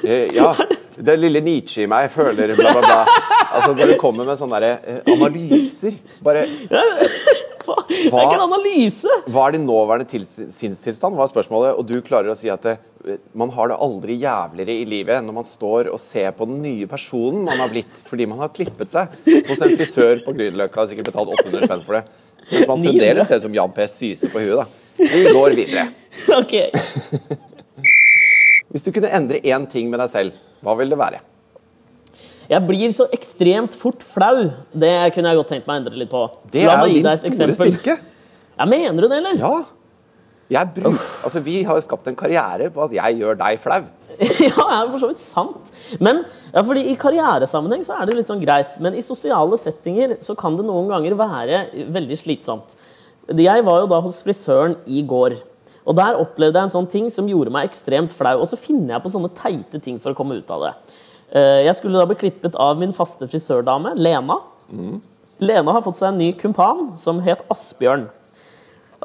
eh, 0.04 0.34
Ja, 0.36 0.50
det 0.98 1.16
lille 1.20 1.40
Nietzsche 1.46 1.86
i 1.86 1.88
meg 1.88 2.10
føler 2.12 2.52
bla, 2.58 2.74
bla, 2.76 2.84
bla. 2.84 3.22
Altså, 3.46 3.72
når 3.72 3.94
du 3.94 3.96
kommer 4.00 4.28
med 4.28 4.36
sånne 4.36 4.60
derre 4.60 4.98
eh, 4.98 5.12
analyser 5.14 5.96
Bare 6.26 6.44
Hva? 7.66 7.76
Det 7.90 8.08
er 8.10 8.24
ikke 8.26 8.36
en 8.38 8.44
analyse! 8.46 9.16
Hva 9.32 9.46
er 9.48 9.56
din 9.56 9.66
nåværende 9.68 10.06
tils- 10.10 10.50
sinnstilstand? 10.54 11.16
var 11.18 11.28
spørsmålet. 11.30 11.74
Og 11.80 11.86
du 11.88 11.96
klarer 12.06 12.32
å 12.32 12.36
si 12.38 12.50
at 12.52 12.62
det, 12.66 12.76
man 13.38 13.50
har 13.54 13.70
det 13.70 13.76
aldri 13.86 14.16
jævligere 14.22 14.74
i 14.80 14.86
livet 14.88 15.22
når 15.26 15.36
man 15.40 15.46
står 15.46 15.90
og 15.92 16.00
ser 16.02 16.32
på 16.38 16.46
den 16.50 16.58
nye 16.64 16.88
personen 16.90 17.44
man 17.46 17.60
har 17.62 17.70
blitt 17.70 18.00
fordi 18.08 18.26
man 18.26 18.40
har 18.42 18.50
klippet 18.56 18.90
seg 18.90 19.12
hos 19.46 19.60
en 19.62 19.76
frisør 19.78 20.24
på 20.26 20.34
Grünerløkka 20.34 20.82
og 20.82 20.90
sikkert 20.90 21.10
betalt 21.12 21.34
800 21.36 21.68
spenn 21.68 21.84
for 21.86 21.98
det. 22.00 22.02
Mens 22.50 22.66
man 22.70 22.82
900. 22.82 22.90
fremdeles 22.90 23.28
ser 23.30 23.40
ut 23.40 23.46
som 23.48 23.54
Jan 23.60 23.72
P. 23.74 23.86
Syse 23.90 24.30
på 24.32 24.42
huet, 24.42 24.58
da. 24.62 24.66
Vi 24.98 25.22
går 25.34 25.56
videre. 25.58 25.86
Ok. 26.40 26.52
Hvis 28.72 28.84
du 28.86 28.90
kunne 28.94 29.10
endre 29.14 29.38
én 29.46 29.66
ting 29.70 29.90
med 29.92 30.00
deg 30.02 30.10
selv, 30.12 30.36
hva 30.64 30.74
vil 30.78 30.90
det 30.92 30.98
være? 30.98 31.20
Jeg 32.50 32.62
blir 32.66 32.92
så 32.94 33.08
ekstremt 33.14 33.74
fort 33.74 34.04
flau. 34.06 34.50
Det 34.72 34.92
kunne 35.14 35.32
jeg 35.32 35.40
godt 35.40 35.50
tenkt 35.54 35.66
meg 35.66 35.78
å 35.78 35.80
endre 35.82 36.00
litt 36.02 36.12
på. 36.12 36.22
Det 36.52 36.62
er 36.62 36.76
jo 36.78 36.92
din 36.92 37.08
store 37.08 37.30
eksempel. 37.32 37.72
styrke. 37.72 37.96
Ja, 38.56 38.66
Mener 38.70 39.02
du 39.02 39.08
det, 39.08 39.18
eller? 39.18 39.40
Ja. 39.40 39.54
Jeg 40.46 40.70
bruk, 40.76 40.94
altså, 41.26 41.40
vi 41.42 41.64
har 41.66 41.74
jo 41.74 41.82
skapt 41.82 42.06
en 42.06 42.14
karriere 42.14 42.68
på 42.70 42.84
at 42.84 42.92
jeg 42.94 43.16
gjør 43.18 43.38
deg 43.40 43.58
flau. 43.58 43.80
ja, 44.20 44.52
det 44.54 44.76
er 44.76 44.90
for 44.92 45.02
så 45.02 45.08
vidt 45.10 45.22
sant. 45.24 45.72
Men 45.98 46.22
ja, 46.52 46.62
fordi 46.62 46.84
I 46.92 46.94
karrieresammenheng 47.00 47.82
så 47.84 47.98
er 47.98 48.06
det 48.06 48.14
litt 48.20 48.28
sånn 48.28 48.40
greit, 48.40 48.78
men 48.80 48.94
i 48.94 49.02
sosiale 49.04 49.58
settinger 49.58 50.14
så 50.24 50.36
kan 50.38 50.54
det 50.56 50.64
noen 50.68 50.86
ganger 50.92 51.18
være 51.18 51.64
veldig 51.92 52.18
slitsomt. 52.20 52.78
Jeg 53.34 53.66
var 53.66 53.82
jo 53.82 53.90
da 53.90 53.98
hos 54.04 54.22
frisøren 54.22 54.78
i 54.86 55.02
går. 55.02 55.34
Og 55.86 55.98
Der 55.98 56.18
opplevde 56.18 56.58
jeg 56.58 56.68
en 56.68 56.74
sånn 56.76 56.88
ting 56.90 57.10
som 57.10 57.28
gjorde 57.30 57.50
meg 57.54 57.66
ekstremt 57.68 58.14
flau. 58.14 58.38
Og 58.42 58.46
så 58.50 58.58
finner 58.58 58.96
jeg 58.96 59.04
på 59.04 59.12
sånne 59.12 59.32
teite 59.34 59.82
ting 59.82 59.98
for 60.02 60.14
å 60.14 60.18
komme 60.18 60.38
ut 60.38 60.50
av 60.54 60.62
det. 60.62 60.72
Eh, 61.32 61.64
Jeg 61.66 61.76
skulle 61.78 61.98
da 61.98 62.06
bli 62.06 62.18
klippet 62.18 62.54
av 62.60 62.78
min 62.78 62.92
faste 62.96 63.26
frisørdame, 63.30 63.94
Lena. 63.98 64.38
Lena 65.38 65.72
har 65.72 65.82
fått 65.84 65.98
seg 65.98 66.12
en 66.12 66.18
ny 66.20 66.32
kumpan 66.38 66.94
som 66.98 67.18
het 67.24 67.42
Asbjørn. 67.52 68.06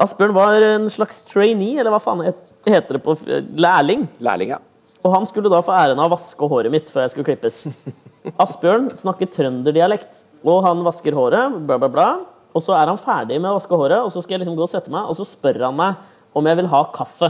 Asbjørn 0.00 0.32
var 0.34 0.56
en 0.64 0.88
slags 0.90 1.20
trainee, 1.28 1.78
eller 1.78 1.92
hva 1.92 2.00
faen 2.00 2.22
heter 2.66 2.96
det 2.96 3.02
på 3.04 3.16
lærling. 3.60 4.06
Lærling, 4.22 4.54
ja. 4.54 4.58
Og 5.02 5.12
han 5.16 5.26
skulle 5.26 5.50
da 5.50 5.58
få 5.66 5.74
æren 5.74 5.98
av 5.98 6.06
å 6.08 6.14
vaske 6.14 6.48
håret 6.48 6.70
mitt 6.72 6.90
før 6.90 7.04
jeg 7.04 7.12
skulle 7.12 7.26
klippes. 7.26 7.64
Asbjørn 8.42 8.92
snakker 8.96 9.28
trønderdialekt, 9.34 10.24
og 10.46 10.62
han 10.64 10.82
vasker 10.86 11.16
håret, 11.18 11.58
bla, 11.66 11.76
bla, 11.82 11.90
bla. 11.90 12.08
Og 12.54 12.62
så 12.62 12.76
er 12.78 12.86
han 12.90 13.00
ferdig 13.00 13.40
med 13.40 13.50
å 13.50 13.56
vaske 13.58 13.76
håret, 13.76 13.98
og 14.04 14.12
så 14.14 14.22
skal 14.22 14.36
jeg 14.36 14.44
liksom 14.44 14.56
gå 14.58 14.64
og 14.64 14.70
sette 14.70 14.92
meg, 14.94 15.08
og 15.10 15.16
så 15.18 15.26
spør 15.26 15.66
han 15.66 15.76
meg 15.76 16.38
om 16.38 16.46
jeg 16.48 16.58
vil 16.60 16.70
ha 16.72 16.82
kaffe. 16.94 17.28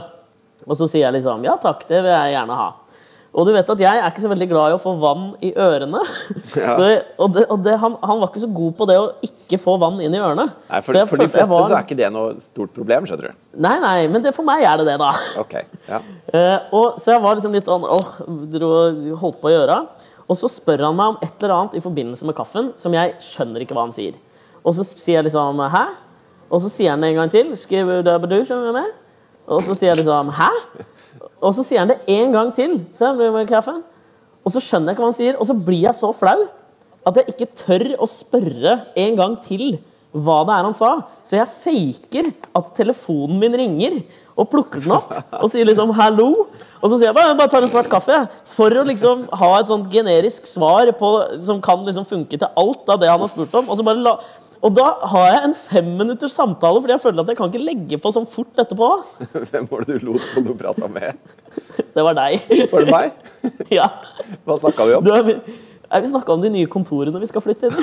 Og 0.63 0.77
så 0.79 0.87
sier 0.87 1.09
jeg 1.09 1.17
liksom 1.17 1.43
ja 1.47 1.57
takk, 1.59 1.83
det 1.89 2.05
vil 2.05 2.13
jeg 2.13 2.35
gjerne 2.37 2.59
ha. 2.59 2.69
Og 3.33 3.47
du 3.49 3.53
vet 3.55 3.71
at 3.73 3.81
jeg 3.81 3.97
er 3.97 4.11
ikke 4.11 4.21
så 4.21 4.29
veldig 4.29 4.47
glad 4.51 4.73
i 4.73 4.75
å 4.77 4.81
få 4.81 4.93
vann 5.01 5.31
i 5.45 5.55
ørene. 5.57 6.03
Ja. 6.53 6.75
Så, 6.77 6.85
og 7.17 7.31
det, 7.33 7.47
og 7.49 7.63
det, 7.65 7.73
han, 7.81 7.95
han 8.05 8.19
var 8.21 8.29
ikke 8.29 8.43
så 8.43 8.49
god 8.53 8.75
på 8.77 8.85
det 8.91 8.99
å 9.01 9.07
ikke 9.25 9.57
få 9.57 9.79
vann 9.81 9.97
inn 10.05 10.13
i 10.13 10.19
ørene. 10.21 10.45
Nei, 10.69 10.81
for, 10.85 10.99
jeg 10.99 11.09
for 11.09 11.23
de 11.23 11.27
fleste 11.33 11.49
var- 11.49 11.65
så 11.71 11.79
er 11.79 11.87
ikke 11.87 11.97
det 11.97 12.11
noe 12.13 12.35
stort 12.45 12.75
problem, 12.77 13.07
skjønner 13.09 13.31
du. 13.31 13.39
Nei, 13.65 13.73
nei, 13.81 13.95
men 14.13 14.21
det, 14.27 14.35
for 14.37 14.45
meg 14.45 14.67
er 14.69 14.83
det 14.83 14.85
det, 14.91 14.99
da. 15.01 15.09
Ok, 15.41 15.57
ja. 15.89 16.03
Uh, 16.29 16.59
og, 16.77 17.01
så 17.01 17.15
jeg 17.15 17.25
var 17.25 17.41
liksom 17.41 17.57
litt 17.57 17.65
sånn 17.65 17.89
åh, 17.89 18.13
dro, 18.53 18.71
holdt 19.25 19.41
på 19.41 19.49
å 19.49 19.55
gjøre. 19.55 19.79
Og 20.29 20.39
så 20.39 20.53
spør 20.53 20.85
han 20.91 21.01
meg 21.01 21.15
om 21.15 21.19
et 21.25 21.41
eller 21.41 21.57
annet 21.57 21.81
i 21.81 21.85
forbindelse 21.89 22.29
med 22.29 22.37
kaffen 22.37 22.69
som 22.85 22.93
jeg 23.01 23.17
skjønner 23.25 23.65
ikke 23.65 23.79
hva 23.79 23.87
han 23.89 23.97
sier. 23.97 24.21
Og 24.61 24.77
så 24.77 24.85
sier 24.85 25.23
jeg 25.23 25.31
liksom 25.31 25.65
'hæ?' 25.73 25.87
Og 26.53 26.61
så 26.61 26.69
sier 26.69 26.93
han 26.93 27.01
det 27.01 27.15
en 27.15 27.23
gang 27.23 27.31
til. 27.33 27.57
Skriver 27.57 28.05
du 28.05 28.13
du, 28.29 28.39
skjønner 28.45 28.69
du 28.69 28.73
med? 28.77 28.93
Og 29.49 29.65
så 29.65 29.73
sier 29.73 29.95
jeg 29.95 30.05
liksom 30.05 30.37
'hæ?' 30.37 30.85
Og 31.43 31.55
så 31.57 31.65
sier 31.67 31.83
han 31.83 31.93
det 31.93 32.01
en 32.11 32.35
gang 32.35 32.51
til. 32.55 32.79
Så. 32.95 33.13
Og 34.43 34.51
så 34.55 34.63
skjønner 34.63 34.93
jeg 34.93 34.99
hva 34.99 35.09
han 35.09 35.17
sier, 35.17 35.39
og 35.39 35.49
så 35.49 35.57
blir 35.57 35.87
jeg 35.87 35.99
så 35.99 36.13
flau 36.17 36.41
at 37.03 37.17
jeg 37.19 37.33
ikke 37.33 37.49
tør 37.59 37.89
å 37.99 38.07
spørre 38.07 38.77
en 39.03 39.17
gang 39.19 39.33
til 39.43 39.81
hva 40.13 40.43
det 40.47 40.55
er 40.55 40.67
han 40.69 40.77
sa. 40.77 40.91
Så 41.25 41.39
jeg 41.39 41.51
faker 41.51 42.29
at 42.59 42.69
telefonen 42.77 43.41
min 43.41 43.57
ringer, 43.57 44.03
og 44.33 44.49
plukker 44.53 44.81
den 44.81 44.95
opp 44.97 45.11
og 45.43 45.49
sier 45.53 45.67
liksom 45.69 45.93
'hallo'. 45.93 46.47
Og 46.81 46.87
så 46.91 46.97
sier 46.97 47.11
jeg 47.11 47.17
bare, 47.17 47.35
bare 47.37 47.49
tar 47.53 47.65
en 47.65 47.73
svart 47.73 47.91
kaffe, 47.91 48.29
for 48.45 48.71
å 48.71 48.85
liksom 48.87 49.27
ha 49.33 49.51
et 49.59 49.69
sånt 49.69 49.91
generisk 49.93 50.47
svar 50.47 50.89
på, 50.99 51.11
som 51.41 51.61
kan 51.61 51.85
liksom 51.85 52.07
funke 52.09 52.39
til 52.39 52.49
alt 52.57 52.89
av 52.89 53.01
det 53.01 53.11
han 53.11 53.21
har 53.21 53.29
spurt 53.29 53.55
om. 53.55 53.69
Og, 53.69 53.77
så 53.77 53.85
bare 53.85 54.03
la, 54.03 54.17
og 54.63 54.71
da 54.77 54.85
har 55.11 55.25
jeg 55.27 55.47
en 55.49 55.57
femminutters 55.59 56.37
samtale, 56.39 56.79
fordi 56.83 56.95
jeg 56.95 57.03
føler 57.03 57.25
at 57.25 57.33
jeg 57.33 57.39
kan 57.41 57.51
ikke 57.51 57.65
legge 57.67 57.99
på 57.99 58.13
sånn 58.15 58.29
fort 58.31 58.63
etterpå. 58.63 58.91
Hvem 59.51 59.67
var 59.71 59.83
det 59.89 59.99
du 59.99 60.07
lot 60.07 60.23
som 60.23 60.47
du 60.47 60.53
prata 60.59 60.91
med? 60.91 61.19
Det 61.97 62.01
var 62.07 62.17
deg. 62.17 62.47
Var 62.71 62.87
det 62.87 62.95
meg? 62.95 63.27
ja. 63.79 63.85
Hva 64.49 64.57
snakka 64.63 64.87
vi 64.89 64.95
om? 64.97 65.05
Du 65.05 65.13
vi 65.93 66.09
snakka 66.09 66.33
om 66.33 66.41
de 66.41 66.49
nye 66.49 66.69
kontorene 66.73 67.21
vi 67.21 67.27
skal 67.29 67.43
flytte 67.45 67.69
inn 67.69 67.75
i. 67.77 67.83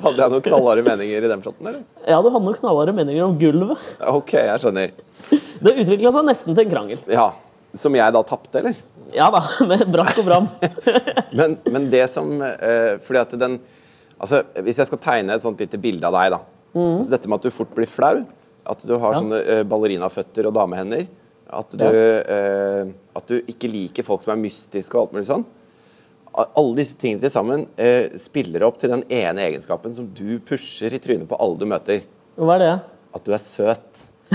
Hadde 0.00 0.16
jeg 0.16 0.32
noen 0.32 0.44
knallharde 0.46 0.84
meninger 0.86 1.26
i 1.26 1.28
den 1.28 1.42
fronten, 1.44 1.66
eller? 1.68 1.82
Ja, 2.08 2.22
du 2.24 2.30
hadde 2.30 2.40
noen 2.46 2.56
knallharde 2.56 2.94
meninger 2.96 3.26
om 3.26 3.36
gulvet. 3.36 3.84
Ok, 4.08 4.32
jeg 4.38 4.62
skjønner. 4.62 4.94
Det 5.60 5.74
utvikla 5.82 6.14
seg 6.14 6.24
nesten 6.30 6.56
til 6.56 6.64
en 6.64 6.72
krangel. 6.72 7.04
Ja, 7.10 7.32
Som 7.76 7.98
jeg 7.98 8.16
da 8.16 8.22
tapte, 8.24 8.62
eller? 8.62 8.80
Ja 9.12 9.28
da, 9.34 9.42
med 9.68 9.84
brakk 9.92 10.16
og 10.22 10.28
bram. 10.30 10.48
Men, 11.36 11.58
men 11.68 11.90
det 11.92 12.06
som 12.08 12.30
eh, 12.40 12.94
Fordi 13.04 13.20
at 13.20 13.34
den 13.36 13.58
Altså, 14.20 14.42
Hvis 14.62 14.78
jeg 14.80 14.86
skal 14.88 14.98
tegne 15.02 15.34
et 15.34 15.42
sånt 15.42 15.58
lite 15.60 15.78
bilde 15.80 16.06
av 16.06 16.12
deg, 16.14 16.30
da. 16.36 16.40
Så 16.74 17.10
dette 17.10 17.28
med 17.28 17.38
at 17.38 17.42
du 17.46 17.50
fort 17.54 17.74
blir 17.74 17.86
flau, 17.90 18.24
at 18.66 18.80
du 18.86 18.94
har 18.98 19.12
Ja. 19.14 19.20
sånne 19.20 19.40
eh, 19.46 19.62
ballerinaføtter 19.68 20.46
og 20.48 20.54
damehender, 20.56 21.06
at 21.54 21.70
du, 21.76 21.84
eh, 21.86 22.86
at 23.14 23.26
du 23.28 23.36
ikke 23.46 23.68
liker 23.70 24.02
folk 24.06 24.22
som 24.24 24.32
er 24.32 24.40
mystiske 24.42 24.94
og 24.96 25.02
alt 25.04 25.12
mulig 25.12 25.26
sånn. 25.28 25.44
Alle 26.34 26.74
disse 26.80 26.96
tingene 26.98 27.20
til 27.22 27.30
sammen 27.30 27.66
eh, 27.78 28.08
spiller 28.18 28.64
opp 28.66 28.78
til 28.82 28.90
den 28.90 29.04
ene 29.08 29.44
egenskapen 29.44 29.94
som 29.94 30.08
du 30.10 30.40
pusher 30.40 30.90
i 30.96 30.98
trynet 30.98 31.28
på 31.30 31.36
alle 31.38 31.58
du 31.60 31.66
møter. 31.70 32.02
Hva 32.36 32.56
er 32.56 32.64
det? 32.64 32.72
At 33.14 33.22
du 33.28 33.30
er 33.36 33.38
søt. 33.38 34.02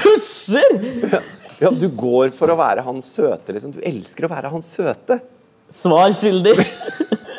Pusher! 0.00 1.20
Ja, 1.60 1.70
Du 1.70 1.88
går 1.94 2.32
for 2.34 2.50
å 2.50 2.56
være 2.58 2.82
han 2.86 3.02
søte, 3.04 3.52
liksom. 3.54 3.74
Du 3.76 3.82
elsker 3.86 4.26
å 4.26 4.30
være 4.32 4.50
han 4.50 4.64
søte. 4.66 5.20
Svar 5.72 6.10
skyldig. 6.16 6.56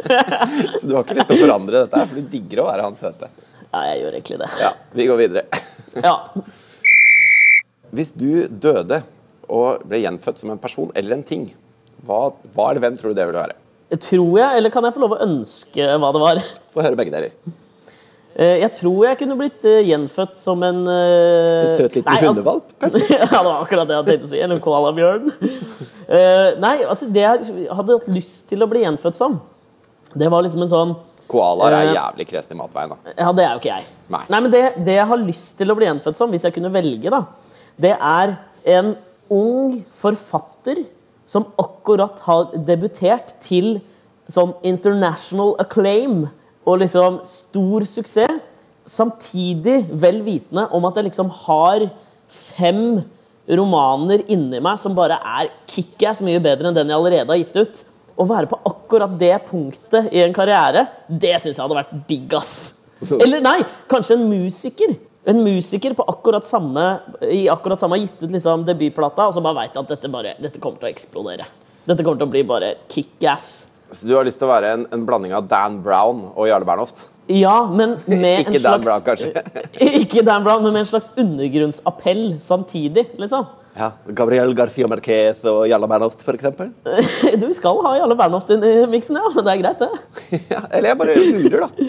Så 0.79 0.87
du 0.89 0.93
har 0.97 1.03
ikke 1.05 1.17
lyst 1.19 1.29
til 1.31 1.37
å 1.39 1.45
forandre 1.47 1.83
dette, 1.85 1.99
her, 2.01 2.09
for 2.11 2.19
du 2.21 2.29
digger 2.33 2.63
å 2.63 2.67
være 2.69 2.85
han 2.87 2.97
søte. 2.99 3.29
Ja, 3.73 3.81
jeg 3.89 4.03
gjør 4.03 4.17
egentlig 4.19 4.39
det. 4.43 4.49
Ja, 4.61 4.71
vi 4.93 5.07
går 5.09 5.21
videre. 5.23 5.63
Ja. 6.03 6.15
Hvis 7.93 8.13
du 8.17 8.29
døde 8.49 9.01
og 9.53 9.83
ble 9.89 9.99
gjenfødt 10.03 10.39
som 10.41 10.53
en 10.53 10.61
person 10.61 10.91
eller 10.97 11.17
en 11.17 11.25
ting, 11.27 11.49
hva, 12.07 12.31
hva 12.55 12.71
eller 12.71 12.83
hvem 12.87 12.97
tror 12.99 13.13
du 13.13 13.19
det 13.19 13.27
ville 13.29 13.43
være? 13.43 13.59
Tror 14.01 14.39
jeg, 14.39 14.57
eller 14.57 14.73
kan 14.73 14.85
jeg 14.87 14.95
få 14.95 15.03
lov 15.03 15.13
å 15.17 15.21
ønske 15.21 15.85
hva 16.01 16.09
det 16.15 16.21
var? 16.23 16.39
Få 16.73 16.81
høre 16.85 16.97
begge 16.97 17.13
deler. 17.13 17.35
Eh, 18.33 18.55
Jeg 18.63 18.71
tror 18.79 19.03
jeg 19.05 19.19
kunne 19.19 19.35
blitt 19.37 19.65
eh, 19.69 19.83
gjenfødt 19.85 20.33
som 20.39 20.63
en 20.65 20.79
eh, 20.89 21.59
En 21.59 21.75
søt 21.77 21.99
liten 21.99 22.07
nei, 22.09 22.15
altså- 22.17 22.31
hundevalp, 22.31 22.71
kanskje? 22.81 23.03
ja, 23.19 23.27
det 23.29 23.43
var 23.45 23.59
akkurat 23.61 23.89
det 23.89 23.93
jeg 23.93 24.01
hadde 24.01 24.15
tenkt 24.15 24.25
å 24.25 24.31
si. 24.31 24.39
Eller 24.41 24.57
en 24.57 24.63
koalabjørn. 24.65 25.27
Nei, 26.63 26.73
altså 26.89 27.07
det 27.13 27.21
jeg 27.27 27.67
hadde 27.69 27.99
hatt 27.99 28.09
lyst 28.13 28.47
til 28.49 28.65
å 28.65 28.69
bli 28.71 28.81
gjenfødt 28.87 29.17
som, 29.19 29.37
det 30.13 30.29
var 30.31 30.45
liksom 30.45 30.65
en 30.65 30.71
sånn 30.71 30.95
Koalaer 31.31 31.71
er 31.71 31.85
Eh, 31.87 31.93
jævlig 31.95 32.25
kresne 32.29 32.53
i 32.53 32.59
matveien. 32.59 32.89
da. 32.91 33.13
Ja, 33.17 33.31
det 33.31 33.43
er 33.45 33.53
jo 33.53 33.59
ikke 33.61 33.71
jeg. 33.77 33.85
Nei. 34.11 34.23
men 34.29 34.51
det, 34.51 34.61
det 34.85 34.97
jeg 34.97 35.07
har 35.07 35.17
lyst 35.17 35.57
til 35.57 35.71
å 35.71 35.75
bli 35.75 35.87
gjenfødt 35.87 36.19
som, 36.19 36.29
hvis 36.29 36.43
jeg 36.43 36.53
kunne 36.53 36.71
velge, 36.73 37.09
da, 37.09 37.21
det 37.79 37.93
er 37.95 38.35
en 38.75 38.95
ung 39.31 39.79
forfatter 39.89 40.83
som 41.25 41.47
akkurat 41.57 42.19
har 42.27 42.51
debutert 42.67 43.33
til 43.41 43.79
sånn 44.29 44.53
international 44.67 45.55
acclaim 45.63 46.27
og 46.67 46.79
liksom 46.83 47.21
stor 47.27 47.87
suksess, 47.87 48.37
samtidig 48.85 49.85
vel 49.95 50.21
vitende 50.25 50.67
om 50.75 50.85
at 50.85 50.99
jeg 50.99 51.07
liksom 51.07 51.29
har 51.47 51.87
fem 52.27 53.01
romaner 53.47 54.23
inni 54.31 54.59
meg 54.63 54.79
som 54.79 54.95
bare 54.95 55.17
er 55.23 55.49
kickass 55.71 56.21
mye 56.23 56.41
bedre 56.43 56.69
enn 56.69 56.77
den 56.77 56.91
jeg 56.91 56.99
allerede 56.99 57.31
har 57.31 57.39
gitt 57.41 57.57
ut. 57.63 57.83
Å 58.13 58.25
være 58.29 58.49
på 58.51 58.59
akkurat 58.69 59.15
det 59.17 59.33
punktet 59.47 60.11
i 60.13 60.21
en 60.21 60.35
karriere, 60.35 60.85
det 61.07 61.33
syns 61.41 61.57
jeg 61.57 61.63
hadde 61.63 61.79
vært 61.79 61.95
digg, 62.09 62.35
ass. 62.37 62.53
Eller 63.17 63.41
nei, 63.43 63.57
kanskje 63.91 64.19
en 64.19 64.27
musiker. 64.29 64.93
En 65.25 65.39
musiker 65.39 65.95
på 65.97 66.05
akkurat 66.11 66.45
samme, 66.45 66.83
i 67.31 67.45
akkurat 67.51 67.79
samme 67.79 67.97
har 67.97 68.03
gitt 68.03 68.25
ut 68.25 68.33
liksom 68.35 68.65
debutplata, 68.67 69.29
og 69.29 69.35
så 69.35 69.43
bare 69.43 69.63
veit 69.63 69.79
at 69.79 69.93
dette, 69.95 70.11
bare, 70.11 70.35
dette 70.43 70.61
kommer 70.61 70.81
til 70.81 70.89
å 70.89 70.93
eksplodere. 70.93 71.47
Dette 71.87 72.03
kommer 72.03 72.19
til 72.19 72.27
å 72.27 72.33
bli 72.33 72.43
bare 72.47 72.75
kickass. 72.91 73.49
Så 73.93 74.07
du 74.09 74.13
har 74.17 74.27
lyst 74.27 74.41
til 74.41 74.49
å 74.49 74.53
være 74.53 74.75
en, 74.75 74.85
en 74.93 75.07
blanding 75.07 75.33
av 75.37 75.47
Dan 75.49 75.79
Brown 75.85 76.25
og 76.33 76.47
Jarle 76.49 76.67
Bernhoft? 76.67 77.07
Ja, 77.31 77.63
men 77.71 77.97
med 78.05 78.47
en 78.51 78.61
Dan 78.63 78.83
Brown. 78.83 79.03
Ikke 80.03 80.25
Dan 80.27 80.45
Brown, 80.45 80.63
men 80.63 80.75
med 80.75 80.83
en 80.83 80.91
slags 80.91 81.11
undergrunnsappell 81.17 82.25
samtidig, 82.43 83.07
liksom. 83.21 83.47
Ja, 83.73 83.89
Gabriel 84.13 84.51
Garcia 84.53 84.85
Marquez 84.89 85.41
og 85.49 85.63
Jarle 85.65 85.87
Bernhoft, 85.89 86.21
eksempel? 86.35 86.69
Du 87.41 87.47
skal 87.57 87.79
ha 87.85 87.95
Jarle 87.97 88.17
Bernhoft 88.17 88.51
inn 88.53 88.65
i 88.65 88.73
miksen, 88.91 89.17
ja. 89.17 89.31
Det 89.33 89.49
er 89.49 89.61
greit, 89.63 89.81
det. 89.81 90.41
ja, 90.53 90.61
eller 90.69 90.91
jeg 90.91 90.99
bare 90.99 91.15
lurer, 91.17 91.63
da. 91.65 91.87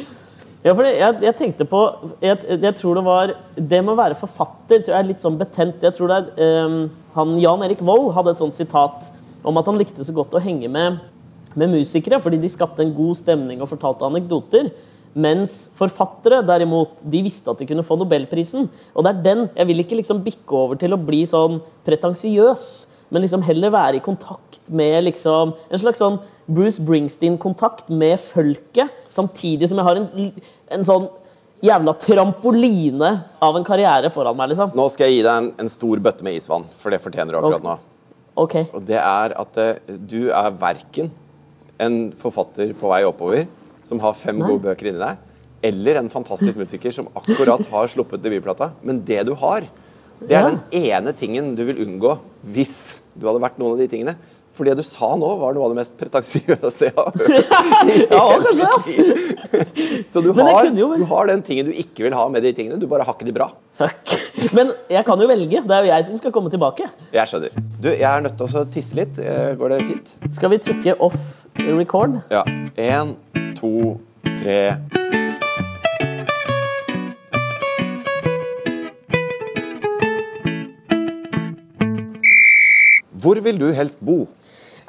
Ja, 0.65 0.73
for 0.73 0.89
jeg, 0.89 1.17
jeg 1.27 1.37
tenkte 1.37 1.67
på 1.69 1.81
jeg, 2.25 2.39
jeg 2.49 2.77
tror 2.79 2.97
det 2.97 3.03
var 3.05 3.33
Det 3.53 3.83
med 3.83 3.93
å 3.93 3.99
være 3.99 4.17
forfatter 4.17 4.79
tror 4.81 4.95
jeg 4.95 5.03
er 5.03 5.11
litt 5.11 5.21
sånn 5.21 5.37
betent. 5.37 5.85
Jeg 5.85 5.93
tror 5.99 6.09
det 6.09 6.21
er 6.41 6.65
um, 6.65 6.79
han 7.19 7.35
Jan 7.43 7.67
Erik 7.67 7.85
Vold 7.85 8.15
hadde 8.17 8.33
et 8.33 8.41
sånt 8.41 8.57
sitat 8.57 9.11
om 9.45 9.61
at 9.61 9.69
han 9.69 9.77
likte 9.77 10.07
så 10.07 10.15
godt 10.17 10.33
å 10.33 10.41
henge 10.41 10.71
med, 10.73 11.03
med 11.53 11.75
musikere 11.75 12.17
fordi 12.25 12.41
de 12.41 12.49
skapte 12.49 12.81
en 12.81 12.95
god 12.97 13.21
stemning 13.21 13.61
og 13.61 13.69
fortalte 13.75 14.09
anekdoter. 14.09 14.73
Mens 15.15 15.53
forfattere 15.79 16.41
derimot, 16.43 17.05
de 17.07 17.21
visste 17.23 17.51
at 17.51 17.61
de 17.61 17.69
kunne 17.69 17.85
få 17.87 17.97
nobelprisen. 18.01 18.67
Og 18.95 19.07
det 19.07 19.13
er 19.13 19.23
den 19.23 19.45
Jeg 19.55 19.69
vil 19.69 19.83
ikke 19.85 19.99
liksom 20.01 20.25
bikke 20.25 20.59
over 20.59 20.81
til 20.81 20.95
å 20.95 20.99
bli 20.99 21.23
sånn 21.29 21.61
pretensiøs, 21.87 22.65
men 23.15 23.23
liksom 23.23 23.45
heller 23.47 23.71
være 23.71 24.01
i 24.01 24.03
kontakt 24.03 24.73
med 24.75 25.05
liksom 25.07 25.53
En 25.71 25.79
slags 25.79 26.01
sånn 26.03 26.19
Bruce 26.51 26.83
Bringsteen-kontakt 26.83 27.89
med 27.89 28.19
folket, 28.21 28.91
samtidig 29.09 29.71
som 29.71 29.79
jeg 29.81 29.87
har 29.87 30.01
en, 30.03 30.33
en 30.77 30.85
sånn 30.85 31.07
jævla 31.65 31.95
trampoline 31.97 33.11
av 33.41 33.57
en 33.57 33.65
karriere 33.65 34.11
foran 34.13 34.37
meg, 34.37 34.51
liksom. 34.53 34.75
Nå 34.77 34.85
skal 34.93 35.09
jeg 35.09 35.17
gi 35.17 35.25
deg 35.25 35.39
en, 35.41 35.51
en 35.65 35.71
stor 35.73 36.03
bøtte 36.05 36.27
med 36.27 36.37
isvann, 36.37 36.67
for 36.77 36.93
det 36.93 37.01
fortjener 37.01 37.33
du 37.33 37.41
akkurat 37.41 37.65
nå. 37.65 37.79
Okay. 38.45 38.67
Og 38.75 38.85
det 38.85 38.99
er 38.99 39.37
at 39.41 39.61
eh, 39.63 39.95
du 39.97 40.27
er 40.35 40.57
verken 40.61 41.09
en 41.81 41.99
forfatter 42.19 42.75
på 42.77 42.91
vei 42.91 43.05
oppover 43.07 43.47
som 43.85 44.01
har 44.03 44.17
fem 44.19 44.39
Nei. 44.41 44.49
gode 44.49 44.65
bøker 44.65 44.91
inni 44.91 45.01
deg, 45.03 45.17
eller 45.65 46.01
en 46.01 46.11
fantastisk 46.13 46.59
musiker 46.61 46.93
som 46.93 47.09
akkurat 47.17 47.63
har 47.71 47.89
sluppet 47.93 48.23
debutplata. 48.25 48.73
Men 48.85 49.03
det 49.07 49.23
du 49.29 49.35
har, 49.41 49.67
det 50.21 50.33
er 50.33 50.43
Ja. 50.43 50.51
den 50.51 50.61
ene 50.73 51.13
tingen 51.17 51.55
du 51.55 51.65
vil 51.65 51.81
unngå 51.87 52.19
hvis 52.47 53.01
du 53.17 53.27
hadde 53.29 53.41
vært 53.45 53.59
noen 53.59 53.73
av 53.77 53.79
de 53.79 53.89
tingene. 53.89 54.17
For 54.55 54.69
det 54.69 54.77
du 54.79 54.85
sa 54.87 55.09
nå, 55.19 55.29
var 55.41 55.55
noe 55.57 55.67
av 55.67 55.73
det 55.73 55.81
mest 55.81 55.97
pretensiøse 55.99 56.87
jeg 56.87 56.93
har 56.95 57.09
hørt. 57.11 57.25
Ja, 58.07 58.23
kanskje, 58.45 58.69
ass. 58.71 58.87
Så 60.13 60.23
du 60.23 60.29
det 60.31 60.47
har, 60.47 60.69
du 60.71 61.05
har 61.11 61.31
den 61.31 61.43
tingen 61.47 61.67
du 61.67 61.73
ikke 61.75 62.07
vil 62.07 62.15
ha 62.15 62.29
med 62.31 62.47
de 62.47 62.53
tingene. 62.55 62.79
Du 62.79 62.87
bare 62.91 63.07
har 63.07 63.17
ikke 63.19 63.27
de 63.27 63.35
bra. 63.35 63.49
Fuck. 63.75 64.15
Men 64.55 64.71
jeg 64.93 65.03
kan 65.09 65.19
jo 65.19 65.27
velge. 65.31 65.65
Det 65.67 65.75
er 65.79 65.89
jo 65.89 65.91
jeg 65.91 66.07
som 66.07 66.21
skal 66.23 66.35
komme 66.35 66.55
tilbake. 66.55 66.87
Jeg 67.15 67.31
skjønner. 67.31 67.55
Du, 67.83 67.91
jeg 67.91 68.07
er 68.07 68.23
nødt 68.29 68.39
til 68.39 68.61
å 68.63 68.67
tisse 68.77 68.99
litt. 68.99 69.19
Eh, 69.19 69.55
Går 69.59 69.75
det 69.75 69.81
fint? 69.91 70.15
Skal 70.39 70.55
vi 70.55 70.63
trykke 70.63 70.95
off 71.03 71.19
record? 71.59 72.21
Ja. 72.31 72.45
Én, 72.79 73.17
to, 73.59 73.97
tre 74.39 74.61
Hvor 83.25 83.41
vil 83.41 83.57
du 83.61 83.71
helst 83.73 84.03
bo? 84.05 84.27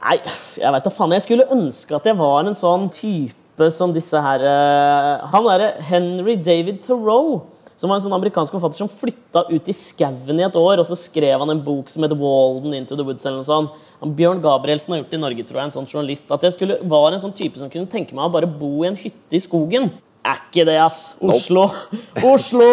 Nei, 0.03 0.19
jeg 0.59 0.75
vet 0.75 0.85
da 0.85 0.93
faen. 0.93 1.15
Jeg 1.15 1.25
skulle 1.25 1.49
ønske 1.55 1.95
at 1.97 2.07
jeg 2.09 2.17
var 2.19 2.45
en 2.45 2.57
sånn 2.57 2.89
type 2.93 3.69
som 3.71 3.93
disse 3.95 4.19
her 4.19 4.43
eh, 4.43 5.27
Han 5.31 5.45
derre 5.47 5.69
Henry 5.87 6.35
David 6.35 6.81
Thoreau, 6.83 7.45
som 7.79 7.89
var 7.89 7.99
en 7.99 8.03
sånn 8.03 8.15
amerikansk 8.15 8.55
forfatter 8.55 8.81
som 8.81 8.91
flytta 8.91 9.45
ut 9.49 9.71
i 9.71 9.75
skauen 9.75 10.39
i 10.39 10.45
et 10.45 10.59
år, 10.59 10.81
og 10.81 10.87
så 10.87 10.97
skrev 10.99 11.39
han 11.39 11.51
en 11.51 11.63
bok 11.63 11.89
som 11.91 12.03
heter 12.03 12.19
'Walden 12.19 12.75
Into 12.75 12.95
the 12.95 13.03
Woods'. 13.03 13.25
eller 13.25 13.41
noe 13.41 13.47
sånt. 13.47 13.81
Han, 14.01 14.13
Bjørn 14.15 14.43
Gabrielsen 14.43 14.93
har 14.93 15.01
gjort 15.01 15.11
det 15.11 15.19
i 15.19 15.23
Norge, 15.23 15.43
tror 15.47 15.59
jeg, 15.59 15.65
en 15.69 15.77
sånn 15.77 15.91
journalist. 15.91 16.31
At 16.31 16.43
jeg 16.43 16.53
skulle 16.53 16.79
var 16.83 17.11
en 17.11 17.23
sånn 17.23 17.35
type 17.35 17.57
som 17.57 17.69
kunne 17.69 17.89
tenke 17.91 18.15
meg 18.15 18.27
å 18.27 18.31
bare 18.35 18.47
bo 18.47 18.83
i 18.83 18.91
en 18.91 18.99
hytte 18.99 19.39
i 19.39 19.43
skogen. 19.43 19.91
Er 20.25 20.39
ikke 20.41 20.65
det, 20.65 20.79
ass. 20.81 21.15
Oslo. 21.21 21.69
Oslo! 22.33 22.69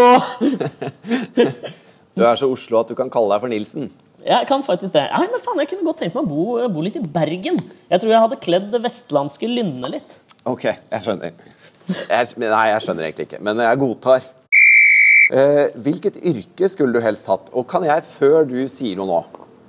Du 2.13 2.25
er 2.25 2.37
så 2.37 2.49
Oslo 2.51 2.81
at 2.81 2.89
du 2.89 2.95
kan 2.95 3.11
kalle 3.13 3.35
deg 3.35 3.45
for 3.45 3.53
Nilsen. 3.53 3.91
Jeg 4.27 4.47
kan 4.47 4.63
faktisk 4.63 4.95
det. 4.95 5.07
Nei, 5.11 5.27
men 5.33 5.43
faen, 5.43 5.59
Jeg 5.63 5.73
kunne 5.73 5.87
godt 5.89 6.03
tenkt 6.05 6.15
meg 6.15 6.25
å 6.25 6.31
bo, 6.31 6.69
bo 6.71 6.85
litt 6.85 6.99
i 6.99 7.03
Bergen. 7.03 7.59
Jeg 7.91 8.03
tror 8.03 8.13
jeg 8.13 8.23
hadde 8.27 8.39
kledd 8.43 8.69
det 8.75 8.83
vestlandske 8.85 9.51
lynnet 9.51 9.97
litt. 9.97 10.15
Ok, 10.49 10.69
jeg 10.71 11.03
skjønner. 11.07 11.35
Jeg, 11.89 12.29
nei, 12.39 12.63
jeg 12.71 12.85
skjønner 12.85 13.09
egentlig 13.09 13.27
ikke, 13.27 13.43
men 13.43 13.59
jeg 13.65 13.81
godtar. 13.83 14.29
Eh, 15.33 15.67
hvilket 15.83 16.19
yrke 16.29 16.69
skulle 16.71 16.95
du 16.95 17.03
helst 17.05 17.27
hatt? 17.31 17.51
Og 17.57 17.67
kan 17.71 17.85
jeg, 17.87 18.05
før 18.07 18.47
du 18.47 18.59
sier 18.71 18.99
noe 18.99 19.09
nå 19.11 19.21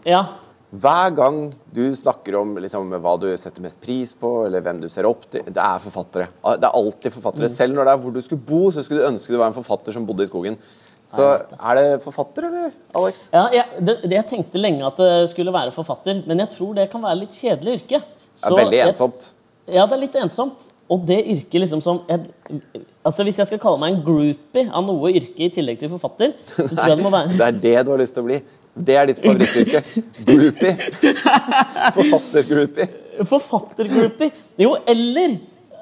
Ja. 0.10 0.24
Hver 0.74 1.12
gang 1.14 1.36
du 1.70 1.84
snakker 1.94 2.34
om 2.40 2.56
liksom, 2.58 2.90
hva 3.04 3.12
du 3.22 3.28
setter 3.38 3.62
mest 3.62 3.78
pris 3.84 4.14
på, 4.18 4.30
eller 4.48 4.64
hvem 4.66 4.80
du 4.82 4.88
ser 4.90 5.06
opp 5.06 5.28
til 5.30 5.44
Det 5.46 5.62
er 5.62 5.84
forfattere. 5.84 6.30
Det 6.58 6.66
er 6.66 6.78
alltid 6.80 7.14
forfattere. 7.14 7.50
Selv 7.54 7.78
når 7.78 7.86
det 7.86 7.94
er 7.94 8.02
hvor 8.02 8.16
du 8.16 8.22
skulle 8.26 8.42
bo, 8.48 8.64
så 8.74 8.82
skulle 8.82 9.04
du 9.04 9.10
ønske 9.12 9.36
du 9.36 9.38
var 9.38 9.52
en 9.52 9.58
forfatter 9.58 9.94
som 9.94 10.08
bodde 10.08 10.26
i 10.26 10.32
skogen. 10.32 10.58
Så 11.14 11.28
er 11.52 11.78
det 11.78 11.86
forfatter, 12.02 12.48
eller, 12.48 12.72
Alex? 12.96 13.26
Ja, 13.34 13.44
jeg, 13.54 13.84
det, 13.86 13.98
jeg 14.16 14.26
tenkte 14.30 14.62
lenge 14.62 14.86
at 14.88 14.98
det 14.98 15.30
skulle 15.34 15.54
være 15.54 15.74
forfatter, 15.76 16.24
men 16.26 16.42
jeg 16.42 16.50
tror 16.56 16.74
det 16.80 16.88
kan 16.94 17.04
være 17.04 17.20
litt 17.22 17.36
kjedelig 17.38 17.82
yrke. 17.82 18.00
Det 18.00 18.50
er 18.50 18.58
veldig 18.64 18.80
jeg- 18.80 18.94
ensomt. 18.94 19.30
Ja, 19.68 19.86
det 19.86 19.96
er 19.96 20.02
litt 20.02 20.16
ensomt. 20.20 20.66
Og 20.92 21.06
det 21.08 21.20
yrket 21.32 21.62
liksom 21.62 21.82
som 21.82 22.02
jeg, 22.10 22.26
Altså 23.04 23.24
Hvis 23.24 23.38
jeg 23.38 23.48
skal 23.48 23.60
kalle 23.60 23.80
meg 23.80 23.94
en 23.94 24.04
groupie 24.04 24.70
av 24.72 24.84
noe 24.88 25.12
yrke 25.12 25.46
i 25.46 25.50
tillegg 25.52 25.80
til 25.80 25.90
forfatter, 25.92 26.34
så 26.56 26.68
tror 26.72 26.88
jeg 26.88 26.98
det 27.00 27.04
må 27.06 27.12
være 27.12 27.36
Det 27.40 27.48
er 27.48 27.58
det 27.64 27.86
du 27.86 27.92
har 27.92 28.00
lyst 28.00 28.16
til 28.16 28.24
å 28.24 28.28
bli. 28.28 28.38
Det 28.74 28.96
er 28.98 29.10
ditt 29.10 29.20
favorittyrke. 29.22 29.82
Groupie. 30.26 30.74
Forfattergroupie. 31.94 32.88
Forfattergroupie. 33.30 34.32
Jo, 34.58 34.74
eller 34.90 35.36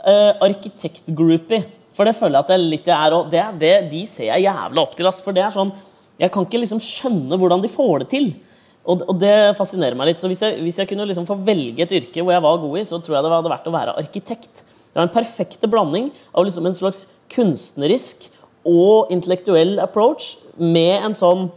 uh, 0.03 0.33
arkitektgroupie. 0.49 1.63
For 1.95 2.07
det 2.07 2.15
føler 2.17 2.37
jeg 2.37 2.45
at 2.45 2.53
er 2.55 2.63
litt 2.63 2.87
jeg 2.87 2.95
er, 2.95 3.15
og 3.15 3.31
det 3.31 3.39
er 3.39 3.57
det, 3.61 3.73
de 3.91 4.05
ser 4.09 4.29
jeg 4.29 4.45
jævla 4.47 4.83
opp 4.83 4.95
til. 4.97 5.07
Ass, 5.07 5.21
for 5.23 5.35
det 5.35 5.43
er 5.43 5.53
sånn 5.55 5.73
Jeg 6.21 6.31
kan 6.33 6.45
ikke 6.45 6.61
liksom 6.61 6.81
skjønne 6.83 7.39
hvordan 7.39 7.63
de 7.63 7.71
får 7.71 8.03
det 8.03 8.09
til. 8.11 8.27
Og, 8.81 9.05
og 9.07 9.15
det 9.21 9.55
fascinerer 9.57 9.95
meg 9.97 10.11
litt. 10.11 10.21
Så 10.21 10.29
hvis 10.29 10.43
jeg, 10.43 10.59
hvis 10.65 10.81
jeg 10.81 10.89
kunne 10.89 11.07
liksom 11.09 11.27
få 11.29 11.37
velge 11.47 11.85
et 11.85 11.95
yrke 12.01 12.21
hvor 12.21 12.35
jeg 12.35 12.43
var 12.43 12.59
god 12.61 12.77
i, 12.81 12.85
så 12.87 12.99
tror 12.99 13.17
jeg 13.17 13.25
det 13.25 13.33
hadde 13.33 13.53
vært 13.53 13.71
å 13.71 13.73
være 13.75 13.95
arkitekt. 14.01 14.63
Det 14.91 14.99
var 14.99 15.07
en 15.07 15.15
perfekte 15.15 15.69
blanding 15.71 16.11
av 16.35 16.45
liksom 16.45 16.67
en 16.67 16.77
slags 16.77 17.05
kunstnerisk 17.31 18.27
og 18.67 19.09
intellektuell 19.13 19.79
approach 19.81 20.35
med 20.59 21.07
en 21.07 21.15
sånn 21.17 21.47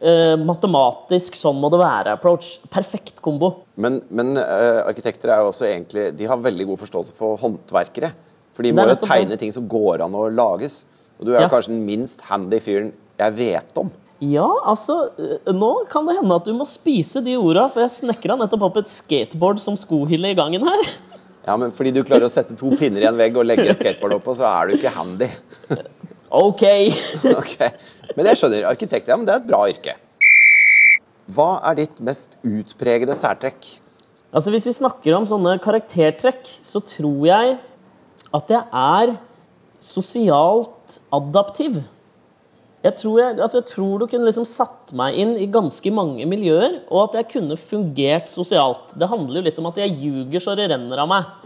eh, 0.00 0.34
matematisk 0.36 1.36
'sånn 1.38 1.60
må 1.60 1.70
det 1.72 1.80
være'-approach. 1.80 2.58
Perfekt 2.72 3.20
kombo. 3.22 3.52
Men, 3.76 4.00
men 4.10 4.34
uh, 4.36 4.86
arkitekter 4.88 5.32
er 5.32 5.40
jo 5.40 5.52
også 5.52 5.68
egentlig 5.68 6.10
De 6.16 6.26
har 6.28 6.36
veldig 6.40 6.66
god 6.72 6.80
forståelse 6.82 7.16
for 7.16 7.40
håndverkere. 7.40 8.12
For 8.56 8.66
de 8.66 8.74
må 8.76 8.86
jo 8.88 8.98
tegne 9.00 9.38
ting 9.40 9.52
som 9.54 9.68
går 9.70 10.04
an 10.04 10.16
å 10.16 10.28
lages. 10.28 10.82
Og 11.20 11.28
du 11.28 11.34
er 11.34 11.44
jo 11.44 11.52
kanskje 11.52 11.74
den 11.74 11.84
minst 11.86 12.20
handy 12.28 12.60
fyren 12.60 12.92
jeg 13.20 13.36
vet 13.36 13.80
om. 13.80 13.92
Ja, 14.20 14.48
altså 14.68 14.98
uh, 15.16 15.52
Nå 15.52 15.86
kan 15.92 16.08
det 16.08 16.18
hende 16.18 16.36
at 16.36 16.48
du 16.48 16.52
må 16.56 16.66
spise 16.68 17.22
de 17.24 17.38
orda, 17.40 17.68
for 17.72 17.84
jeg 17.84 17.96
snekra 18.00 18.36
nettopp 18.40 18.68
opp 18.68 18.82
et 18.82 18.90
skateboard 18.92 19.62
som 19.62 19.78
skohylle 19.80 20.32
i 20.32 20.36
gangen 20.36 20.66
her. 20.68 20.92
Ja, 21.46 21.56
men 21.56 21.72
Fordi 21.72 21.92
du 21.94 22.02
klarer 22.04 22.28
å 22.28 22.32
sette 22.32 22.56
to 22.58 22.68
pinner 22.76 23.00
i 23.00 23.08
en 23.08 23.16
vegg 23.16 23.38
og 23.40 23.48
legge 23.48 23.70
et 23.72 23.80
skateboard 23.80 24.18
oppå, 24.18 24.36
så 24.36 24.44
er 24.50 24.68
du 24.68 24.76
ikke 24.76 24.92
handy. 24.92 25.30
Ok. 26.30 26.62
okay. 27.40 27.74
Men 28.14 28.30
jeg 28.30 28.38
skjønner. 28.38 28.68
Arkitekt, 28.70 29.10
ja, 29.10 29.18
men 29.18 29.26
det 29.26 29.34
er 29.34 29.42
et 29.42 29.50
bra 29.50 29.64
yrke. 29.70 29.96
Hva 31.30 31.50
er 31.70 31.82
ditt 31.82 31.98
mest 32.02 32.36
utpregede 32.46 33.14
særtrekk? 33.18 33.66
Altså 34.30 34.52
Hvis 34.54 34.68
vi 34.68 34.76
snakker 34.76 35.14
om 35.16 35.26
sånne 35.26 35.56
karaktertrekk, 35.62 36.46
så 36.46 36.82
tror 36.86 37.24
jeg 37.26 37.56
at 38.30 38.52
jeg 38.52 38.62
er 38.62 39.16
sosialt 39.82 41.00
adaptiv. 41.14 41.80
Jeg 42.80 42.94
tror, 42.96 43.16
jeg, 43.20 43.36
altså 43.42 43.58
jeg 43.60 43.68
tror 43.68 44.00
du 44.00 44.06
kunne 44.08 44.24
liksom 44.24 44.46
satt 44.48 44.94
meg 44.96 45.18
inn 45.20 45.34
i 45.36 45.50
ganske 45.52 45.90
mange 45.92 46.24
miljøer, 46.30 46.78
og 46.88 47.10
at 47.10 47.18
jeg 47.18 47.28
kunne 47.34 47.58
fungert 47.60 48.30
sosialt. 48.32 48.94
Det 48.96 49.10
handler 49.10 49.40
jo 49.40 49.46
litt 49.50 49.58
om 49.60 49.68
at 49.68 49.82
jeg 49.82 49.98
ljuger 49.98 50.44
så 50.46 50.54
det 50.56 50.70
renner 50.72 51.02
av 51.02 51.10
meg. 51.10 51.28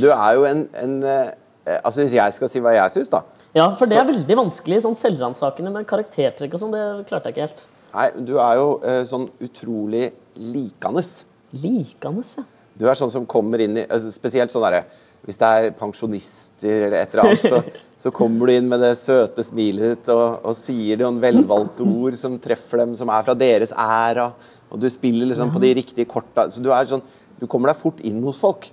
Du 0.00 0.06
er 0.08 0.30
jo 0.38 0.46
en, 0.48 0.62
en 0.80 0.92
eh, 1.04 1.34
Altså 1.66 2.00
Hvis 2.00 2.14
jeg 2.16 2.32
skal 2.32 2.48
si 2.48 2.60
hva 2.60 2.72
jeg 2.72 2.90
syns, 2.94 3.10
da 3.12 3.20
Ja, 3.54 3.66
For 3.76 3.86
det 3.86 3.98
Så- 3.98 4.00
er 4.04 4.12
veldig 4.12 4.36
vanskelig, 4.36 4.82
sånn 4.82 4.96
selvransakende 4.96 5.72
med 5.72 5.86
karaktertrekk 5.86 6.54
og 6.54 6.60
sånn. 6.60 6.72
Det 6.72 7.06
klarte 7.10 7.24
jeg 7.28 7.34
ikke 7.34 7.46
helt. 7.48 7.66
Nei, 7.94 8.10
du 8.24 8.38
er 8.38 8.54
jo 8.56 8.80
eh, 8.84 9.02
sånn 9.04 9.28
utrolig 9.42 10.12
likende. 10.38 11.02
Likende, 11.52 12.22
ja. 12.38 12.44
Du 12.78 12.86
er 12.88 12.94
sånn 12.94 13.10
som 13.10 13.26
kommer 13.26 13.60
inn 13.60 13.76
i 13.76 13.84
altså, 13.86 14.12
Spesielt 14.14 14.52
sånn 14.52 14.62
derre 14.62 14.84
Hvis 15.26 15.36
det 15.36 15.48
er 15.50 15.70
pensjonister 15.76 16.86
eller 16.86 17.02
et 17.02 17.12
eller 17.12 17.24
annet, 17.28 17.42
så, 17.42 17.58
så 18.06 18.12
kommer 18.14 18.46
du 18.46 18.52
inn 18.54 18.68
med 18.70 18.80
det 18.80 18.94
søte 18.96 19.44
smilet 19.44 19.98
ditt 19.98 20.08
og, 20.14 20.38
og 20.48 20.56
sier 20.56 20.96
noen 20.96 21.20
velvalgte 21.20 21.84
ord 21.84 22.16
som 22.16 22.38
treffer 22.40 22.78
dem, 22.78 22.94
som 22.96 23.10
er 23.12 23.26
fra 23.26 23.34
deres 23.34 23.74
æra. 23.76 24.30
Og 24.70 24.80
du 24.80 24.88
spiller 24.88 25.26
liksom 25.28 25.52
på 25.52 25.60
de 25.60 25.74
riktige 25.74 26.08
korta. 26.08 26.46
Så 26.48 26.62
du 26.64 26.70
er 26.72 26.86
sånn 26.88 27.02
Du 27.40 27.46
kommer 27.46 27.68
deg 27.68 27.76
fort 27.80 28.00
inn 28.00 28.22
hos 28.22 28.38
folk. 28.40 28.70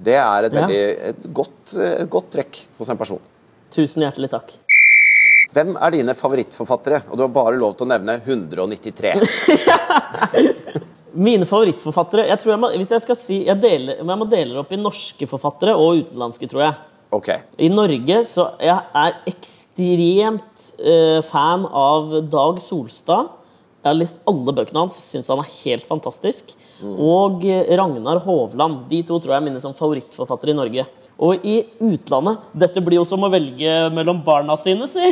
Det 0.00 0.16
er 0.16 0.48
et 0.48 0.54
veldig 0.56 0.82
et 1.10 1.24
godt, 1.36 1.74
et 1.76 2.10
godt 2.10 2.30
trekk 2.32 2.62
hos 2.78 2.90
en 2.92 3.00
person. 3.00 3.20
Tusen 3.74 4.04
hjertelig 4.04 4.30
takk. 4.32 4.54
Hvem 5.50 5.74
er 5.76 5.94
dine 5.96 6.14
favorittforfattere? 6.14 7.02
Og 7.10 7.18
du 7.18 7.24
har 7.26 7.32
bare 7.34 7.58
lov 7.58 7.74
til 7.76 7.88
å 7.88 7.90
nevne 7.90 8.16
193. 8.22 9.16
Mine 11.26 11.46
favorittforfattere 11.48 12.28
jeg 12.28 12.38
tror 12.38 12.52
jeg 12.52 12.60
må, 12.62 12.68
Hvis 12.78 12.92
jeg 12.94 13.02
skal 13.02 13.16
si 13.18 13.40
jeg, 13.48 13.58
deler, 13.58 13.98
jeg 13.98 14.06
må 14.06 14.28
dele 14.30 14.54
det 14.54 14.60
opp 14.62 14.70
i 14.72 14.78
norske 14.78 15.26
forfattere 15.26 15.74
og 15.74 16.04
utenlandske, 16.04 16.48
tror 16.50 16.64
jeg. 16.68 16.78
Okay. 17.10 17.42
I 17.58 17.68
Norge 17.72 18.20
så 18.30 18.46
jeg 18.62 18.78
er 19.02 19.16
ekstremt 19.26 20.68
uh, 20.78 21.18
fan 21.26 21.66
av 21.66 22.14
Dag 22.30 22.62
Solstad. 22.62 23.34
Jeg 23.80 23.88
har 23.88 23.98
lest 23.98 24.20
alle 24.30 24.54
bøkene 24.54 24.84
hans, 24.84 24.98
syns 25.10 25.30
han 25.32 25.42
er 25.42 25.50
helt 25.64 25.88
fantastisk. 25.88 26.54
Og 26.84 27.44
eh, 27.48 27.68
Ragnar 27.78 28.22
Hovland. 28.24 28.84
De 28.90 29.02
to 29.06 29.18
tror 29.18 29.34
jeg 29.34 29.40
er 29.40 29.46
mine 29.48 29.62
som 29.62 29.76
favorittforfattere 29.76 30.54
i 30.54 30.58
Norge. 30.58 30.86
Og 31.20 31.42
i 31.44 31.58
utlandet 31.84 32.46
Dette 32.62 32.80
blir 32.84 32.96
jo 32.96 33.06
som 33.08 33.26
å 33.26 33.30
velge 33.32 33.74
mellom 33.92 34.22
barna 34.24 34.56
sine, 34.60 34.88
si. 34.88 35.10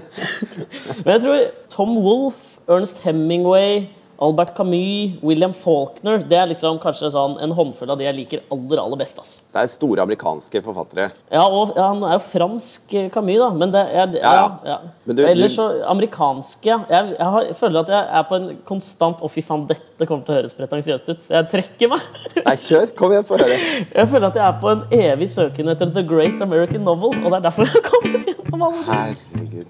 Men 1.04 1.14
jeg 1.14 1.22
tror 1.24 1.46
Tom 1.72 1.94
Wolfe, 2.04 2.60
Ernst 2.68 3.00
Hemingway, 3.06 3.86
Albert 4.22 4.54
Camus, 4.56 5.18
William 5.22 5.52
Faulkner 5.52 6.22
Det 6.24 6.38
er 6.38 6.46
liksom 6.48 6.78
kanskje 6.80 7.10
sånn 7.12 7.34
en 7.44 7.50
håndfull 7.52 7.90
av 7.92 7.98
de 8.00 8.06
jeg 8.06 8.16
liker 8.16 8.40
aller 8.54 8.80
aller 8.80 8.96
best. 9.00 9.18
ass. 9.20 9.32
Det 9.52 9.60
er 9.60 9.66
store 9.68 10.02
amerikanske 10.06 10.62
forfattere. 10.64 11.10
Ja, 11.32 11.42
og 11.46 11.74
ja, 11.76 11.88
Han 11.92 12.02
er 12.08 12.14
jo 12.16 12.22
fransk 12.24 12.94
eh, 12.96 13.10
Camus, 13.12 13.38
da. 13.42 13.50
Men 13.52 13.74
det 13.74 13.82
er, 13.92 14.14
Ja, 14.22 14.58
ja. 14.64 14.78
Men 15.04 15.16
du- 15.16 15.24
Ellers 15.26 15.54
så 15.58 15.66
amerikanske 15.92 16.64
jeg, 16.70 16.80
jeg, 16.88 17.16
har, 17.20 17.42
jeg 17.50 17.56
føler 17.56 17.80
at 17.84 17.88
jeg 17.92 18.08
er 18.20 18.22
på 18.30 18.34
en 18.40 18.48
konstant 18.64 19.20
Å, 19.20 19.28
fy 19.30 19.42
faen, 19.44 19.66
dette 19.68 20.06
kommer 20.08 20.24
til 20.24 20.34
å 20.34 20.38
høres 20.40 20.54
pretensiøst 20.56 21.08
ut, 21.12 21.20
så 21.24 21.34
jeg 21.38 21.48
trekker 21.52 21.88
meg. 21.92 22.00
Nei, 22.46 22.56
kjør! 22.56 22.90
Kom 22.96 23.12
igjen, 23.12 23.24
få 23.28 23.36
høre. 23.40 23.56
Jeg 23.92 24.08
føler 24.12 24.26
at 24.32 24.36
jeg 24.40 24.46
er 24.48 24.58
på 24.60 24.72
en 24.72 24.82
evig 24.96 25.28
søken 25.32 25.68
etter 25.72 25.92
The 25.92 26.02
Great 26.06 26.40
American 26.44 26.84
Novel, 26.88 27.16
og 27.24 27.30
det 27.32 27.38
er 27.42 27.46
derfor 27.50 27.68
jeg 27.68 27.76
har 27.76 27.86
kommet 27.90 28.32
gjennom 28.32 28.66
alle 28.70 28.80
de. 28.80 28.88
Herregud. 28.92 29.66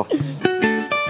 Åh. 0.00 1.08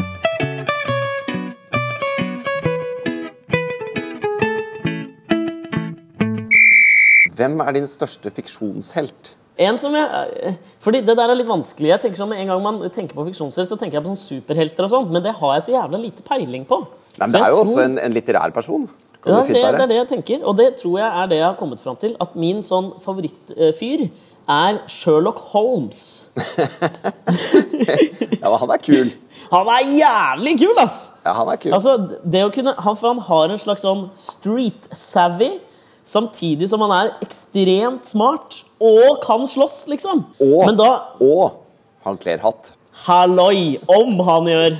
Hvem 7.41 7.61
er 7.65 7.77
din 7.79 7.87
største 7.91 8.31
fiksjonshelt? 8.37 9.35
En 9.61 9.77
som 9.77 9.93
jeg, 9.93 10.55
fordi 10.81 11.03
Det 11.05 11.17
der 11.19 11.29
er 11.33 11.37
litt 11.37 11.49
vanskelig. 11.51 11.91
Jeg 11.91 12.01
tenker 12.01 12.17
sånn, 12.23 12.33
En 12.33 12.49
gang 12.49 12.63
man 12.65 12.79
tenker 12.95 13.17
på 13.19 13.27
fiksjonsserier, 13.27 13.69
så 13.69 13.77
tenker 13.81 13.99
jeg 13.99 14.05
på 14.07 14.13
sånn 14.15 14.23
superhelter 14.41 14.87
og 14.87 14.93
sånn, 14.95 15.11
men 15.13 15.23
det 15.27 15.35
har 15.37 15.55
jeg 15.59 15.67
så 15.67 15.75
jævla 15.75 16.01
lite 16.01 16.25
peiling 16.25 16.65
på. 16.69 16.79
Nei, 17.19 17.27
men 17.27 17.33
Det 17.35 17.41
er 17.43 17.51
jo 17.53 17.59
tror- 17.59 17.67
også 17.75 17.85
en, 17.85 17.99
en 17.99 18.13
litterær 18.17 18.55
person. 18.57 18.89
Kan 19.21 19.35
Ja, 19.35 19.41
det 19.45 19.53
det, 19.53 19.63
det 19.77 19.83
er 19.85 19.87
det 19.91 19.97
jeg 19.99 20.09
tenker, 20.15 20.45
og 20.49 20.57
det 20.57 20.69
tror 20.81 20.95
jeg 21.03 21.09
er 21.23 21.27
det 21.29 21.37
jeg 21.43 21.45
har 21.51 21.57
kommet 21.61 21.81
fram 21.83 21.97
til. 22.01 22.15
At 22.25 22.37
min 22.41 22.63
sånn 22.65 22.93
favorittfyr 23.05 24.07
er 24.49 24.79
Sherlock 24.89 25.43
Holmes. 25.53 26.31
Ja, 28.41 28.49
men 28.51 28.59
han 28.63 28.71
er 28.75 28.81
kul. 28.83 29.11
Han 29.51 29.69
er 29.73 29.89
jævlig 29.99 30.53
kul, 30.61 30.79
ass! 30.81 30.99
Ja, 31.25 31.33
han 31.37 31.49
er 31.53 31.59
kul. 31.61 31.73
Altså, 31.77 31.95
det 32.25 32.43
å 32.47 32.51
kunne, 32.55 32.75
han, 32.79 32.97
for 32.97 33.13
han 33.13 33.23
har 33.27 33.53
en 33.55 33.61
slags 33.61 33.83
sånn 33.85 34.07
street 34.19 34.89
savvy, 34.97 35.51
samtidig 36.11 36.69
som 36.71 36.83
han 36.87 36.95
er 36.97 37.13
ekstremt 37.25 38.09
smart 38.11 38.61
og 38.81 39.21
kan 39.25 39.47
slåss, 39.49 39.85
liksom. 39.93 40.25
og, 40.41 40.59
Men 40.67 40.79
da 40.79 40.91
og 41.21 41.61
han 42.07 42.19
kler 42.21 42.41
hatt. 42.43 42.73
Halloi! 43.07 43.79
Om 43.89 44.19
han 44.27 44.49
gjør! 44.51 44.77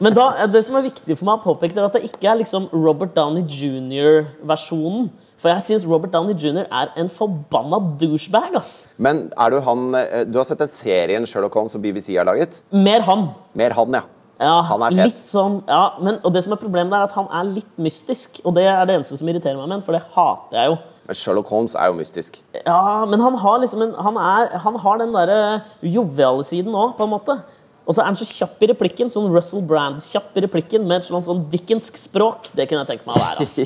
Men 0.00 0.14
da, 0.14 0.46
det 0.50 0.62
som 0.64 0.76
er 0.78 0.86
viktig 0.86 1.16
for 1.18 1.26
meg 1.26 1.40
å 1.40 1.44
påpeke, 1.50 1.74
er 1.76 1.88
at 1.88 1.96
det 1.98 2.06
ikke 2.08 2.28
er 2.30 2.38
liksom 2.40 2.68
Robert 2.72 3.12
Downey 3.16 3.42
jr.-versjonen. 3.50 5.08
For 5.36 5.52
jeg 5.52 5.64
syns 5.66 5.84
Robert 5.90 6.14
Downey 6.14 6.32
jr. 6.38 6.64
er 6.72 6.94
en 6.96 7.10
forbanna 7.12 7.76
douchebag. 8.00 8.54
ass. 8.56 8.94
Men 8.96 9.26
er 9.36 9.52
du 9.52 9.58
han 9.66 9.82
eh, 9.98 10.22
Du 10.24 10.38
har 10.40 10.46
sett 10.48 10.62
den 10.62 10.70
serien 10.72 11.26
Sherlock 11.28 11.58
Holmes 11.58 11.74
som 11.76 11.82
BBC 11.82 12.14
har 12.16 12.24
laget? 12.24 12.62
Mer 12.72 13.04
han. 13.04 13.26
Mer 13.52 13.76
han, 13.76 13.98
ja. 13.98 14.06
Ja, 14.40 14.60
Han 14.68 14.82
er 14.84 14.92
fet. 14.92 15.14
Litt 15.14 15.28
sånn, 15.28 15.60
ja, 15.64 15.94
men, 16.02 16.18
og 16.20 16.34
det 16.34 16.42
som 16.44 16.52
er 16.52 16.60
problemet 16.60 16.92
er 16.92 17.06
at 17.06 17.14
han 17.16 17.28
er 17.32 17.48
litt 17.48 17.72
mystisk. 17.80 18.40
Og 18.44 18.56
det 18.58 18.66
er 18.68 18.84
det 18.88 18.98
eneste 18.98 19.16
som 19.16 19.28
irriterer 19.32 19.56
meg 19.56 19.68
med 19.70 19.78
ham, 19.78 19.84
for 19.86 19.96
det 19.96 20.02
hater 20.12 20.58
jeg 20.58 20.72
jo. 20.72 20.76
Men 21.06 21.18
Sherlock 21.20 21.50
Holmes 21.54 21.76
er 21.78 21.92
jo 21.92 21.96
mystisk. 22.00 22.40
Ja, 22.58 23.04
Men 23.08 23.22
han 23.22 23.36
har 23.38 23.60
liksom 23.62 23.84
en, 23.86 23.94
han, 23.94 24.16
er, 24.18 24.56
han 24.64 24.76
har 24.82 24.98
den 25.00 25.14
derre 25.14 25.38
joviale 25.80 26.44
siden 26.44 26.74
òg, 26.74 26.96
på 26.98 27.06
en 27.06 27.14
måte. 27.14 27.38
Og 27.86 27.94
så 27.94 28.02
er 28.02 28.08
han 28.10 28.18
så 28.18 28.26
kjapp 28.26 28.64
i 28.66 28.68
replikken, 28.72 29.10
sånn 29.12 29.30
Russell 29.30 29.62
Brand-kjapp 29.62 30.34
i 30.36 30.42
replikken 30.42 30.82
med 30.88 30.98
et 30.98 31.06
sånn, 31.06 31.22
sånn 31.22 31.44
dickensk 31.52 31.96
språk. 32.00 32.50
Det 32.58 32.66
kunne 32.66 32.82
jeg 32.82 32.90
tenke 32.96 33.06
meg 33.06 33.14
å 33.14 33.22
være. 33.22 33.46
Altså. 33.46 33.62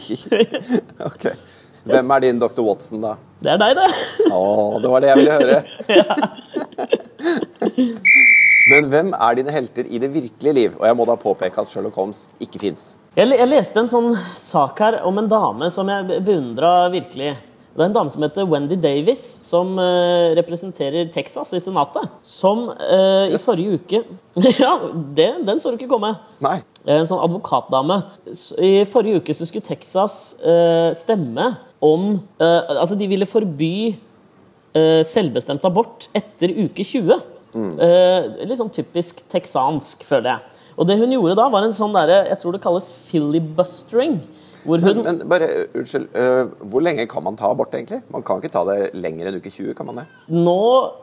ok. 1.09 1.25
Hvem 1.89 2.13
er 2.13 2.27
din 2.27 2.43
Dr. 2.43 2.61
Watson, 2.61 3.01
da? 3.01 3.15
Det 3.41 3.55
er 3.55 3.63
deg, 3.63 3.81
det. 3.81 3.89
Å, 4.37 4.43
det 4.85 4.93
var 4.93 5.01
det 5.01 5.09
jeg 5.15 5.19
ville 5.23 5.39
høre. 5.41 5.59
Men 8.71 8.87
hvem 8.93 9.13
er 9.17 9.37
dine 9.41 9.53
helter 9.55 9.89
i 9.91 9.99
det 9.99 10.13
virkelige 10.15 10.55
liv? 10.55 10.75
Og 10.79 10.87
jeg 10.87 10.97
må 10.99 11.07
da 11.09 11.19
påpeke 11.19 11.63
at 11.63 11.71
Sherlock 11.71 11.97
Holmes 11.99 12.29
ikke 12.43 12.61
fins. 12.63 12.93
Jeg, 13.19 13.27
jeg 13.35 13.51
leste 13.51 13.83
en 13.83 13.91
sånn 13.91 14.11
sak 14.39 14.79
her 14.85 15.01
om 15.09 15.19
en 15.19 15.31
dame 15.31 15.71
som 15.75 15.89
jeg 15.91 16.21
beundra 16.27 16.75
virkelig. 16.93 17.33
Det 17.71 17.83
er 17.83 17.89
en 17.89 17.95
dame 17.95 18.11
som 18.13 18.23
heter 18.23 18.47
Wendy 18.51 18.77
Davis, 18.79 19.23
som 19.47 19.73
uh, 19.79 20.31
representerer 20.39 21.11
Texas 21.15 21.53
i 21.55 21.61
Senatet. 21.63 22.07
Som 22.27 22.69
eh, 22.75 23.31
i 23.31 23.39
forrige 23.41 23.79
uke 23.79 24.01
Ja, 24.65 24.73
det, 25.17 25.29
den 25.47 25.63
så 25.63 25.71
du 25.71 25.79
ikke 25.79 25.91
komme. 25.93 26.13
Nei. 26.43 26.59
En 26.91 27.07
sånn 27.09 27.23
advokatdame. 27.23 28.01
I 28.63 28.85
forrige 28.91 29.23
uke 29.23 29.37
så 29.37 29.47
skulle 29.49 29.67
Texas 29.67 30.21
uh, 30.43 30.91
stemme 30.99 31.53
om 31.81 32.13
eh, 32.41 32.73
Altså, 32.77 32.95
de 32.99 33.09
ville 33.09 33.29
forby 33.29 33.75
eh, 34.77 35.01
selvbestemt 35.07 35.65
abort 35.67 36.09
etter 36.17 36.53
uke 36.67 36.85
20. 36.85 37.17
Eh, 37.55 38.45
litt 38.47 38.61
sånn 38.61 38.73
typisk 38.75 39.25
texansk, 39.33 40.05
føler 40.07 40.35
jeg. 40.35 40.61
Og 40.81 40.87
det 40.89 41.01
hun 41.01 41.13
gjorde 41.13 41.39
da, 41.39 41.49
var 41.53 41.67
en 41.67 41.75
sånn 41.77 41.93
derre 41.93 42.23
Jeg 42.31 42.39
tror 42.41 42.55
det 42.55 42.63
kalles 42.65 42.87
filibustering. 43.11 44.21
Hvor 44.61 44.81
hun 44.85 44.99
Men, 45.01 45.07
men 45.07 45.29
bare, 45.29 45.47
unnskyld, 45.77 46.11
uh, 46.13 46.51
hvor 46.69 46.83
lenge 46.85 47.07
kan 47.09 47.25
man 47.25 47.37
ta 47.39 47.49
abort, 47.49 47.73
egentlig? 47.73 48.03
Man 48.13 48.25
kan 48.27 48.43
ikke 48.43 48.53
ta 48.53 48.63
det 48.69 48.91
lenger 48.93 49.31
enn 49.31 49.39
uke 49.41 49.49
20, 49.49 49.73
kan 49.77 49.89
man 49.89 50.03
det? 50.03 50.05
Nå 50.37 50.57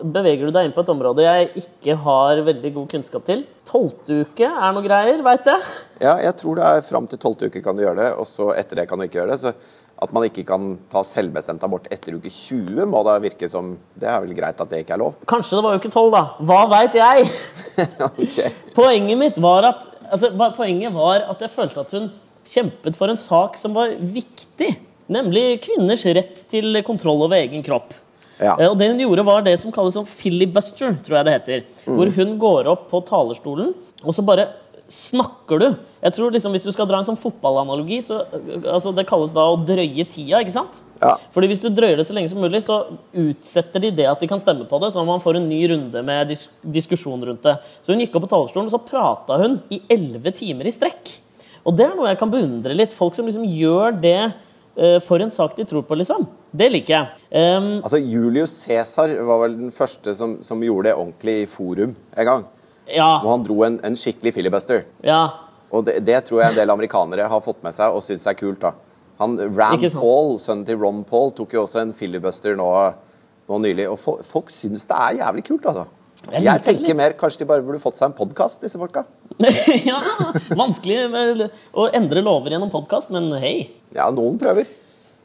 beveger 0.03 0.45
du 0.45 0.53
deg 0.53 0.67
inn 0.67 0.75
på 0.75 0.83
et 0.85 0.91
område 0.93 1.25
jeg 1.25 1.63
ikke 1.63 1.97
har 2.03 2.43
veldig 2.45 2.73
god 2.75 2.91
kunnskap 2.93 3.25
til. 3.25 3.43
Tolvte 3.67 4.21
uke 4.27 4.51
er 4.51 4.75
noe 4.75 4.85
greier, 4.85 5.25
veit 5.25 5.49
jeg. 5.49 5.65
Ja, 6.05 6.19
jeg 6.21 6.37
tror 6.37 6.61
det 6.61 6.69
er 6.69 6.85
fram 6.85 7.09
til 7.09 7.19
12. 7.19 7.49
uke 7.49 7.63
kan 7.65 7.77
du 7.77 7.83
gjøre 7.85 8.01
det, 8.03 8.11
og 8.21 8.29
så 8.29 8.51
etter 8.53 8.83
det 8.83 8.87
kan 8.91 9.01
du 9.01 9.07
ikke 9.07 9.23
gjøre 9.23 9.33
det. 9.33 9.41
Så 9.41 9.86
at 9.97 10.11
man 10.13 10.27
ikke 10.27 10.43
kan 10.45 10.75
ta 10.91 11.01
selvbestemt 11.05 11.63
abort 11.65 11.87
etter 11.93 12.17
uke 12.17 12.29
20, 12.29 12.85
må 12.89 13.01
da 13.07 13.15
virke 13.23 13.49
som 13.49 13.73
Det 13.97 14.05
er 14.09 14.21
vel 14.21 14.35
greit 14.37 14.59
at 14.61 14.69
det 14.69 14.83
ikke 14.83 14.93
er 14.93 15.01
lov? 15.01 15.15
Kanskje 15.29 15.57
det 15.57 15.65
var 15.65 15.79
uke 15.79 15.91
tolv, 15.93 16.13
da. 16.13 16.23
Hva 16.45 16.59
veit 16.69 16.97
jeg? 16.99 17.29
okay. 18.11 18.51
Poenget 18.77 19.17
mitt 19.17 19.39
var 19.41 19.71
at 19.71 19.85
altså, 20.11 20.29
Poenget 20.57 20.93
var 20.93 21.25
at 21.33 21.41
jeg 21.41 21.53
følte 21.53 21.81
at 21.81 21.95
hun 21.97 22.11
kjempet 22.47 22.99
for 22.99 23.11
en 23.11 23.19
sak 23.19 23.57
som 23.59 23.73
var 23.75 23.95
viktig. 23.99 24.69
Nemlig 25.11 25.61
kvinners 25.65 26.05
rett 26.15 26.45
til 26.51 26.77
kontroll 26.87 27.25
over 27.25 27.39
egen 27.39 27.65
kropp. 27.65 27.95
Ja. 28.37 28.53
Eh, 28.53 28.69
Og 28.69 28.77
det 28.77 28.91
hun 28.91 29.01
gjorde, 29.01 29.25
var 29.25 29.41
det 29.45 29.57
som 29.59 29.73
kalles 29.73 29.97
filibuster, 30.13 30.93
tror 31.03 31.19
jeg 31.19 31.25
det 31.27 31.35
heter. 31.39 31.65
Hvor 31.89 32.11
hun 32.19 32.37
går 32.39 32.69
opp 32.69 32.87
på 32.91 33.01
talerstolen, 33.07 33.73
og 34.03 34.13
så 34.13 34.25
bare 34.25 34.49
snakker 34.91 35.59
du. 35.59 35.67
Jeg 36.01 36.13
tror 36.15 36.31
liksom 36.31 36.53
Hvis 36.55 36.65
du 36.67 36.71
skal 36.71 36.87
dra 36.87 36.99
en 37.01 37.07
sånn 37.07 37.19
fotballanalogi, 37.19 37.99
så 38.05 38.21
eh, 38.23 38.67
altså 38.71 38.93
det 38.95 39.07
kalles 39.09 39.33
da 39.35 39.45
å 39.51 39.59
drøye 39.59 40.05
tida. 40.07 40.39
ikke 40.41 40.55
sant? 40.55 40.81
Ja. 41.01 41.15
Fordi 41.33 41.51
Hvis 41.51 41.61
du 41.63 41.69
drøyer 41.69 41.99
det 41.99 42.07
så 42.07 42.15
lenge 42.15 42.31
som 42.31 42.41
mulig, 42.41 42.63
så 42.65 42.79
utsetter 43.11 43.83
de 43.83 43.91
det 43.99 44.07
at 44.09 44.23
de 44.23 44.29
kan 44.31 44.41
stemme 44.41 44.67
på 44.69 44.79
det, 44.83 44.93
så 44.95 45.05
man 45.07 45.23
får 45.23 45.39
en 45.39 45.49
ny 45.49 45.61
runde 45.73 46.03
med 46.07 46.31
dis 46.31 46.47
diskusjon 46.63 47.23
rundt 47.27 47.43
det. 47.45 47.57
Så 47.83 47.93
hun 47.93 48.03
gikk 48.03 48.15
opp 48.15 48.27
på 48.27 48.33
talerstolen, 48.33 48.71
og 48.71 48.75
så 48.75 48.83
prata 48.83 49.39
hun 49.43 49.61
i 49.73 49.81
elleve 49.91 50.33
timer 50.35 50.67
i 50.67 50.75
strekk. 50.75 51.17
Og 51.67 51.75
det 51.75 51.89
er 51.89 51.95
noe 51.97 52.09
jeg 52.11 52.19
kan 52.21 52.31
beundre 52.31 52.75
litt. 52.75 52.95
Folk 52.95 53.15
som 53.17 53.27
liksom 53.27 53.43
gjør 53.43 53.95
det 53.99 54.19
uh, 54.31 54.99
for 55.03 55.19
en 55.19 55.33
sak 55.33 55.57
de 55.57 55.65
tror 55.67 55.83
på, 55.83 55.97
liksom. 55.99 56.23
Det 56.55 56.69
liker 56.71 56.93
jeg. 56.93 57.23
Um, 57.35 57.81
Altså, 57.81 57.99
Julius 57.99 58.61
Cæsar 58.63 59.11
var 59.27 59.41
vel 59.43 59.57
den 59.65 59.73
første 59.75 60.15
som, 60.15 60.37
som 60.47 60.63
gjorde 60.63 60.87
det 60.87 60.95
ordentlig 60.95 61.41
i 61.41 61.49
forum 61.51 61.91
en 62.15 62.29
gang. 62.31 62.47
Ja. 62.91 63.09
Og 63.23 63.29
han 63.31 63.45
dro 63.45 63.59
en, 63.67 63.79
en 63.85 63.97
skikkelig 63.99 64.33
filibuster. 64.37 64.85
Ja. 65.05 65.21
Og 65.73 65.85
det, 65.87 65.99
det 66.07 66.21
tror 66.27 66.43
jeg 66.43 66.53
en 66.53 66.59
del 66.61 66.71
amerikanere 66.71 67.27
har 67.27 67.43
fått 67.43 67.59
med 67.65 67.75
seg 67.75 67.95
og 67.95 68.03
syns 68.05 68.27
er 68.29 68.37
kult. 68.39 68.61
da. 68.63 68.73
Han, 69.21 69.35
Rand 69.57 69.83
Paul, 69.97 70.37
sønnen 70.41 70.65
til 70.67 70.79
Ron 70.79 71.03
Paul, 71.07 71.33
tok 71.35 71.55
jo 71.57 71.65
også 71.65 71.81
en 71.83 71.93
filibuster 71.97 72.57
nå, 72.59 72.69
nå 73.49 73.61
nylig. 73.65 73.87
Og 73.91 73.99
fo 74.01 74.17
folk 74.25 74.51
syns 74.53 74.87
det 74.89 74.97
er 74.97 75.21
jævlig 75.23 75.45
kult, 75.49 75.69
altså. 75.69 75.87
Jeg 76.31 76.43
Jeg, 76.43 76.61
tenker 76.65 76.97
mer 76.97 77.13
kanskje 77.17 77.43
de 77.43 77.47
bare 77.49 77.63
burde 77.63 77.79
fått 77.81 77.99
seg 77.99 78.09
en 78.09 78.17
podkast, 78.17 78.61
disse 78.63 78.79
folka. 78.79 79.05
ja. 79.89 79.99
Vanskelig 80.57 81.49
å 81.77 81.85
endre 81.93 82.23
lover 82.25 82.55
gjennom 82.55 82.71
podkast, 82.73 83.11
men 83.13 83.29
hei. 83.41 83.69
Ja, 83.95 84.09
noen 84.13 84.39
prøver. 84.41 84.65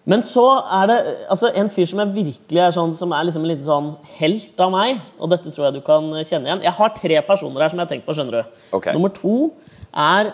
Men 0.09 0.23
så 0.27 0.45
er 0.81 0.89
det 0.91 0.97
altså, 1.31 1.53
en 1.55 1.69
fyr 1.71 1.87
som 1.87 2.01
jeg 2.03 2.11
virkelig 2.17 2.59
er 2.59 2.73
sånn 2.75 2.95
Som 2.99 3.13
er 3.15 3.29
liksom 3.29 3.45
en 3.45 3.51
liten 3.53 3.67
sånn 3.69 3.91
helt 4.19 4.63
av 4.65 4.73
meg, 4.75 5.03
og 5.15 5.31
dette 5.31 5.53
tror 5.55 5.69
jeg 5.69 5.77
du 5.77 5.83
kan 5.87 6.09
kjenne 6.27 6.49
igjen. 6.49 6.65
Jeg 6.67 6.75
har 6.79 6.95
tre 6.97 7.21
personer 7.29 7.63
her 7.63 7.71
som 7.71 7.79
jeg 7.79 7.87
har 7.87 7.93
tenkt 7.93 8.09
på, 8.09 8.17
skjønner 8.19 8.41
du. 8.41 8.57
Okay. 8.75 8.97
Nummer 8.97 9.13
to 9.15 9.53
er 9.93 10.33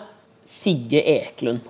Sigge 0.49 1.03
Eklund. 1.05 1.61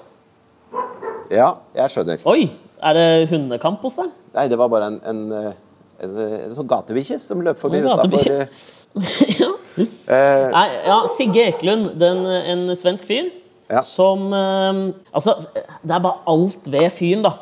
Ja, 1.30 1.58
jeg 1.76 1.92
skjønner. 1.94 2.24
Oi! 2.30 2.48
Er 2.80 2.96
det 2.96 3.08
hundekamp 3.34 3.84
hos 3.84 3.98
deg? 4.00 4.14
Nei, 4.38 4.46
det 4.48 4.58
var 4.62 4.70
bare 4.72 4.88
en, 4.94 5.02
en, 5.04 5.20
eh, 5.36 5.50
en, 6.06 6.14
eh, 6.16 6.38
en 6.46 6.56
sånn 6.56 6.70
gatebikkje 6.70 7.18
som 7.20 7.42
løp 7.44 7.60
forbi 7.60 7.82
utafor 7.84 8.24
ja. 9.42 9.50
eh, 9.84 10.46
Nei, 10.54 10.64
ja, 10.88 11.02
Sigge 11.12 11.44
Eklund, 11.52 11.92
den, 12.00 12.24
en 12.24 12.64
svensk 12.80 13.10
fyr. 13.10 13.28
Ja. 13.70 13.84
som 13.86 14.32
eh, 14.34 14.80
Altså, 15.14 15.36
det 15.84 15.94
er 15.94 16.02
bare 16.02 16.24
alt 16.32 16.72
ved 16.72 16.88
fyren, 16.96 17.28
da. 17.28 17.36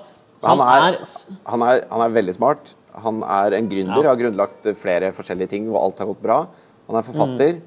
Han 0.43 0.59
er, 0.61 0.99
han, 1.45 1.61
er, 1.63 1.85
han 1.89 2.01
er 2.05 2.09
veldig 2.13 2.35
smart. 2.35 2.73
Han 3.03 3.21
er 3.23 3.53
en 3.57 3.69
gründer, 3.69 4.03
Ja. 4.03 4.09
har 4.09 4.17
grunnlagt 4.19 4.67
flere 4.77 5.11
forskjellige 5.13 5.49
ting 5.49 5.67
hvor 5.69 5.83
alt 5.83 5.97
har 5.99 6.07
gått 6.07 6.21
bra. 6.21 6.47
Han 6.87 6.95
er 6.97 7.01
forfatter. 7.05 7.53
Mm. 7.57 7.61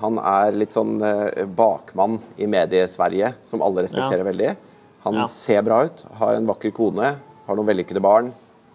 Han 0.00 0.18
er 0.18 0.52
litt 0.52 0.70
sånn 0.74 0.98
eh, 1.02 1.44
bakmann 1.46 2.18
i 2.38 2.46
Medie-Sverige, 2.46 3.34
som 3.42 3.62
alle 3.62 3.82
respekterer 3.86 4.18
Ja. 4.24 4.30
veldig. 4.30 4.56
Han 5.04 5.14
Ja. 5.14 5.24
ser 5.24 5.62
bra 5.62 5.84
ut, 5.84 6.04
har 6.18 6.34
en 6.34 6.46
vakker 6.46 6.72
kone, 6.74 7.14
har 7.46 7.56
noen 7.56 7.66
vellykkede 7.66 8.02
barn. 8.02 8.32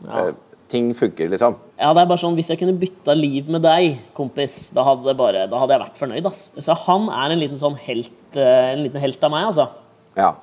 Eh, 0.08 0.32
ting 0.70 0.93
funker, 0.93 1.30
liksom. 1.30 1.56
Ja, 1.78 1.93
det 1.93 2.02
er 2.02 2.06
bare 2.08 2.18
sånn, 2.18 2.36
Hvis 2.36 2.47
jeg 2.47 2.60
kunne 2.60 2.80
bytta 2.80 3.14
liv 3.16 3.49
med 3.49 3.62
deg, 3.62 3.99
kompis, 4.16 4.72
da 4.74 4.84
hadde, 4.84 5.14
bare, 5.16 5.47
da 5.47 5.60
hadde 5.60 5.74
jeg 5.78 5.82
vært 5.82 5.97
fornøyd. 5.99 6.26
ass. 6.26 6.52
Så 6.58 6.74
han 6.76 7.10
er 7.10 7.32
en 7.34 7.39
liten 7.39 7.58
sånn 7.60 7.76
helt, 7.78 8.10
eh, 8.36 8.72
en 8.74 8.84
liten 8.84 8.99
helt 8.99 9.24
av 9.24 9.32
meg, 9.32 9.45
altså. 9.47 9.70
Ja. 10.18 10.34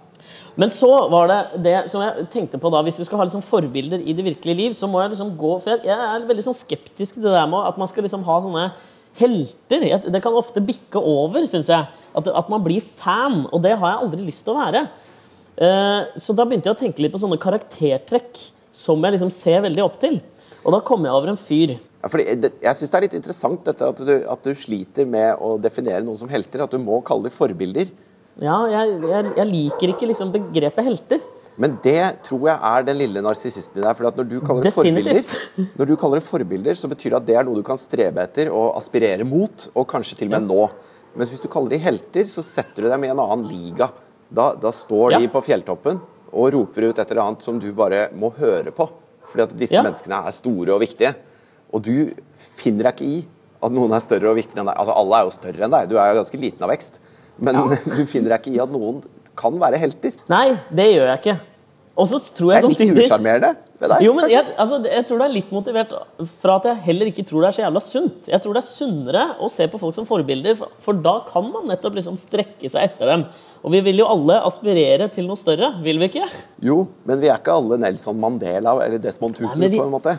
Men 0.59 0.73
så 0.75 0.91
var 1.13 1.31
det 1.31 1.63
det 1.65 1.77
som 1.93 2.03
jeg 2.03 2.29
tenkte 2.33 2.61
på 2.61 2.71
da, 2.75 2.83
hvis 2.87 2.99
du 3.01 3.05
skal 3.07 3.21
ha 3.21 3.27
liksom 3.29 3.45
forbilder 3.47 4.03
i 4.03 4.15
det 4.17 4.27
virkelige 4.27 4.59
liv, 4.59 4.77
så 4.77 4.89
må 4.91 5.03
jeg 5.03 5.15
liksom 5.15 5.35
gå 5.39 5.55
For 5.63 5.75
jeg, 5.75 5.87
jeg 5.89 6.07
er 6.09 6.29
veldig 6.29 6.47
sånn 6.49 6.59
skeptisk 6.59 7.19
til 7.19 7.29
det 7.29 7.35
der 7.37 7.51
med 7.51 7.69
at 7.71 7.79
man 7.81 7.91
skal 7.91 8.07
liksom 8.07 8.27
ha 8.27 8.39
sånne 8.45 8.69
helter. 9.19 9.87
Det 10.07 10.23
kan 10.23 10.37
ofte 10.39 10.63
bikke 10.65 11.01
over, 11.03 11.47
syns 11.51 11.71
jeg. 11.73 11.89
At, 12.19 12.31
at 12.31 12.51
man 12.51 12.63
blir 12.65 12.83
fan, 12.83 13.45
og 13.53 13.63
det 13.65 13.77
har 13.79 13.95
jeg 13.95 14.07
aldri 14.07 14.27
lyst 14.27 14.47
til 14.47 14.55
å 14.55 14.63
være. 14.63 14.87
Uh, 15.59 16.15
så 16.19 16.35
da 16.39 16.47
begynte 16.47 16.71
jeg 16.71 16.77
å 16.77 16.79
tenke 16.79 17.03
litt 17.03 17.15
på 17.15 17.21
sånne 17.23 17.41
karaktertrekk 17.43 18.39
som 18.75 19.03
jeg 19.03 19.17
liksom 19.17 19.31
ser 19.35 19.65
veldig 19.67 19.85
opp 19.85 19.99
til. 20.03 20.21
Og 20.65 20.75
da 20.75 20.83
kom 20.87 21.07
jeg 21.07 21.15
over 21.15 21.33
en 21.33 21.41
fyr. 21.41 21.77
Ja, 21.99 22.11
det, 22.15 22.53
jeg 22.63 22.79
syns 22.79 22.93
det 22.93 22.99
er 22.99 23.05
litt 23.09 23.17
interessant 23.19 23.65
dette 23.67 23.89
at 23.91 24.03
du, 24.07 24.13
at 24.31 24.45
du 24.45 24.53
sliter 24.55 25.09
med 25.09 25.41
å 25.43 25.57
definere 25.63 26.05
noen 26.07 26.21
som 26.21 26.31
helter. 26.31 26.63
At 26.63 26.75
du 26.75 26.79
må 26.83 27.01
kalle 27.07 27.27
dem 27.27 27.35
forbilder. 27.35 27.91
Ja, 28.39 28.59
jeg, 28.71 28.99
jeg, 29.03 29.33
jeg 29.37 29.49
liker 29.51 29.93
ikke 29.95 30.09
liksom 30.11 30.31
begrepet 30.35 30.87
helter. 30.87 31.23
Men 31.59 31.75
det 31.83 32.23
tror 32.23 32.45
jeg 32.47 32.59
er 32.71 32.85
den 32.87 32.99
lille 33.01 33.23
narsissisten 33.25 33.81
i 33.81 33.83
deg. 33.83 33.97
For 33.99 34.07
at 34.07 34.19
når 34.19 34.29
du 34.31 34.37
når 35.79 35.89
du 35.91 35.97
kaller 35.99 36.21
det 36.21 36.27
forbilder, 36.29 36.79
så 36.79 36.87
betyr 36.91 37.11
det 37.17 37.19
at 37.19 37.27
det 37.27 37.39
er 37.41 37.49
noe 37.49 37.59
du 37.59 37.65
kan 37.67 37.81
strebe 37.81 38.23
etter 38.23 38.51
og 38.55 38.77
aspirere 38.79 39.27
mot, 39.27 39.67
og 39.75 39.89
kanskje 39.91 40.21
til 40.21 40.31
og 40.31 40.37
med 40.37 40.47
nå. 40.53 40.69
Mens 41.19 41.33
hvis 41.35 41.43
du 41.43 41.49
kaller 41.51 41.75
de 41.75 41.81
helter, 41.83 42.29
så 42.31 42.45
setter 42.47 42.87
du 42.87 42.91
dem 42.93 43.09
i 43.09 43.11
en 43.11 43.19
annen 43.25 43.49
liga. 43.51 43.91
Da, 44.31 44.53
da 44.61 44.71
står 44.77 45.17
Ja. 45.17 45.19
de 45.25 45.31
på 45.33 45.43
fjelltoppen 45.43 45.99
og 46.31 46.53
roper 46.55 46.91
ut 46.91 46.99
et 47.01 47.11
eller 47.11 47.25
annet 47.25 47.43
som 47.43 47.59
du 47.59 47.73
bare 47.73 48.11
må 48.15 48.31
høre 48.37 48.71
på. 48.77 48.87
Fordi 49.29 49.43
at 49.49 49.57
disse 49.59 49.75
Ja. 49.75 49.83
menneskene 49.83 50.21
er 50.29 50.37
store 50.37 50.77
og 50.77 50.81
viktige. 50.85 51.15
Og 51.73 51.83
du 51.83 52.13
finner 52.61 52.85
deg 52.91 52.95
ikke 52.95 53.09
i 53.09 53.19
at 53.65 53.73
noen 53.75 53.91
er 53.93 54.01
større 54.05 54.31
og 54.31 54.37
viktigere 54.39 54.63
enn 54.63 54.71
deg. 54.71 54.79
Altså 54.79 54.95
Alle 54.95 55.17
er 55.19 55.25
jo 55.27 55.35
større 55.35 55.65
enn 55.67 55.75
deg, 55.75 55.89
du 55.91 55.97
er 55.99 56.13
jo 56.15 56.21
ganske 56.23 56.39
liten 56.41 56.63
av 56.63 56.71
vekst. 56.71 57.01
Men 57.39 57.61
du 57.97 58.03
finner 58.11 58.35
deg 58.35 58.41
ikke 58.43 58.57
i 58.57 58.63
at 58.63 58.73
noen 58.75 59.03
kan 59.39 59.55
være 59.61 59.79
helter. 59.79 60.17
Nei, 60.31 60.57
det 60.75 60.89
gjør 60.97 61.13
jeg 61.13 61.23
ikke. 61.23 61.39
Og 61.99 62.07
så 62.07 62.19
tror 62.31 62.53
Det 62.53 62.59
jeg 62.59 62.63
er 62.63 62.71
litt 62.95 63.01
usjarmerende 63.09 63.49
ved 63.83 63.91
deg. 63.91 64.03
Jo, 64.07 64.13
men 64.15 64.29
jeg, 64.31 64.47
altså, 64.63 64.77
jeg 64.87 65.07
tror 65.09 65.19
det 65.19 65.27
er 65.27 65.33
litt 65.35 65.49
motivert 65.51 65.95
fra 66.39 66.55
at 66.61 66.69
jeg 66.71 66.83
heller 66.85 67.11
ikke 67.11 67.25
tror 67.27 67.43
det 67.43 67.49
er 67.49 67.57
så 67.57 67.63
jævla 67.65 67.83
sunt. 67.83 68.29
Jeg 68.31 68.43
tror 68.45 68.55
det 68.55 68.63
er 68.63 68.69
sunnere 68.69 69.25
å 69.43 69.49
se 69.51 69.67
på 69.71 69.81
folk 69.83 69.97
som 69.97 70.07
forbilder, 70.07 70.55
for, 70.61 70.77
for 70.85 71.01
da 71.03 71.17
kan 71.27 71.49
man 71.51 71.67
nettopp 71.71 71.99
liksom 71.99 72.15
strekke 72.21 72.71
seg 72.71 72.87
etter 72.87 73.11
dem. 73.11 73.25
Og 73.67 73.75
vi 73.75 73.83
vil 73.89 73.99
jo 74.05 74.07
alle 74.07 74.39
aspirere 74.47 75.11
til 75.11 75.27
noe 75.27 75.39
større, 75.39 75.73
vil 75.83 75.99
vi 75.99 76.07
ikke? 76.13 76.27
Jo, 76.71 76.85
men 77.09 77.19
vi 77.23 77.33
er 77.33 77.41
ikke 77.43 77.59
alle 77.59 77.81
Nelson 77.83 78.23
Mandela 78.23 78.77
eller 78.85 79.03
Desmond 79.03 79.35
Tutu 79.35 79.51
Nei, 79.59 79.73
vi- 79.75 79.83
på 79.83 79.89
en 79.89 79.95
måte. 79.99 80.15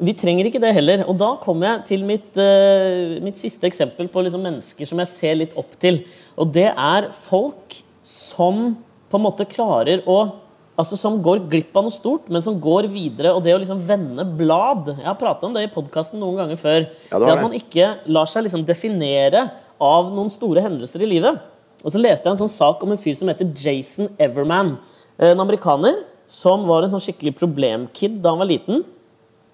Vi 0.00 0.14
trenger 0.16 0.48
ikke 0.48 0.60
det 0.62 0.72
heller. 0.76 1.04
Og 1.10 1.18
da 1.20 1.34
kommer 1.42 1.68
jeg 1.68 1.84
til 1.92 2.04
mitt, 2.08 2.36
eh, 2.40 3.18
mitt 3.22 3.36
siste 3.36 3.68
eksempel 3.68 4.08
på 4.08 4.22
liksom 4.24 4.42
mennesker 4.42 4.88
som 4.88 4.98
jeg 4.98 5.08
ser 5.08 5.34
litt 5.34 5.56
opp 5.56 5.78
til. 5.78 6.04
Og 6.36 6.52
det 6.52 6.70
er 6.72 7.10
folk 7.12 7.82
som 8.02 8.76
på 9.10 9.18
en 9.18 9.26
måte 9.28 9.48
klarer 9.48 10.06
å 10.06 10.38
Altså 10.72 10.96
Som 10.96 11.22
går 11.22 11.50
glipp 11.50 11.76
av 11.76 11.84
noe 11.84 11.92
stort, 11.92 12.30
men 12.32 12.40
som 12.40 12.58
går 12.58 12.88
videre. 12.88 13.34
Og 13.36 13.42
det 13.44 13.52
å 13.52 13.58
liksom 13.60 13.86
vende 13.86 14.24
blad 14.24 14.86
Jeg 14.86 15.04
har 15.04 15.18
prata 15.20 15.46
om 15.46 15.52
det 15.52 15.66
i 15.66 15.70
podkasten 15.70 16.18
noen 16.18 16.38
ganger 16.40 16.56
før. 16.56 16.86
Ja, 17.10 17.18
det 17.18 17.26
det 17.26 17.32
At 17.34 17.42
man 17.42 17.52
ikke 17.52 17.98
lar 18.06 18.24
seg 18.24 18.46
liksom 18.46 18.64
definere 18.64 19.50
av 19.78 20.08
noen 20.10 20.30
store 20.30 20.62
hendelser 20.64 21.02
i 21.02 21.10
livet. 21.12 21.38
Og 21.84 21.92
så 21.92 22.00
leste 22.00 22.24
jeg 22.24 22.32
en 22.32 22.48
sånn 22.48 22.56
sak 22.56 22.82
om 22.82 22.90
en 22.90 22.98
fyr 22.98 23.14
som 23.14 23.28
heter 23.28 23.52
Jason 23.52 24.08
Everman. 24.18 24.78
En 25.20 25.44
amerikaner 25.44 26.06
som 26.26 26.64
var 26.66 26.82
en 26.82 26.94
sånn 26.94 27.04
skikkelig 27.04 27.36
problemkid 27.36 28.22
da 28.22 28.32
han 28.32 28.40
var 28.40 28.48
liten 28.48 28.82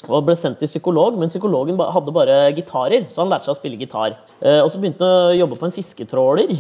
og 0.07 0.25
ble 0.29 0.37
sendt 0.39 0.61
til 0.63 0.71
psykolog, 0.71 1.17
men 1.19 1.31
psykologen 1.33 1.79
hadde 1.81 2.15
bare 2.15 2.39
gitarer, 2.55 3.09
så 3.11 3.25
han 3.25 3.33
lærte 3.33 3.49
seg 3.49 3.57
å 3.57 3.59
spille 3.59 3.81
gitar. 3.81 4.15
Eh, 4.39 4.61
og 4.63 4.71
så 4.71 4.79
begynte 4.79 5.03
han 5.03 5.33
å 5.33 5.39
jobbe 5.41 5.59
på 5.59 5.67
en 5.67 5.75
fisketråler. 5.75 6.53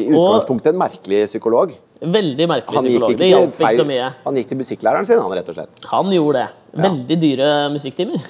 I 0.00 0.06
utgangspunktet 0.08 0.72
en 0.72 0.80
merkelig 0.80 1.26
psykolog. 1.28 1.74
Veldig 2.00 2.46
merkelig 2.48 2.78
Han 2.78 2.86
psykolog. 2.86 3.16
Det 3.20 3.26
hjalp 3.28 3.58
ikke 3.58 3.76
så 3.76 3.84
mye. 3.84 4.06
han 4.24 4.36
gikk 4.38 4.48
til 4.48 4.58
musikklæreren 4.62 5.04
sin, 5.08 5.20
han, 5.20 5.34
rett 5.36 5.50
og 5.52 5.58
slett. 5.58 5.82
Han 5.90 6.12
gjorde 6.14 6.40
det. 6.46 6.48
Veldig 6.80 7.16
dyre 7.20 7.48
musikktimer. 7.74 8.22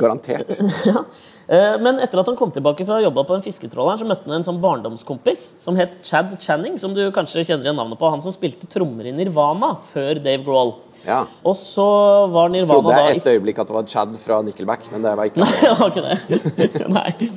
Garantert. 0.00 0.50
ja. 0.90 1.04
Eh, 1.46 1.76
Men 1.84 2.00
etter 2.02 2.18
at 2.18 2.26
han 2.26 2.38
kom 2.38 2.50
tilbake 2.50 2.82
fra 2.88 2.96
å 2.98 3.04
jobbe 3.04 3.22
på 3.28 3.36
en 3.36 3.44
fisketråler, 3.44 4.00
så 4.00 4.08
møtte 4.08 4.26
han 4.26 4.40
en 4.40 4.46
sånn 4.48 4.58
barndomskompis 4.62 5.44
som 5.62 5.78
het 5.78 5.94
Chad 6.02 6.34
Channing, 6.42 6.80
som 6.82 6.96
du 6.96 7.04
kanskje 7.14 7.44
kjenner 7.44 7.68
igjen 7.68 7.78
navnet 7.78 8.00
på. 8.00 8.10
Han 8.10 8.24
som 8.24 8.34
spilte 8.34 8.66
trommer 8.72 9.06
i 9.06 9.14
Nirvana 9.14 9.76
før 9.92 10.18
Dave 10.18 10.42
Grohl. 10.48 10.74
Ja. 11.06 11.20
Og 11.46 11.54
så 11.54 11.86
var 12.32 12.50
Nirvana 12.50 12.80
Trodde 12.80 12.94
da 12.94 13.04
jeg 13.06 13.20
et 13.20 13.28
øyeblikk 13.36 13.60
at 13.62 13.68
det 13.70 13.76
var 13.76 13.86
Chad 13.90 14.14
fra 14.22 14.40
Nickelback, 14.42 14.88
men 14.90 15.04
det 15.04 15.12
var 15.18 15.30
ikke 15.30 15.42
Nei, 15.44 15.52
det 15.62 15.74
var 15.78 15.92
ikke 15.92 16.06
det. 16.06 16.88
Nei. 16.98 17.30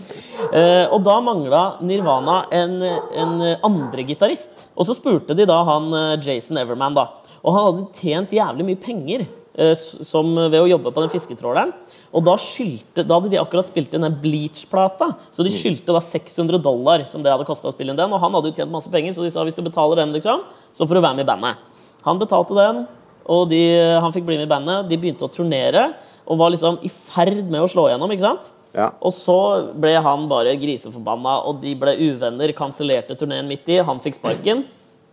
Uh, 0.49 0.85
og 0.95 1.03
da 1.05 1.17
mangla 1.21 1.63
Nirvana 1.85 2.39
en, 2.55 2.79
en 2.81 3.35
andre 3.69 4.07
gitarist. 4.07 4.65
Og 4.73 4.89
så 4.89 4.97
spurte 4.97 5.37
de 5.37 5.45
da 5.49 5.59
han 5.67 5.91
eh, 5.93 6.15
Jason 6.23 6.57
Everman, 6.57 6.97
da. 6.97 7.05
Og 7.43 7.53
han 7.53 7.67
hadde 7.67 7.85
tjent 7.99 8.33
jævlig 8.33 8.65
mye 8.71 8.81
penger 8.81 9.27
uh, 9.27 9.75
som 9.77 10.33
ved 10.49 10.59
å 10.63 10.67
jobbe 10.73 10.93
på 10.95 11.05
den 11.05 11.13
fisketråleren. 11.13 11.75
Og 12.09 12.25
da, 12.25 12.33
skyldte, 12.41 13.03
da 13.05 13.19
hadde 13.19 13.29
de 13.35 13.37
akkurat 13.37 13.67
spilt 13.69 13.93
inn 13.93 14.01
den 14.01 14.15
Bleach-plata, 14.21 15.11
så 15.29 15.45
de 15.45 15.51
skyldte 15.53 15.93
da 15.93 16.01
600 16.01 16.57
dollar 16.65 17.03
som 17.05 17.21
det 17.21 17.29
hadde 17.29 17.45
å 17.45 17.73
spille 17.75 17.93
inn 17.93 17.99
den. 17.99 18.15
Og 18.15 18.23
han 18.23 18.33
hadde 18.33 18.49
jo 18.49 18.57
tjent 18.57 18.73
masse 18.73 18.89
penger, 18.89 19.13
så 19.13 19.25
de 19.25 19.29
sa 19.33 19.45
hvis 19.45 19.57
du 19.57 19.61
betaler 19.61 20.01
den, 20.01 20.15
liksom, 20.17 20.41
så 20.73 20.89
får 20.89 20.97
du 20.97 21.03
være 21.05 21.19
med 21.19 21.27
i 21.27 21.29
bandet. 21.29 21.83
Han 22.07 22.21
betalte 22.21 22.57
den, 22.57 22.87
og 23.25 23.49
de, 23.51 23.63
han 24.01 24.13
fikk 24.15 24.27
bli 24.27 24.37
med 24.39 24.47
i 24.47 24.51
bandet. 24.51 24.87
De 24.89 24.97
begynte 24.99 25.27
å 25.27 25.33
turnere 25.33 25.89
og 26.29 26.37
var 26.39 26.53
liksom 26.53 26.79
i 26.85 26.89
ferd 26.89 27.47
med 27.49 27.63
å 27.63 27.69
slå 27.69 27.87
igjennom. 27.89 28.11
ikke 28.13 28.27
sant? 28.27 28.51
Ja. 28.75 28.91
Og 29.01 29.13
så 29.15 29.37
ble 29.81 29.95
han 29.97 30.27
bare 30.29 30.53
griseforbanna, 30.61 31.39
og 31.49 31.61
de 31.63 31.73
ble 31.77 31.95
uvenner. 31.97 32.53
Kansellerte 32.57 33.17
turneen 33.17 33.49
midt 33.49 33.69
i. 33.73 33.79
Han 33.85 34.01
fikk 34.03 34.19
sparken. 34.19 34.63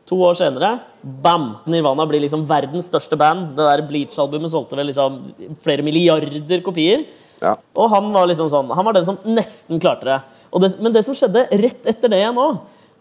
To 0.06 0.20
år 0.22 0.36
senere, 0.38 0.76
bam! 1.02 1.56
Nirvana 1.66 2.04
blir 2.06 2.22
liksom 2.22 2.44
verdens 2.46 2.86
største 2.92 3.18
band. 3.18 3.56
Det 3.56 3.64
der 3.66 3.82
Bleach-albumet 3.88 4.52
solgte 4.52 4.78
vel 4.78 4.90
liksom 4.92 5.18
flere 5.64 5.82
milliarder 5.86 6.62
kopier. 6.66 7.02
Ja. 7.40 7.56
Og 7.74 7.90
han 7.92 8.06
var 8.14 8.28
liksom 8.30 8.48
sånn 8.48 8.70
Han 8.72 8.86
var 8.86 8.94
den 8.96 9.04
som 9.08 9.18
nesten 9.28 9.80
klarte 9.82 10.08
det. 10.08 10.20
Og 10.54 10.62
det 10.62 10.76
men 10.80 10.94
det 10.94 11.02
som 11.04 11.16
skjedde 11.16 11.48
rett 11.58 11.88
etter 11.90 12.12
det 12.12 12.20
igjen 12.22 12.38
nå, 12.38 12.46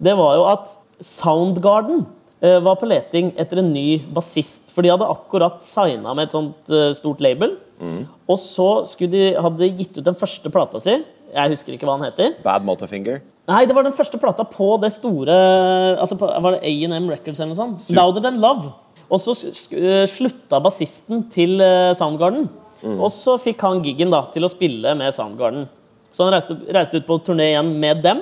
det 0.01 0.15
var 0.17 0.33
jo 0.39 0.47
at 0.49 0.73
Soundgarden 1.03 2.01
eh, 2.01 2.14
var 2.41 2.75
på 2.79 2.87
leting 2.89 3.31
etter 3.39 3.61
en 3.61 3.71
ny 3.73 3.99
bassist. 4.13 4.73
For 4.75 4.83
de 4.83 4.91
hadde 4.91 5.07
akkurat 5.07 5.63
signa 5.65 6.13
med 6.13 6.27
et 6.27 6.35
sånt 6.35 6.73
eh, 6.73 6.91
stort 6.97 7.23
label. 7.23 7.55
Og 8.27 8.39
så 8.39 8.69
de, 8.99 9.23
hadde 9.35 9.61
de 9.61 9.71
gitt 9.71 9.99
ut 9.99 10.05
den 10.05 10.17
første 10.17 10.51
plata 10.51 10.81
si. 10.83 10.97
Jeg 11.35 11.51
husker 11.51 11.75
ikke 11.75 11.87
hva 11.87 11.97
den 11.99 12.07
heter. 12.07 12.35
Bad 12.43 12.67
Motorfinger. 12.67 13.21
Nei, 13.49 13.65
det 13.67 13.75
var 13.77 13.85
den 13.85 13.95
første 13.95 14.17
plata 14.17 14.45
på 14.47 14.71
det 14.81 14.89
store 14.95 15.33
altså 16.01 16.15
på, 16.17 16.25
Var 16.25 16.55
det 16.55 16.63
A&M 16.65 17.11
Records 17.11 17.37
eller 17.37 17.51
noe 17.51 17.59
sånt? 17.59 17.89
Louder 17.93 18.23
Than 18.23 18.39
Love. 18.41 18.71
Og 19.05 19.21
så 19.21 19.35
eh, 19.77 20.05
slutta 20.09 20.61
bassisten 20.63 21.27
til 21.33 21.59
Soundgarden. 21.97 22.47
Soundgarden. 22.79 23.01
Og 23.01 23.11
så 23.13 23.37
fikk 23.41 23.63
han 23.65 23.83
giggen 23.85 24.11
da, 24.13 24.25
til 24.33 24.45
å 24.45 24.51
spille 24.51 24.95
med 24.97 25.13
Soundgarden. 25.15 25.67
Så 26.13 26.25
han 26.25 26.33
reiste, 26.35 26.57
reiste 26.73 27.01
ut 27.01 27.07
på 27.07 27.19
turné 27.25 27.51
igjen 27.51 27.71
med 27.81 28.03
dem. 28.05 28.21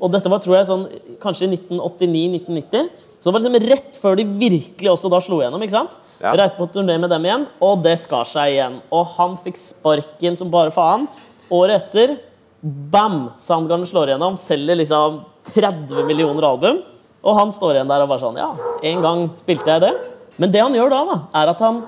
Og 0.00 0.12
dette 0.12 0.30
var 0.30 0.42
tror 0.42 0.58
jeg 0.58 0.68
sånn, 0.68 0.86
kanskje 1.22 1.48
i 1.48 1.56
1989-1990. 1.56 2.88
Så 3.24 3.30
det 3.30 3.38
var 3.38 3.40
liksom 3.40 3.70
rett 3.70 3.94
før 3.96 4.18
de 4.18 4.24
virkelig 4.36 4.90
også 4.92 5.08
da 5.08 5.16
slo 5.24 5.38
igjennom. 5.40 5.62
ikke 5.64 5.72
sant? 5.72 5.94
Ja. 6.20 6.34
Reiste 6.36 6.58
på 6.58 6.66
turné 6.68 6.98
med 7.00 7.08
dem 7.08 7.24
igjen, 7.24 7.46
og 7.64 7.78
det 7.80 7.94
skar 8.02 8.26
seg 8.28 8.50
igjen. 8.52 8.74
Og 8.92 9.14
han 9.14 9.38
fikk 9.40 9.56
sparken 9.56 10.34
som 10.36 10.50
bare 10.52 10.72
faen. 10.74 11.06
Året 11.48 11.86
etter, 11.86 12.18
bam! 12.60 13.30
Soundgarden 13.40 13.88
slår 13.88 14.10
igjennom, 14.12 14.36
selger 14.36 14.76
liksom 14.76 15.22
30 15.54 16.04
millioner 16.04 16.44
album. 16.50 16.82
Og 17.24 17.38
han 17.38 17.52
står 17.54 17.78
igjen 17.78 17.92
der 17.94 18.04
og 18.04 18.10
bare 18.10 18.20
sånn 18.26 18.36
Ja, 18.36 18.50
en 18.90 19.00
gang 19.06 19.24
spilte 19.38 19.72
jeg 19.72 19.86
det. 19.86 19.92
Men 20.36 20.52
det 20.52 20.60
han 20.60 20.76
gjør 20.76 20.92
da, 20.92 20.98
da 21.08 21.16
er 21.40 21.52
at 21.54 21.62
han 21.64 21.78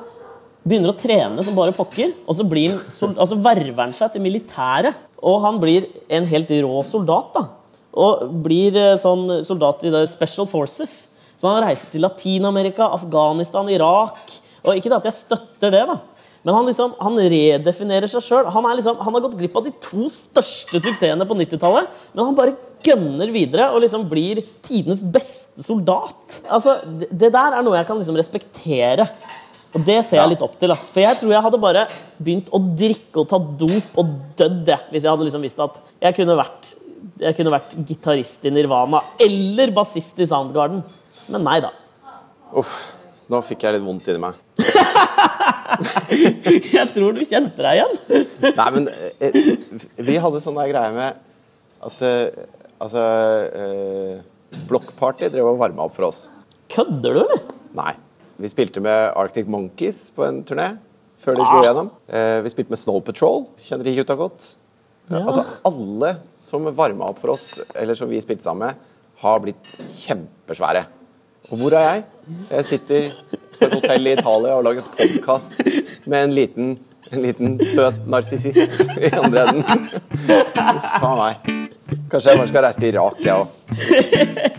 begynner 0.65 0.95
å 0.95 0.97
trene 0.97 1.45
som 1.45 1.59
bare 1.59 1.75
pokker. 1.77 2.15
Og 2.25 2.39
så 2.39 2.47
blir 2.49 2.79
han, 2.79 3.13
altså 3.13 3.37
verver 3.45 3.83
han 3.83 3.93
seg 3.93 4.15
til 4.15 4.25
militæret. 4.25 5.05
Og 5.21 5.37
han 5.45 5.61
blir 5.61 5.85
en 6.09 6.31
helt 6.33 6.57
rå 6.65 6.81
soldat. 6.89 7.37
da. 7.37 7.45
Og 7.93 8.25
blir 8.49 8.81
eh, 8.81 8.97
sånn 9.01 9.45
soldat 9.45 9.85
i 9.85 9.93
det 9.93 10.07
Special 10.09 10.49
Forces. 10.49 10.97
Så 11.37 11.49
han 11.51 11.65
reiser 11.65 11.93
til 11.93 12.05
Latin-Amerika, 12.05 12.89
Afghanistan, 12.97 13.69
Irak. 13.73 14.37
Og 14.65 14.77
ikke 14.77 14.91
det 14.91 15.01
at 15.01 15.09
jeg 15.11 15.19
støtter 15.21 15.75
det, 15.75 15.85
da. 15.89 15.99
Men 16.47 16.55
han, 16.55 16.69
liksom, 16.69 16.93
han 17.03 17.17
redefinerer 17.19 18.07
seg 18.11 18.23
sjøl. 18.23 18.49
Han, 18.55 18.67
liksom, 18.79 19.01
han 19.03 19.17
har 19.17 19.23
gått 19.25 19.35
glipp 19.39 19.57
av 19.59 19.65
de 19.67 19.73
to 19.83 20.07
største 20.11 20.79
suksessene 20.79 21.27
på 21.27 21.37
90-tallet, 21.41 21.91
men 22.15 22.23
han 22.23 22.37
bare 22.39 22.55
gønner 22.87 23.33
videre 23.35 23.73
og 23.75 23.83
liksom 23.83 24.05
blir 24.07 24.45
tidenes 24.63 25.03
beste 25.03 25.65
soldat. 25.67 26.37
Altså, 26.45 26.77
det, 27.01 27.09
det 27.11 27.33
der 27.35 27.57
er 27.59 27.67
noe 27.67 27.75
jeg 27.81 27.89
kan 27.89 27.99
liksom 27.99 28.19
respektere. 28.21 29.09
Og 29.75 29.83
det 29.85 29.99
ser 30.07 30.21
jeg 30.21 30.33
litt 30.37 30.45
opp 30.47 30.55
til. 30.61 30.71
Ass. 30.73 30.87
For 30.93 31.03
jeg 31.03 31.19
tror 31.19 31.35
jeg 31.35 31.45
hadde 31.49 31.61
bare 31.61 31.83
begynt 32.17 32.53
å 32.55 32.61
drikke 32.63 33.25
og 33.25 33.29
ta 33.33 33.41
dop 33.43 33.99
og 34.01 34.13
dødd 34.39 34.71
hvis 34.93 35.03
jeg 35.03 35.11
hadde 35.11 35.27
liksom 35.27 35.45
visst 35.45 35.65
at 35.67 35.81
jeg 36.07 36.17
kunne 36.21 36.39
vært, 36.39 36.71
jeg 37.21 37.37
kunne 37.41 37.53
vært 37.53 37.75
gitarist 37.91 38.47
i 38.47 38.55
Nirvana 38.55 39.03
eller 39.27 39.75
bassist 39.77 40.23
i 40.23 40.29
Soundgarden. 40.31 40.85
Men 41.33 41.45
nei 41.47 41.59
da. 41.65 41.73
Uff, 42.57 42.75
nå 43.33 43.41
fikk 43.45 43.67
jeg 43.67 43.77
litt 43.77 43.87
vondt 43.87 44.07
inni 44.11 44.23
meg. 44.23 44.35
Jeg 46.77 46.87
tror 46.95 47.17
du 47.17 47.23
kjente 47.27 47.61
deg 47.65 47.81
igjen. 47.81 48.25
Nei, 48.61 48.69
men 48.73 48.87
eh, 49.19 49.35
vi 50.07 50.15
hadde 50.23 50.41
sånn 50.41 50.57
der 50.57 50.71
greie 50.71 50.93
med 50.95 51.19
at 51.87 52.03
eh, 52.07 52.47
Altså 52.77 53.03
eh, 53.57 54.19
Blokkparty 54.69 55.31
drev 55.33 55.49
og 55.49 55.61
varma 55.63 55.87
opp 55.87 55.95
for 55.97 56.11
oss. 56.11 56.27
Kødder 56.73 57.17
du, 57.17 57.21
eller? 57.23 57.41
Nei. 57.77 57.95
Vi 58.37 58.51
spilte 58.53 58.83
med 58.85 59.15
Arctic 59.17 59.49
Monkeys 59.49 60.11
på 60.17 60.27
en 60.27 60.43
turné 60.45 60.75
før 61.17 61.39
de 61.39 61.47
slo 61.49 61.63
igjennom. 61.63 61.89
Eh, 62.13 62.39
vi 62.45 62.53
spilte 62.53 62.75
med 62.75 62.81
Snow 62.81 63.01
Patrol. 63.05 63.47
Kjenner 63.65 63.89
de 63.89 63.95
gutta 63.97 64.17
godt? 64.19 64.51
Ja. 65.09 65.23
Altså, 65.23 65.47
alle 65.65 66.13
som 66.45 66.69
varma 66.77 67.09
opp 67.09 67.23
for 67.23 67.33
oss, 67.33 67.47
eller 67.73 67.97
som 67.99 68.11
vi 68.13 68.21
spilte 68.21 68.45
sammen 68.45 68.69
med, 68.69 68.85
har 69.23 69.41
blitt 69.41 69.73
kjempesvære. 70.03 70.85
Og 71.51 71.57
hvor 71.59 71.71
er 71.71 71.79
jeg? 71.93 72.03
Jeg 72.51 72.65
sitter 72.65 73.11
på 73.59 73.65
et 73.67 73.75
hotell 73.75 74.07
i 74.07 74.13
Italia 74.13 74.55
og 74.59 74.65
lager 74.67 74.83
podkast 74.99 75.55
med 76.07 76.25
en 76.25 76.35
liten, 76.35 76.73
en 77.13 77.23
liten 77.23 77.61
søt 77.75 78.01
narsissist 78.11 78.83
i 78.99 79.13
andre 79.13 79.47
enden. 79.53 79.87
Faen 80.27 81.21
meg. 81.21 81.53
Kanskje 82.11 82.31
jeg 82.33 82.39
bare 82.43 82.49
skal 82.51 82.67
reise 82.67 82.83
til 82.83 82.95
Irak, 82.95 83.23
jeg 83.25 83.35
òg. 83.35 84.57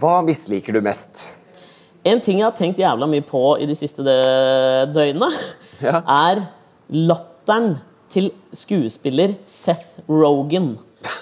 Hva 0.00 0.18
misliker 0.26 0.74
du 0.76 0.82
mest? 0.84 1.22
En 2.04 2.20
ting 2.20 2.40
jeg 2.40 2.46
har 2.48 2.56
tenkt 2.58 2.80
jævla 2.82 3.06
mye 3.08 3.24
på 3.24 3.40
i 3.62 3.68
de 3.68 3.76
siste 3.78 4.04
døgnene, 4.04 5.30
Ja. 5.82 6.00
er 6.06 6.42
latteren 6.92 7.78
til 8.14 8.30
skuespiller 8.54 9.34
Seth 9.48 9.98
Rogan. 10.08 10.74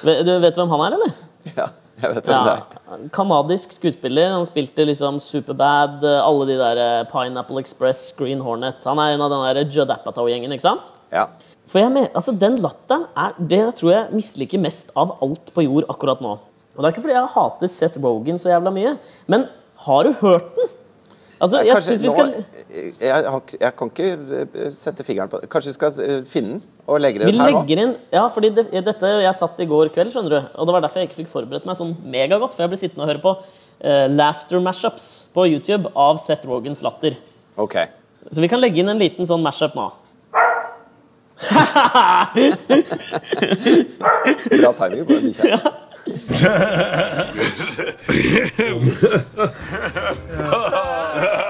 Du 0.04 0.32
vet 0.42 0.58
hvem 0.58 0.70
han 0.76 0.84
er, 0.86 0.96
eller? 0.98 1.14
Ja, 1.56 1.66
jeg 2.02 2.14
vet 2.14 2.28
hvem 2.28 2.44
det 2.46 2.52
Ja, 2.52 2.56
er. 2.92 3.06
Kanadisk 3.14 3.72
skuespiller. 3.74 4.34
Han 4.36 4.44
spilte 4.46 4.84
liksom 4.86 5.16
Superbad, 5.22 6.04
eh, 6.06 6.18
alle 6.22 6.46
de 6.52 6.58
der 6.60 6.80
eh, 6.82 7.06
Pineapple 7.10 7.62
Express, 7.64 8.10
Green 8.18 8.42
Hornet. 8.44 8.84
Han 8.88 9.00
er 9.02 9.14
en 9.16 9.24
av 9.24 9.32
den 9.32 9.42
der 9.48 9.64
Judd 9.72 9.90
Apatow-gjengen, 9.94 10.52
ikke 10.54 10.66
sant? 10.68 10.92
Ja. 11.12 11.26
For 11.72 11.80
jeg 11.80 11.92
mener, 11.94 12.10
altså 12.18 12.34
Den 12.36 12.58
latteren 12.60 13.06
er 13.16 13.32
det 13.38 13.58
jeg 13.62 13.74
tror 13.80 13.92
jeg 13.94 14.12
misliker 14.18 14.60
mest 14.60 14.90
av 14.98 15.14
alt 15.24 15.52
på 15.54 15.64
jord 15.64 15.88
akkurat 15.88 16.20
nå. 16.20 16.36
Og 16.72 16.78
Det 16.78 16.84
er 16.84 16.92
ikke 16.92 17.04
fordi 17.06 17.16
jeg 17.16 17.32
hater 17.34 17.70
Seth 17.72 17.98
Rogan 18.04 18.38
så 18.40 18.52
jævla 18.52 18.72
mye, 18.74 18.94
men 19.32 19.46
har 19.86 20.04
du 20.04 20.12
hørt 20.20 20.52
den? 20.58 20.68
Altså, 21.42 21.58
jeg 21.66 21.74
Kanskje 21.74 21.96
vi 21.98 22.06
nå- 22.06 22.12
skal 22.14 22.28
jeg, 23.02 23.58
jeg 23.60 23.72
kan 23.78 23.88
ikke 23.90 24.10
eh, 24.38 24.66
sette 24.78 25.02
fingeren 25.06 25.30
på 25.32 25.40
det. 25.42 25.48
Kanskje 25.50 25.72
vi 25.72 25.74
skal 25.74 25.96
eh, 26.04 26.20
finne 26.30 26.52
den 26.54 26.60
og 26.86 27.00
legge 27.02 27.18
den 27.18 27.26
Vi 27.26 27.34
ut 27.34 27.40
her 27.40 27.50
nå? 27.50 27.62
legger 27.64 27.80
inn 27.82 27.94
Ja, 28.14 28.28
fordi 28.30 28.52
det, 28.54 28.64
dette 28.86 29.10
jeg 29.24 29.34
satt 29.38 29.58
i 29.64 29.66
går 29.66 29.90
kveld, 29.94 30.12
skjønner 30.14 30.36
du. 30.36 30.38
Og 30.54 30.68
det 30.70 30.76
var 30.76 30.84
derfor 30.86 31.02
jeg 31.02 31.10
ikke 31.10 31.18
fikk 31.24 31.32
forberedt 31.32 31.66
meg 31.66 31.76
sånn 31.80 31.96
megagodt. 32.14 32.54
For 32.54 32.62
jeg 32.62 32.70
ble 32.72 32.78
sittende 32.78 33.02
og 33.06 33.10
høre 33.10 33.24
på 33.24 33.32
uh, 33.42 34.06
Laughter 34.12 34.62
Mashups 34.62 35.08
på 35.34 35.48
YouTube 35.50 35.90
av 35.98 36.22
Seth 36.22 36.46
Rogans 36.46 36.82
latter. 36.86 37.18
Okay. 37.58 37.90
Så 38.30 38.38
vi 38.40 38.48
kan 38.52 38.62
legge 38.62 38.78
inn 38.84 38.88
en 38.92 39.02
liten 39.02 39.26
sånn 39.26 39.42
mashup 39.42 39.74
nå. 39.74 39.90
Bra 44.62 44.72
timing 44.78 45.06
på 45.08 45.12
den 45.18 45.32
bikkja. 45.32 45.58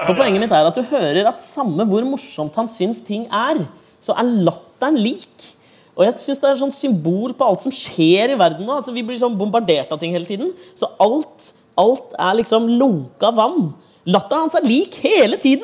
For 0.03 0.17
poenget 0.17 0.43
mitt 0.43 0.53
er 0.53 0.67
at 0.67 0.77
du 0.77 0.83
hører 0.89 1.29
at 1.29 1.41
samme 1.41 1.85
hvor 1.89 2.05
morsomt 2.07 2.55
han 2.59 2.69
syns 2.71 3.01
ting 3.05 3.27
er, 3.27 3.63
så 4.03 4.15
er 4.19 4.31
latteren 4.47 4.97
lik. 4.99 5.51
Og 5.93 6.07
jeg 6.07 6.17
synes 6.23 6.41
det 6.41 6.49
er 6.49 6.55
et 6.55 6.63
sånn 6.63 6.75
symbol 6.75 7.35
på 7.37 7.45
alt 7.45 7.63
som 7.63 7.73
skjer 7.73 8.33
i 8.33 8.39
verden 8.39 8.65
nå. 8.65 8.79
Altså, 8.79 8.93
vi 8.95 9.03
blir 9.05 9.19
sånn 9.21 9.37
bombardert 9.37 9.91
av 9.93 10.01
ting 10.01 10.15
hele 10.15 10.27
tiden. 10.27 10.49
Så 10.77 10.89
alt, 11.03 11.53
alt 11.79 12.15
er 12.17 12.39
liksom 12.39 12.65
lunka 12.81 13.29
vann. 13.37 13.71
Latteren 14.03 14.49
hans 14.49 14.55
er 14.57 14.65
lik 14.67 14.97
hele 14.99 15.37
tiden! 15.39 15.63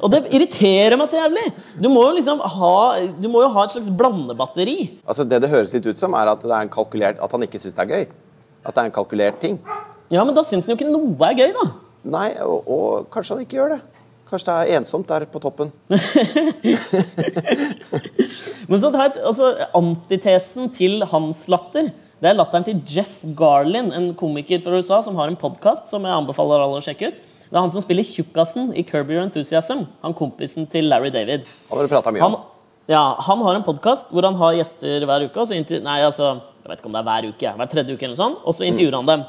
Og 0.00 0.08
det 0.10 0.24
irriterer 0.34 0.96
meg 0.98 1.06
så 1.06 1.20
jævlig. 1.20 1.44
Du 1.78 1.86
må 1.92 2.02
jo 2.08 2.16
liksom 2.16 2.40
ha, 2.42 2.72
du 3.20 3.28
må 3.30 3.44
jo 3.44 3.52
ha 3.54 3.66
et 3.66 3.76
slags 3.76 3.92
blandebatteri. 3.94 4.78
Altså, 5.04 5.22
det 5.28 5.38
det 5.44 5.52
høres 5.52 5.76
litt 5.76 5.86
ut 5.86 6.00
som, 6.00 6.16
er 6.18 6.32
at, 6.32 6.42
det 6.42 6.50
er 6.50 6.66
en 6.66 6.72
kalkulert, 6.72 7.20
at 7.22 7.36
han 7.36 7.46
ikke 7.46 7.60
syns 7.62 7.76
det 7.76 7.84
er 7.84 7.92
gøy. 7.92 8.08
At 8.64 8.74
det 8.74 8.82
er 8.82 8.90
en 8.90 8.96
kalkulert 8.96 9.38
ting. 9.44 9.60
Ja, 10.10 10.24
men 10.24 10.34
da 10.34 10.42
syns 10.42 10.66
han 10.66 10.74
jo 10.74 10.80
ikke 10.80 10.90
noe 10.90 11.30
er 11.30 11.38
gøy, 11.38 11.52
da. 11.54 11.68
Nei, 12.08 12.30
og, 12.40 12.68
og 12.70 13.08
kanskje 13.12 13.34
han 13.36 13.42
ikke 13.44 13.58
gjør 13.58 13.74
det. 13.76 13.80
Kanskje 14.30 14.46
det 14.46 14.58
er 14.70 14.78
ensomt 14.78 15.08
der 15.10 15.24
på 15.26 15.40
toppen. 15.42 15.72
Men 18.70 18.78
så 18.78 18.90
det 18.94 19.00
er, 19.02 19.16
altså, 19.26 19.48
Antitesen 19.74 20.70
til 20.74 21.02
hans 21.10 21.42
latter 21.50 21.90
Det 22.20 22.28
er 22.30 22.36
latteren 22.38 22.66
til 22.66 22.78
Jeff 22.86 23.24
Garlin, 23.36 23.90
en 23.96 24.12
komiker 24.18 24.62
fra 24.62 24.78
USA 24.78 25.00
som 25.02 25.18
har 25.18 25.32
en 25.32 25.38
podkast 25.40 25.90
som 25.90 26.04
jeg 26.06 26.14
anbefaler 26.14 26.62
alle 26.62 26.78
å 26.78 26.84
sjekke 26.84 27.10
ut. 27.10 27.18
Det 27.50 27.56
er 27.56 27.64
han 27.64 27.72
som 27.74 27.82
spiller 27.82 28.06
tjukkasen 28.06 28.70
i 28.78 28.84
Curb 28.86 29.10
Your 29.10 29.24
Enthusiasm. 29.24 29.86
Han 30.04 30.14
kompisen 30.14 30.68
til 30.70 30.86
Larry 30.92 31.10
David. 31.10 31.48
Han 31.72 31.80
har 31.90 32.12
mye 32.12 32.22
Han, 32.22 32.36
om. 32.36 32.44
ja, 32.92 33.02
han 33.26 33.42
har 33.48 33.58
en 33.58 33.66
podkast 33.66 34.12
hvor 34.14 34.28
han 34.28 34.38
har 34.38 34.54
gjester 34.60 35.08
hver 35.08 35.26
uke. 35.26 35.48
Nei, 35.82 35.98
altså, 36.06 36.36
jeg 36.60 36.68
vet 36.70 36.78
ikke 36.78 36.92
om 36.92 36.94
det 36.94 37.02
er 37.02 37.08
hver 37.10 37.30
uke, 37.32 37.54
hver 37.58 37.72
tredje 37.72 37.96
uke 37.96 38.06
eller 38.06 38.20
sånn. 38.20 38.36
Og 38.44 38.54
så 38.54 38.68
intervjuer 38.68 39.00
han 39.00 39.10
dem. 39.10 39.26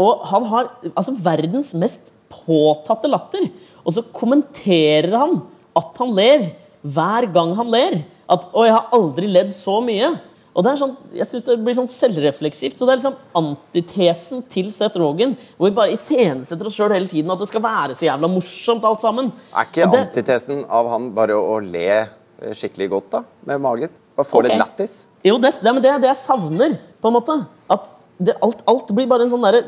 Og 0.00 0.24
han 0.30 0.48
har 0.50 0.70
altså 0.94 1.14
verdens 1.22 1.72
mest 1.78 2.12
påtatte 2.32 3.10
latter. 3.10 3.48
Og 3.84 3.94
så 3.96 4.04
kommenterer 4.14 5.12
han 5.14 5.40
at 5.78 5.98
han 6.00 6.14
ler 6.16 6.48
hver 6.84 7.28
gang 7.32 7.54
han 7.56 7.70
ler. 7.72 7.98
At 8.28 8.46
'Å, 8.52 8.64
jeg 8.64 8.74
har 8.74 8.88
aldri 8.92 9.28
ledd 9.28 9.52
så 9.54 9.80
mye'. 9.84 10.14
Og 10.54 10.62
det 10.62 10.70
er 10.70 10.78
sånn, 10.78 10.92
jeg 11.18 11.26
synes 11.26 11.44
det 11.48 11.56
blir 11.66 11.74
sånn 11.74 11.90
selvrefleksivt. 11.90 12.78
Så 12.78 12.86
det 12.86 12.94
er 12.94 13.00
liksom 13.00 13.16
antitesen 13.34 14.44
til 14.48 14.70
Seth 14.70 14.96
Rogan, 15.02 15.34
hvor 15.58 15.66
vi 15.66 15.74
bare 15.74 15.96
iscenesetter 15.96 16.68
oss 16.70 16.76
sjøl 16.78 16.94
hele 16.94 17.10
tiden 17.10 17.32
at 17.34 17.40
det 17.42 17.48
skal 17.50 17.64
være 17.64 17.96
så 17.98 18.06
jævla 18.06 18.30
morsomt 18.30 18.86
alt 18.86 19.02
sammen. 19.02 19.32
Er 19.50 19.66
ikke 19.66 19.90
det- 19.90 20.04
antitesen 20.06 20.64
av 20.70 20.88
han 20.88 21.10
bare 21.10 21.34
å, 21.34 21.58
le 21.58 22.06
skikkelig 22.54 22.90
godt, 22.90 23.10
da? 23.10 23.24
Med 23.46 23.60
magen? 23.60 23.90
Bare 24.14 24.26
få 24.26 24.38
okay. 24.38 24.50
litt 24.50 24.62
lættis? 24.62 25.06
Jo, 25.24 25.38
det, 25.38 25.54
det, 25.60 25.74
men 25.74 25.82
det 25.82 25.90
er 25.90 25.98
det 25.98 26.10
jeg 26.12 26.22
savner, 26.22 26.78
på 27.02 27.10
en 27.10 27.16
måte. 27.16 27.46
At 27.68 27.90
det, 28.18 28.36
alt, 28.42 28.60
alt 28.70 28.90
blir 28.94 29.08
bare 29.10 29.24
en 29.26 29.30
sånn 29.32 29.42
der, 29.42 29.62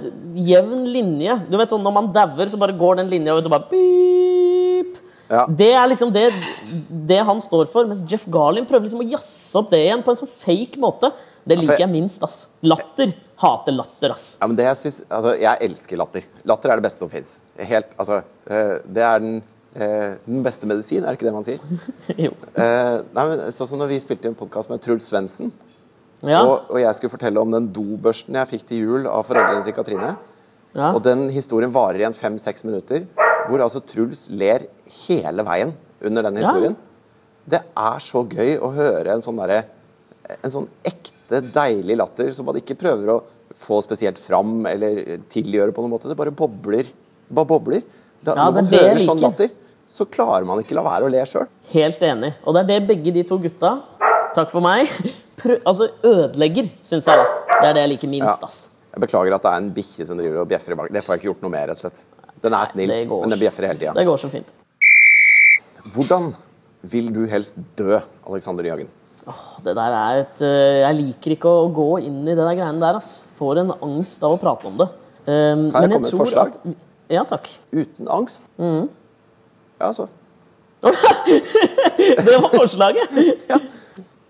jevn 0.47 0.84
linje. 0.92 1.34
Du 1.51 1.57
vet 1.59 1.68
sånn 1.72 1.82
Når 1.82 1.94
man 1.97 2.12
dauer, 2.14 2.47
så 2.51 2.59
bare 2.61 2.76
går 2.78 3.01
den 3.01 3.11
linja 3.11 3.34
ut 3.34 3.44
og 3.49 3.51
bare 3.51 3.66
beep. 3.70 5.01
Ja. 5.26 5.42
Det 5.51 5.72
er 5.74 5.88
liksom 5.90 6.12
det, 6.14 6.28
det 7.11 7.18
han 7.26 7.40
står 7.42 7.66
for. 7.72 7.88
Mens 7.90 8.05
Jeff 8.07 8.26
Garlin 8.30 8.66
prøver 8.68 8.86
liksom 8.86 9.03
å 9.03 9.09
jazze 9.16 9.59
opp 9.59 9.72
det 9.72 9.80
igjen 9.82 10.05
på 10.07 10.12
en 10.14 10.20
sånn 10.20 10.30
fake 10.30 10.78
måte. 10.82 11.11
Det 11.47 11.59
liker 11.59 11.74
jeg- 11.74 11.80
jeg 11.86 11.90
minst. 11.90 12.22
ass. 12.22 12.49
Latter. 12.62 13.12
Hater 13.36 13.72
latter, 13.72 14.11
ass. 14.14 14.36
Ja, 14.40 14.47
men 14.47 14.57
det 14.57 14.64
jeg 14.64 14.76
synes, 14.76 15.03
altså, 15.11 15.38
Jeg 15.38 15.59
elsker 15.61 15.97
latter. 15.99 16.22
Latter 16.44 16.70
er 16.70 16.76
det 16.80 16.84
beste 16.84 16.99
som 16.99 17.09
fins. 17.11 17.38
Altså, 17.99 18.22
eh, 18.49 18.78
det 18.86 19.03
er 19.03 19.18
den, 19.20 19.42
eh, 19.74 20.14
den 20.26 20.42
beste 20.42 20.64
medisin, 20.66 21.05
er 21.05 21.12
det 21.14 21.18
ikke 21.18 21.26
det 21.26 21.34
man 21.34 21.44
sier? 21.44 21.59
jo. 22.16 22.30
Eh, 22.57 23.03
nei, 23.12 23.28
men 23.28 23.38
Sånn 23.53 23.68
som 23.68 23.78
når 23.78 23.88
vi 23.88 24.01
spilte 24.01 24.24
i 24.24 24.28
en 24.28 24.34
podkast 24.34 24.70
med 24.70 24.80
Truls 24.80 25.11
Svendsen, 25.11 25.53
Ja. 26.24 26.40
og, 26.46 26.70
og 26.72 26.78
jeg 26.80 26.94
skulle 26.96 27.12
fortelle 27.12 27.40
om 27.42 27.50
den 27.52 27.66
dobørsten 27.76 28.34
jeg 28.38 28.48
fikk 28.54 28.66
til 28.70 28.78
jul 28.86 29.06
av 29.10 29.26
foreldrene 29.28 29.64
til 29.66 29.74
Katrine. 29.76 30.14
ja. 30.74 30.92
Og 30.94 31.02
den 31.04 31.28
historien 31.30 31.72
varer 31.74 32.00
igjen 32.00 32.14
fem-seks 32.16 32.64
minutter, 32.64 33.04
hvor 33.48 33.60
altså 33.62 33.80
Truls 33.84 34.26
ler 34.30 34.64
hele 35.06 35.44
veien 35.46 35.74
under 36.02 36.22
den 36.22 36.36
Ja. 36.40 36.46
historien. 36.48 36.76
Det 37.46 37.60
er 37.76 37.98
så 38.02 38.24
gøy 38.26 38.56
å 38.58 38.72
høre 38.74 39.12
en 39.12 39.20
sånn 39.22 39.36
derre 39.38 39.64
En 40.42 40.50
sånn 40.50 40.66
ekte, 40.82 41.38
deilig 41.54 41.94
latter 41.96 42.32
som 42.34 42.44
man 42.48 42.56
ikke 42.58 42.74
prøver 42.74 43.12
å 43.12 43.22
få 43.54 43.76
spesielt 43.84 44.18
fram 44.18 44.66
eller 44.66 45.20
tilgjøre 45.30 45.70
på 45.72 45.84
noen 45.84 45.92
måte. 45.92 46.08
Det 46.10 46.16
bare 46.18 46.32
bobler. 46.34 46.88
Bare 47.30 47.46
bobler. 47.46 47.82
Da, 48.24 48.34
Ja, 48.34 48.48
når 48.50 48.52
man 48.56 48.74
er 48.74 48.80
hører 48.88 49.04
sånn 49.06 49.20
latter, 49.22 49.50
så 49.86 50.04
klarer 50.10 50.44
man 50.44 50.58
ikke 50.64 50.74
la 50.74 50.82
være 50.82 51.06
å 51.06 51.10
le 51.14 51.22
sjøl. 51.30 51.46
Helt 51.70 52.00
enig. 52.02 52.32
Og 52.44 52.54
det 52.54 52.64
er 52.64 52.66
det 52.72 52.88
begge 52.88 53.14
de 53.14 53.22
to 53.22 53.38
gutta, 53.38 53.70
takk 54.34 54.50
for 54.50 54.60
meg, 54.66 54.90
altså 55.64 55.88
ødelegger, 56.05 56.70
syns 56.84 57.07
jeg. 57.09 57.16
da. 57.20 57.57
Det 57.61 57.68
er 57.68 57.76
det 57.78 57.84
jeg 57.84 57.92
liker 57.94 58.12
minst. 58.12 58.42
Ja. 58.42 58.51
ass. 58.51 58.59
Jeg 58.97 59.05
beklager 59.05 59.34
at 59.36 59.44
det 59.44 59.51
er 59.53 59.62
en 59.64 59.72
bikkje 59.76 60.07
som 60.09 60.20
driver 60.20 60.42
og 60.42 60.49
bjeffer 60.51 60.72
i 60.72 60.78
bak. 60.80 60.92
Det 60.92 61.03
får 61.05 61.14
jeg 61.14 61.20
ikke 61.20 61.28
gjort 61.30 61.42
noe 61.44 61.53
med, 61.53 61.68
rett 61.70 61.80
og 61.80 61.84
slett. 61.86 62.05
Den 62.44 62.55
er 62.57 62.68
snill, 62.70 62.92
Nei, 62.92 63.01
men 63.09 63.32
den 63.32 63.40
bjeffer 63.40 63.66
hele 63.68 63.80
tida. 63.80 63.92
det 63.97 64.05
går 64.09 64.20
så 64.20 64.30
fint. 64.32 64.53
Hvordan 65.94 66.30
vil 66.92 67.11
du 67.14 67.24
helst 67.30 67.59
dø, 67.78 67.99
Alexander 68.28 68.66
Nyhagen? 68.66 68.88
Det 69.64 69.74
der 69.74 69.94
er 69.99 70.20
et 70.20 70.40
eh, 70.47 70.80
Jeg 70.84 70.97
liker 71.01 71.32
ikke 71.34 71.51
å 71.51 71.64
gå 71.74 71.86
inn 72.07 72.20
i 72.22 72.30
det 72.30 72.38
der 72.38 72.55
greiene 72.55 72.78
der, 72.82 72.99
ass. 73.01 73.26
Får 73.38 73.62
en 73.64 73.72
angst 73.74 74.22
av 74.22 74.36
å 74.36 74.40
prate 74.40 74.68
om 74.70 74.76
det. 74.78 74.86
Um, 75.26 75.66
Kan 75.74 75.82
jeg 75.82 75.90
men 75.90 75.97
komme 75.97 76.03
med 76.05 76.12
et 76.12 76.20
forslag? 76.20 76.55
At, 76.55 76.84
ja, 77.11 77.24
takk. 77.26 77.51
Uten 77.74 78.09
angst. 78.09 78.47
Mm. 78.61 78.86
Ja, 79.80 79.88
altså. 79.90 80.07
Det 82.26 82.36
var 82.36 82.53
forslaget! 82.55 83.16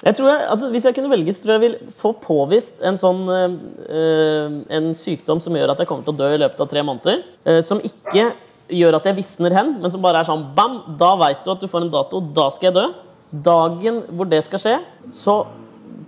Jeg 0.06 0.14
tror 0.14 0.28
jeg, 0.30 0.42
altså 0.52 0.68
Hvis 0.70 0.84
jeg 0.86 0.94
kunne 0.96 1.10
velge, 1.10 1.34
så 1.34 1.42
tror 1.42 1.54
jeg 1.56 1.58
jeg 1.60 1.66
vil 1.66 1.94
få 1.98 2.12
påvist 2.22 2.82
en 2.86 2.98
sånn 3.00 3.22
eh, 3.32 4.58
En 4.78 4.90
sykdom 4.94 5.40
som 5.42 5.56
gjør 5.58 5.72
at 5.74 5.82
jeg 5.82 5.90
kommer 5.90 6.06
til 6.06 6.14
å 6.14 6.20
dø 6.20 6.28
i 6.34 6.42
løpet 6.42 6.62
av 6.62 6.70
tre 6.70 6.84
måneder. 6.86 7.24
eh, 7.46 7.58
som 7.66 7.82
ikke 7.82 8.28
gjør 8.70 8.98
at 8.98 9.06
jeg 9.06 9.18
visner 9.18 9.54
hen, 9.54 9.76
men 9.82 9.92
som 9.94 10.02
bare 10.02 10.22
er 10.22 10.28
sånn 10.28 10.42
bam! 10.56 10.80
Da 10.98 11.12
veit 11.20 11.44
du 11.46 11.52
at 11.52 11.62
du 11.62 11.68
får 11.70 11.84
en 11.84 11.92
dato. 11.92 12.20
Da 12.34 12.48
skal 12.50 12.70
jeg 12.70 12.76
dø. 12.78 12.86
Dagen 13.46 14.00
hvor 14.10 14.26
det 14.30 14.40
skal 14.46 14.62
skje, 14.62 14.76
så 15.14 15.36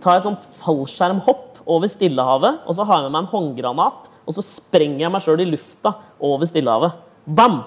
tar 0.02 0.16
jeg 0.16 0.22
et 0.24 0.26
sånt 0.26 0.48
fallskjermhopp 0.58 1.62
over 1.68 1.90
Stillehavet, 1.90 2.64
og 2.66 2.74
så 2.74 2.86
har 2.88 2.98
jeg 2.98 3.06
med 3.08 3.14
meg 3.14 3.26
en 3.26 3.32
håndgranat, 3.32 4.10
og 4.26 4.34
så 4.34 4.42
sprenger 4.42 5.04
jeg 5.04 5.14
meg 5.14 5.24
sjøl 5.24 5.44
i 5.44 5.50
lufta 5.52 5.94
over 6.18 6.50
Stillehavet. 6.50 6.98
Bam! 7.26 7.60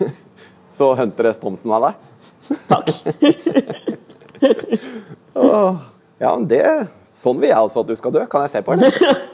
Så 0.74 0.88
Hunter 0.98 1.28
S. 1.30 1.38
Thomsen 1.38 1.70
av 1.70 1.84
deg? 1.84 2.08
Takk. 2.66 2.88
Ja, 5.34 6.34
men 6.36 6.46
det 6.50 6.64
Sånn 7.14 7.38
vil 7.40 7.52
jeg 7.52 7.62
også 7.62 7.84
at 7.84 7.88
du 7.88 7.94
skal 7.96 8.12
dø. 8.14 8.24
Kan 8.30 8.44
jeg 8.44 8.52
se 8.56 8.64
på, 8.66 8.74
eller? 8.74 9.22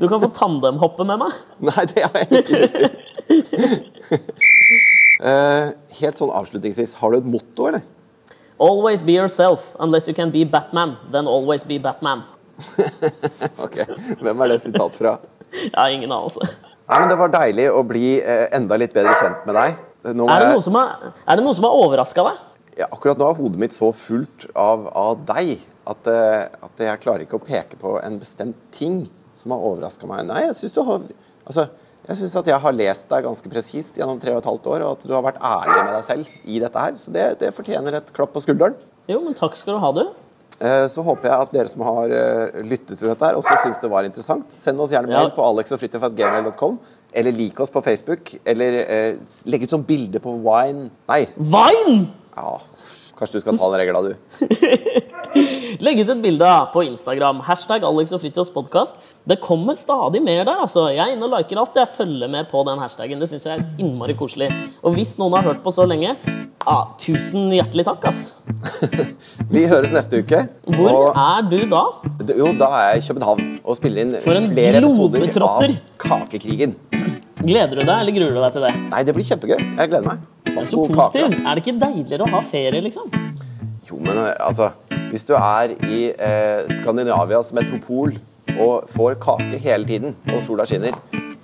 Du 0.00 0.06
kan 0.08 0.22
få 0.22 0.30
tandemhoppe 0.32 1.04
med 1.04 1.20
meg. 1.20 1.34
Nei, 1.68 1.82
det 1.90 2.02
har 2.06 2.14
jeg 2.22 2.40
ikke 2.40 2.60
lyst 2.62 2.76
til. 2.78 2.86
uh, 5.20 5.66
helt 6.00 6.22
sånn 6.22 6.32
avslutningsvis, 6.32 6.94
har 7.02 7.12
du 7.12 7.18
et 7.20 7.28
motto, 7.28 7.68
eller? 7.68 7.84
Always 8.60 9.04
be 9.04 9.12
yourself. 9.18 9.74
Unless 9.78 10.08
you 10.08 10.16
can 10.16 10.32
be 10.32 10.46
Batman, 10.48 10.96
then 11.12 11.28
always 11.28 11.64
be 11.68 11.78
Batman. 11.78 12.24
Ok, 13.64 13.78
Hvem 14.20 14.42
er 14.44 14.54
det 14.54 14.58
sitat 14.64 14.96
fra? 14.96 15.14
Har 15.76 15.92
ingen 15.92 16.12
anelse. 16.12 16.48
Nei, 16.88 16.98
men 16.98 17.08
Det 17.12 17.20
var 17.20 17.32
deilig 17.36 17.68
å 17.72 17.84
bli 17.86 18.16
eh, 18.18 18.48
enda 18.56 18.80
litt 18.80 18.96
bedre 18.96 19.14
kjent 19.20 19.46
med 19.48 19.56
deg. 19.60 19.78
Nå 20.16 20.26
Er 20.32 20.44
det 20.46 20.52
noe 20.56 20.64
som 20.64 20.76
har, 20.80 21.12
er 21.28 21.38
det 21.38 21.44
noe 21.44 21.56
som 21.56 21.68
har 21.68 21.76
overraska 21.84 22.24
deg? 22.26 22.44
Ja, 22.78 22.86
akkurat 22.90 23.18
nå 23.18 23.28
er 23.30 23.38
hodet 23.40 23.58
mitt 23.60 23.72
så 23.76 23.90
fullt 23.96 24.46
av, 24.54 24.86
av 24.96 25.24
deg 25.26 25.58
at, 25.90 26.06
eh, 26.06 26.46
at 26.62 26.82
jeg 26.84 27.00
klarer 27.02 27.24
ikke 27.26 27.40
å 27.40 27.44
peke 27.44 27.78
på 27.80 27.96
en 28.02 28.18
bestemt 28.20 28.56
ting 28.76 29.02
som 29.34 29.50
har 29.54 29.62
overraska 29.64 30.06
meg. 30.06 30.26
Nei, 30.28 30.44
jeg 30.48 30.56
syns 30.60 30.76
du 30.76 30.82
har 30.86 31.00
Altså, 31.50 31.64
jeg 32.06 32.16
synes 32.20 32.34
at 32.36 32.46
jeg 32.52 32.60
har 32.62 32.72
lest 32.76 33.08
deg 33.10 33.24
ganske 33.24 33.50
presist 33.50 33.96
gjennom 33.98 34.20
tre 34.22 34.30
og 34.36 34.42
et 34.42 34.46
halvt 34.46 34.66
år, 34.70 34.82
og 34.86 34.90
at 34.98 35.06
du 35.08 35.14
har 35.16 35.22
vært 35.24 35.40
ærlig 35.42 35.78
med 35.86 35.94
deg 35.96 36.04
selv 36.06 36.28
i 36.44 36.58
dette 36.62 36.78
her. 36.84 36.92
Så 37.00 37.10
det, 37.14 37.24
det 37.40 37.48
fortjener 37.56 37.96
et 37.98 38.12
klapp 38.14 38.30
på 38.36 38.42
skulderen. 38.44 38.76
Jo, 39.10 39.18
men 39.24 39.34
takk 39.34 39.56
skal 39.58 39.74
du 39.78 39.80
ha, 39.82 39.90
du. 39.96 40.02
Eh, 40.60 40.84
Så 40.92 41.02
håper 41.02 41.30
jeg 41.32 41.46
at 41.48 41.52
dere 41.56 41.72
som 41.72 41.82
har 41.88 42.12
eh, 42.14 42.60
lyttet 42.62 43.00
til 43.00 43.08
dette 43.10 43.24
her, 43.26 43.38
også 43.40 43.56
syns 43.64 43.80
det 43.82 43.90
var 43.90 44.06
interessant. 44.06 44.52
Send 44.54 44.78
oss 44.84 44.92
gjerne 44.94 45.10
mail 45.10 45.30
Ja. 45.30 45.34
på 45.34 45.42
alexogfritjof.gmail.com, 45.48 46.78
eller 47.18 47.32
lik 47.34 47.58
oss 47.64 47.72
på 47.74 47.82
Facebook, 47.82 48.34
eller 48.44 48.78
eh, 48.84 49.14
legg 49.50 49.64
ut 49.66 49.74
sånn 49.74 49.86
bilde 49.88 50.20
på 50.22 50.36
wine 50.44 50.90
Nei, 51.10 51.24
Vine! 51.36 52.06
Ja, 52.36 52.60
kanskje 53.18 53.38
du 53.38 53.44
skal 53.44 53.58
ta 53.60 53.70
den 53.72 53.80
regla, 53.82 54.02
du. 54.02 54.14
Legg 55.84 56.00
ut 56.02 56.08
et 56.10 56.22
bilde 56.22 56.48
på 56.72 56.82
Instagram. 56.88 57.40
Hashtag 57.46 57.84
Alex 57.86 58.12
og 58.16 58.22
Fritjofs 58.24 58.50
podkast. 58.54 58.96
Det 59.28 59.36
kommer 59.42 59.76
stadig 59.78 60.22
mer 60.24 60.42
der. 60.44 60.64
altså. 60.64 60.88
Jeg 60.90 61.04
er 61.04 61.14
inne 61.14 61.28
og 61.28 61.36
liker 61.36 61.60
alt. 61.62 61.78
Jeg 61.78 61.92
følger 61.94 62.30
med 62.32 62.50
på 62.50 62.64
den 62.66 62.82
hashtaggen. 62.82 63.22
Det 63.22 63.30
syns 63.30 63.46
jeg 63.46 63.60
er 63.60 63.64
innmari 63.78 64.16
koselig. 64.18 64.50
Og 64.82 64.96
hvis 64.98 65.14
noen 65.20 65.38
har 65.38 65.46
hørt 65.46 65.62
på 65.62 65.72
så 65.74 65.86
lenge, 65.88 66.16
ah, 66.66 66.90
tusen 67.00 67.52
hjertelig 67.54 67.86
takk, 67.86 68.10
ass. 68.10 68.34
Vi 69.54 69.64
høres 69.70 69.94
neste 69.94 70.24
uke. 70.24 70.42
Hvor 70.66 70.90
og, 70.90 71.08
er 71.14 71.46
du 71.46 71.58
da? 71.70 71.86
jo, 72.34 72.52
da 72.58 72.74
er 72.80 72.86
jeg 72.90 73.04
i 73.04 73.08
København 73.08 73.48
og 73.62 73.78
spiller 73.78 74.06
inn 74.06 74.14
flere 74.24 74.82
episoder 74.82 75.46
av. 75.46 75.66
Kakekrigen. 76.02 76.78
Gleder 77.40 77.78
du 77.78 77.80
deg, 77.80 77.94
eller 77.94 78.12
gruer 78.12 78.34
du 78.36 78.40
deg 78.42 78.52
til 78.56 78.64
det? 78.66 78.72
Nei, 78.90 79.00
det 79.08 79.14
blir 79.16 79.24
kjempegøy. 79.24 79.56
Jeg 79.62 79.90
gleder 79.92 80.06
meg. 80.06 80.26
Er 80.50 80.66
så 80.68 80.82
positiv. 80.90 81.36
Er 81.40 81.56
det 81.56 81.62
ikke 81.64 81.76
deiligere 81.80 82.26
å 82.26 82.32
ha 82.34 82.42
ferie, 82.44 82.82
liksom? 82.84 83.08
Jo, 83.88 83.96
men 84.04 84.18
eh, 84.20 84.34
altså 84.44 84.70
Hvis 85.10 85.24
du 85.26 85.32
er 85.38 85.72
i 85.88 86.02
eh, 86.12 86.68
Skandinavias 86.78 87.54
metropol 87.56 88.12
og 88.60 88.86
får 88.92 89.16
kake 89.22 89.58
hele 89.62 89.88
tiden, 89.88 90.14
og 90.28 90.42
sola 90.44 90.66
skinner, 90.68 90.94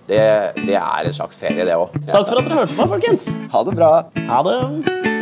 det, 0.06 0.22
det 0.66 0.76
er 0.78 1.08
en 1.08 1.16
slags 1.16 1.40
ferie, 1.40 1.64
det 1.66 1.74
òg. 1.74 1.96
Takk 2.06 2.28
for 2.28 2.38
at 2.42 2.46
dere 2.46 2.60
hørte 2.60 2.76
på, 2.76 2.88
folkens. 2.92 3.26
Ha 3.54 3.64
det 3.66 3.76
bra. 3.80 3.92
Ha 4.28 4.42
det. 4.46 5.15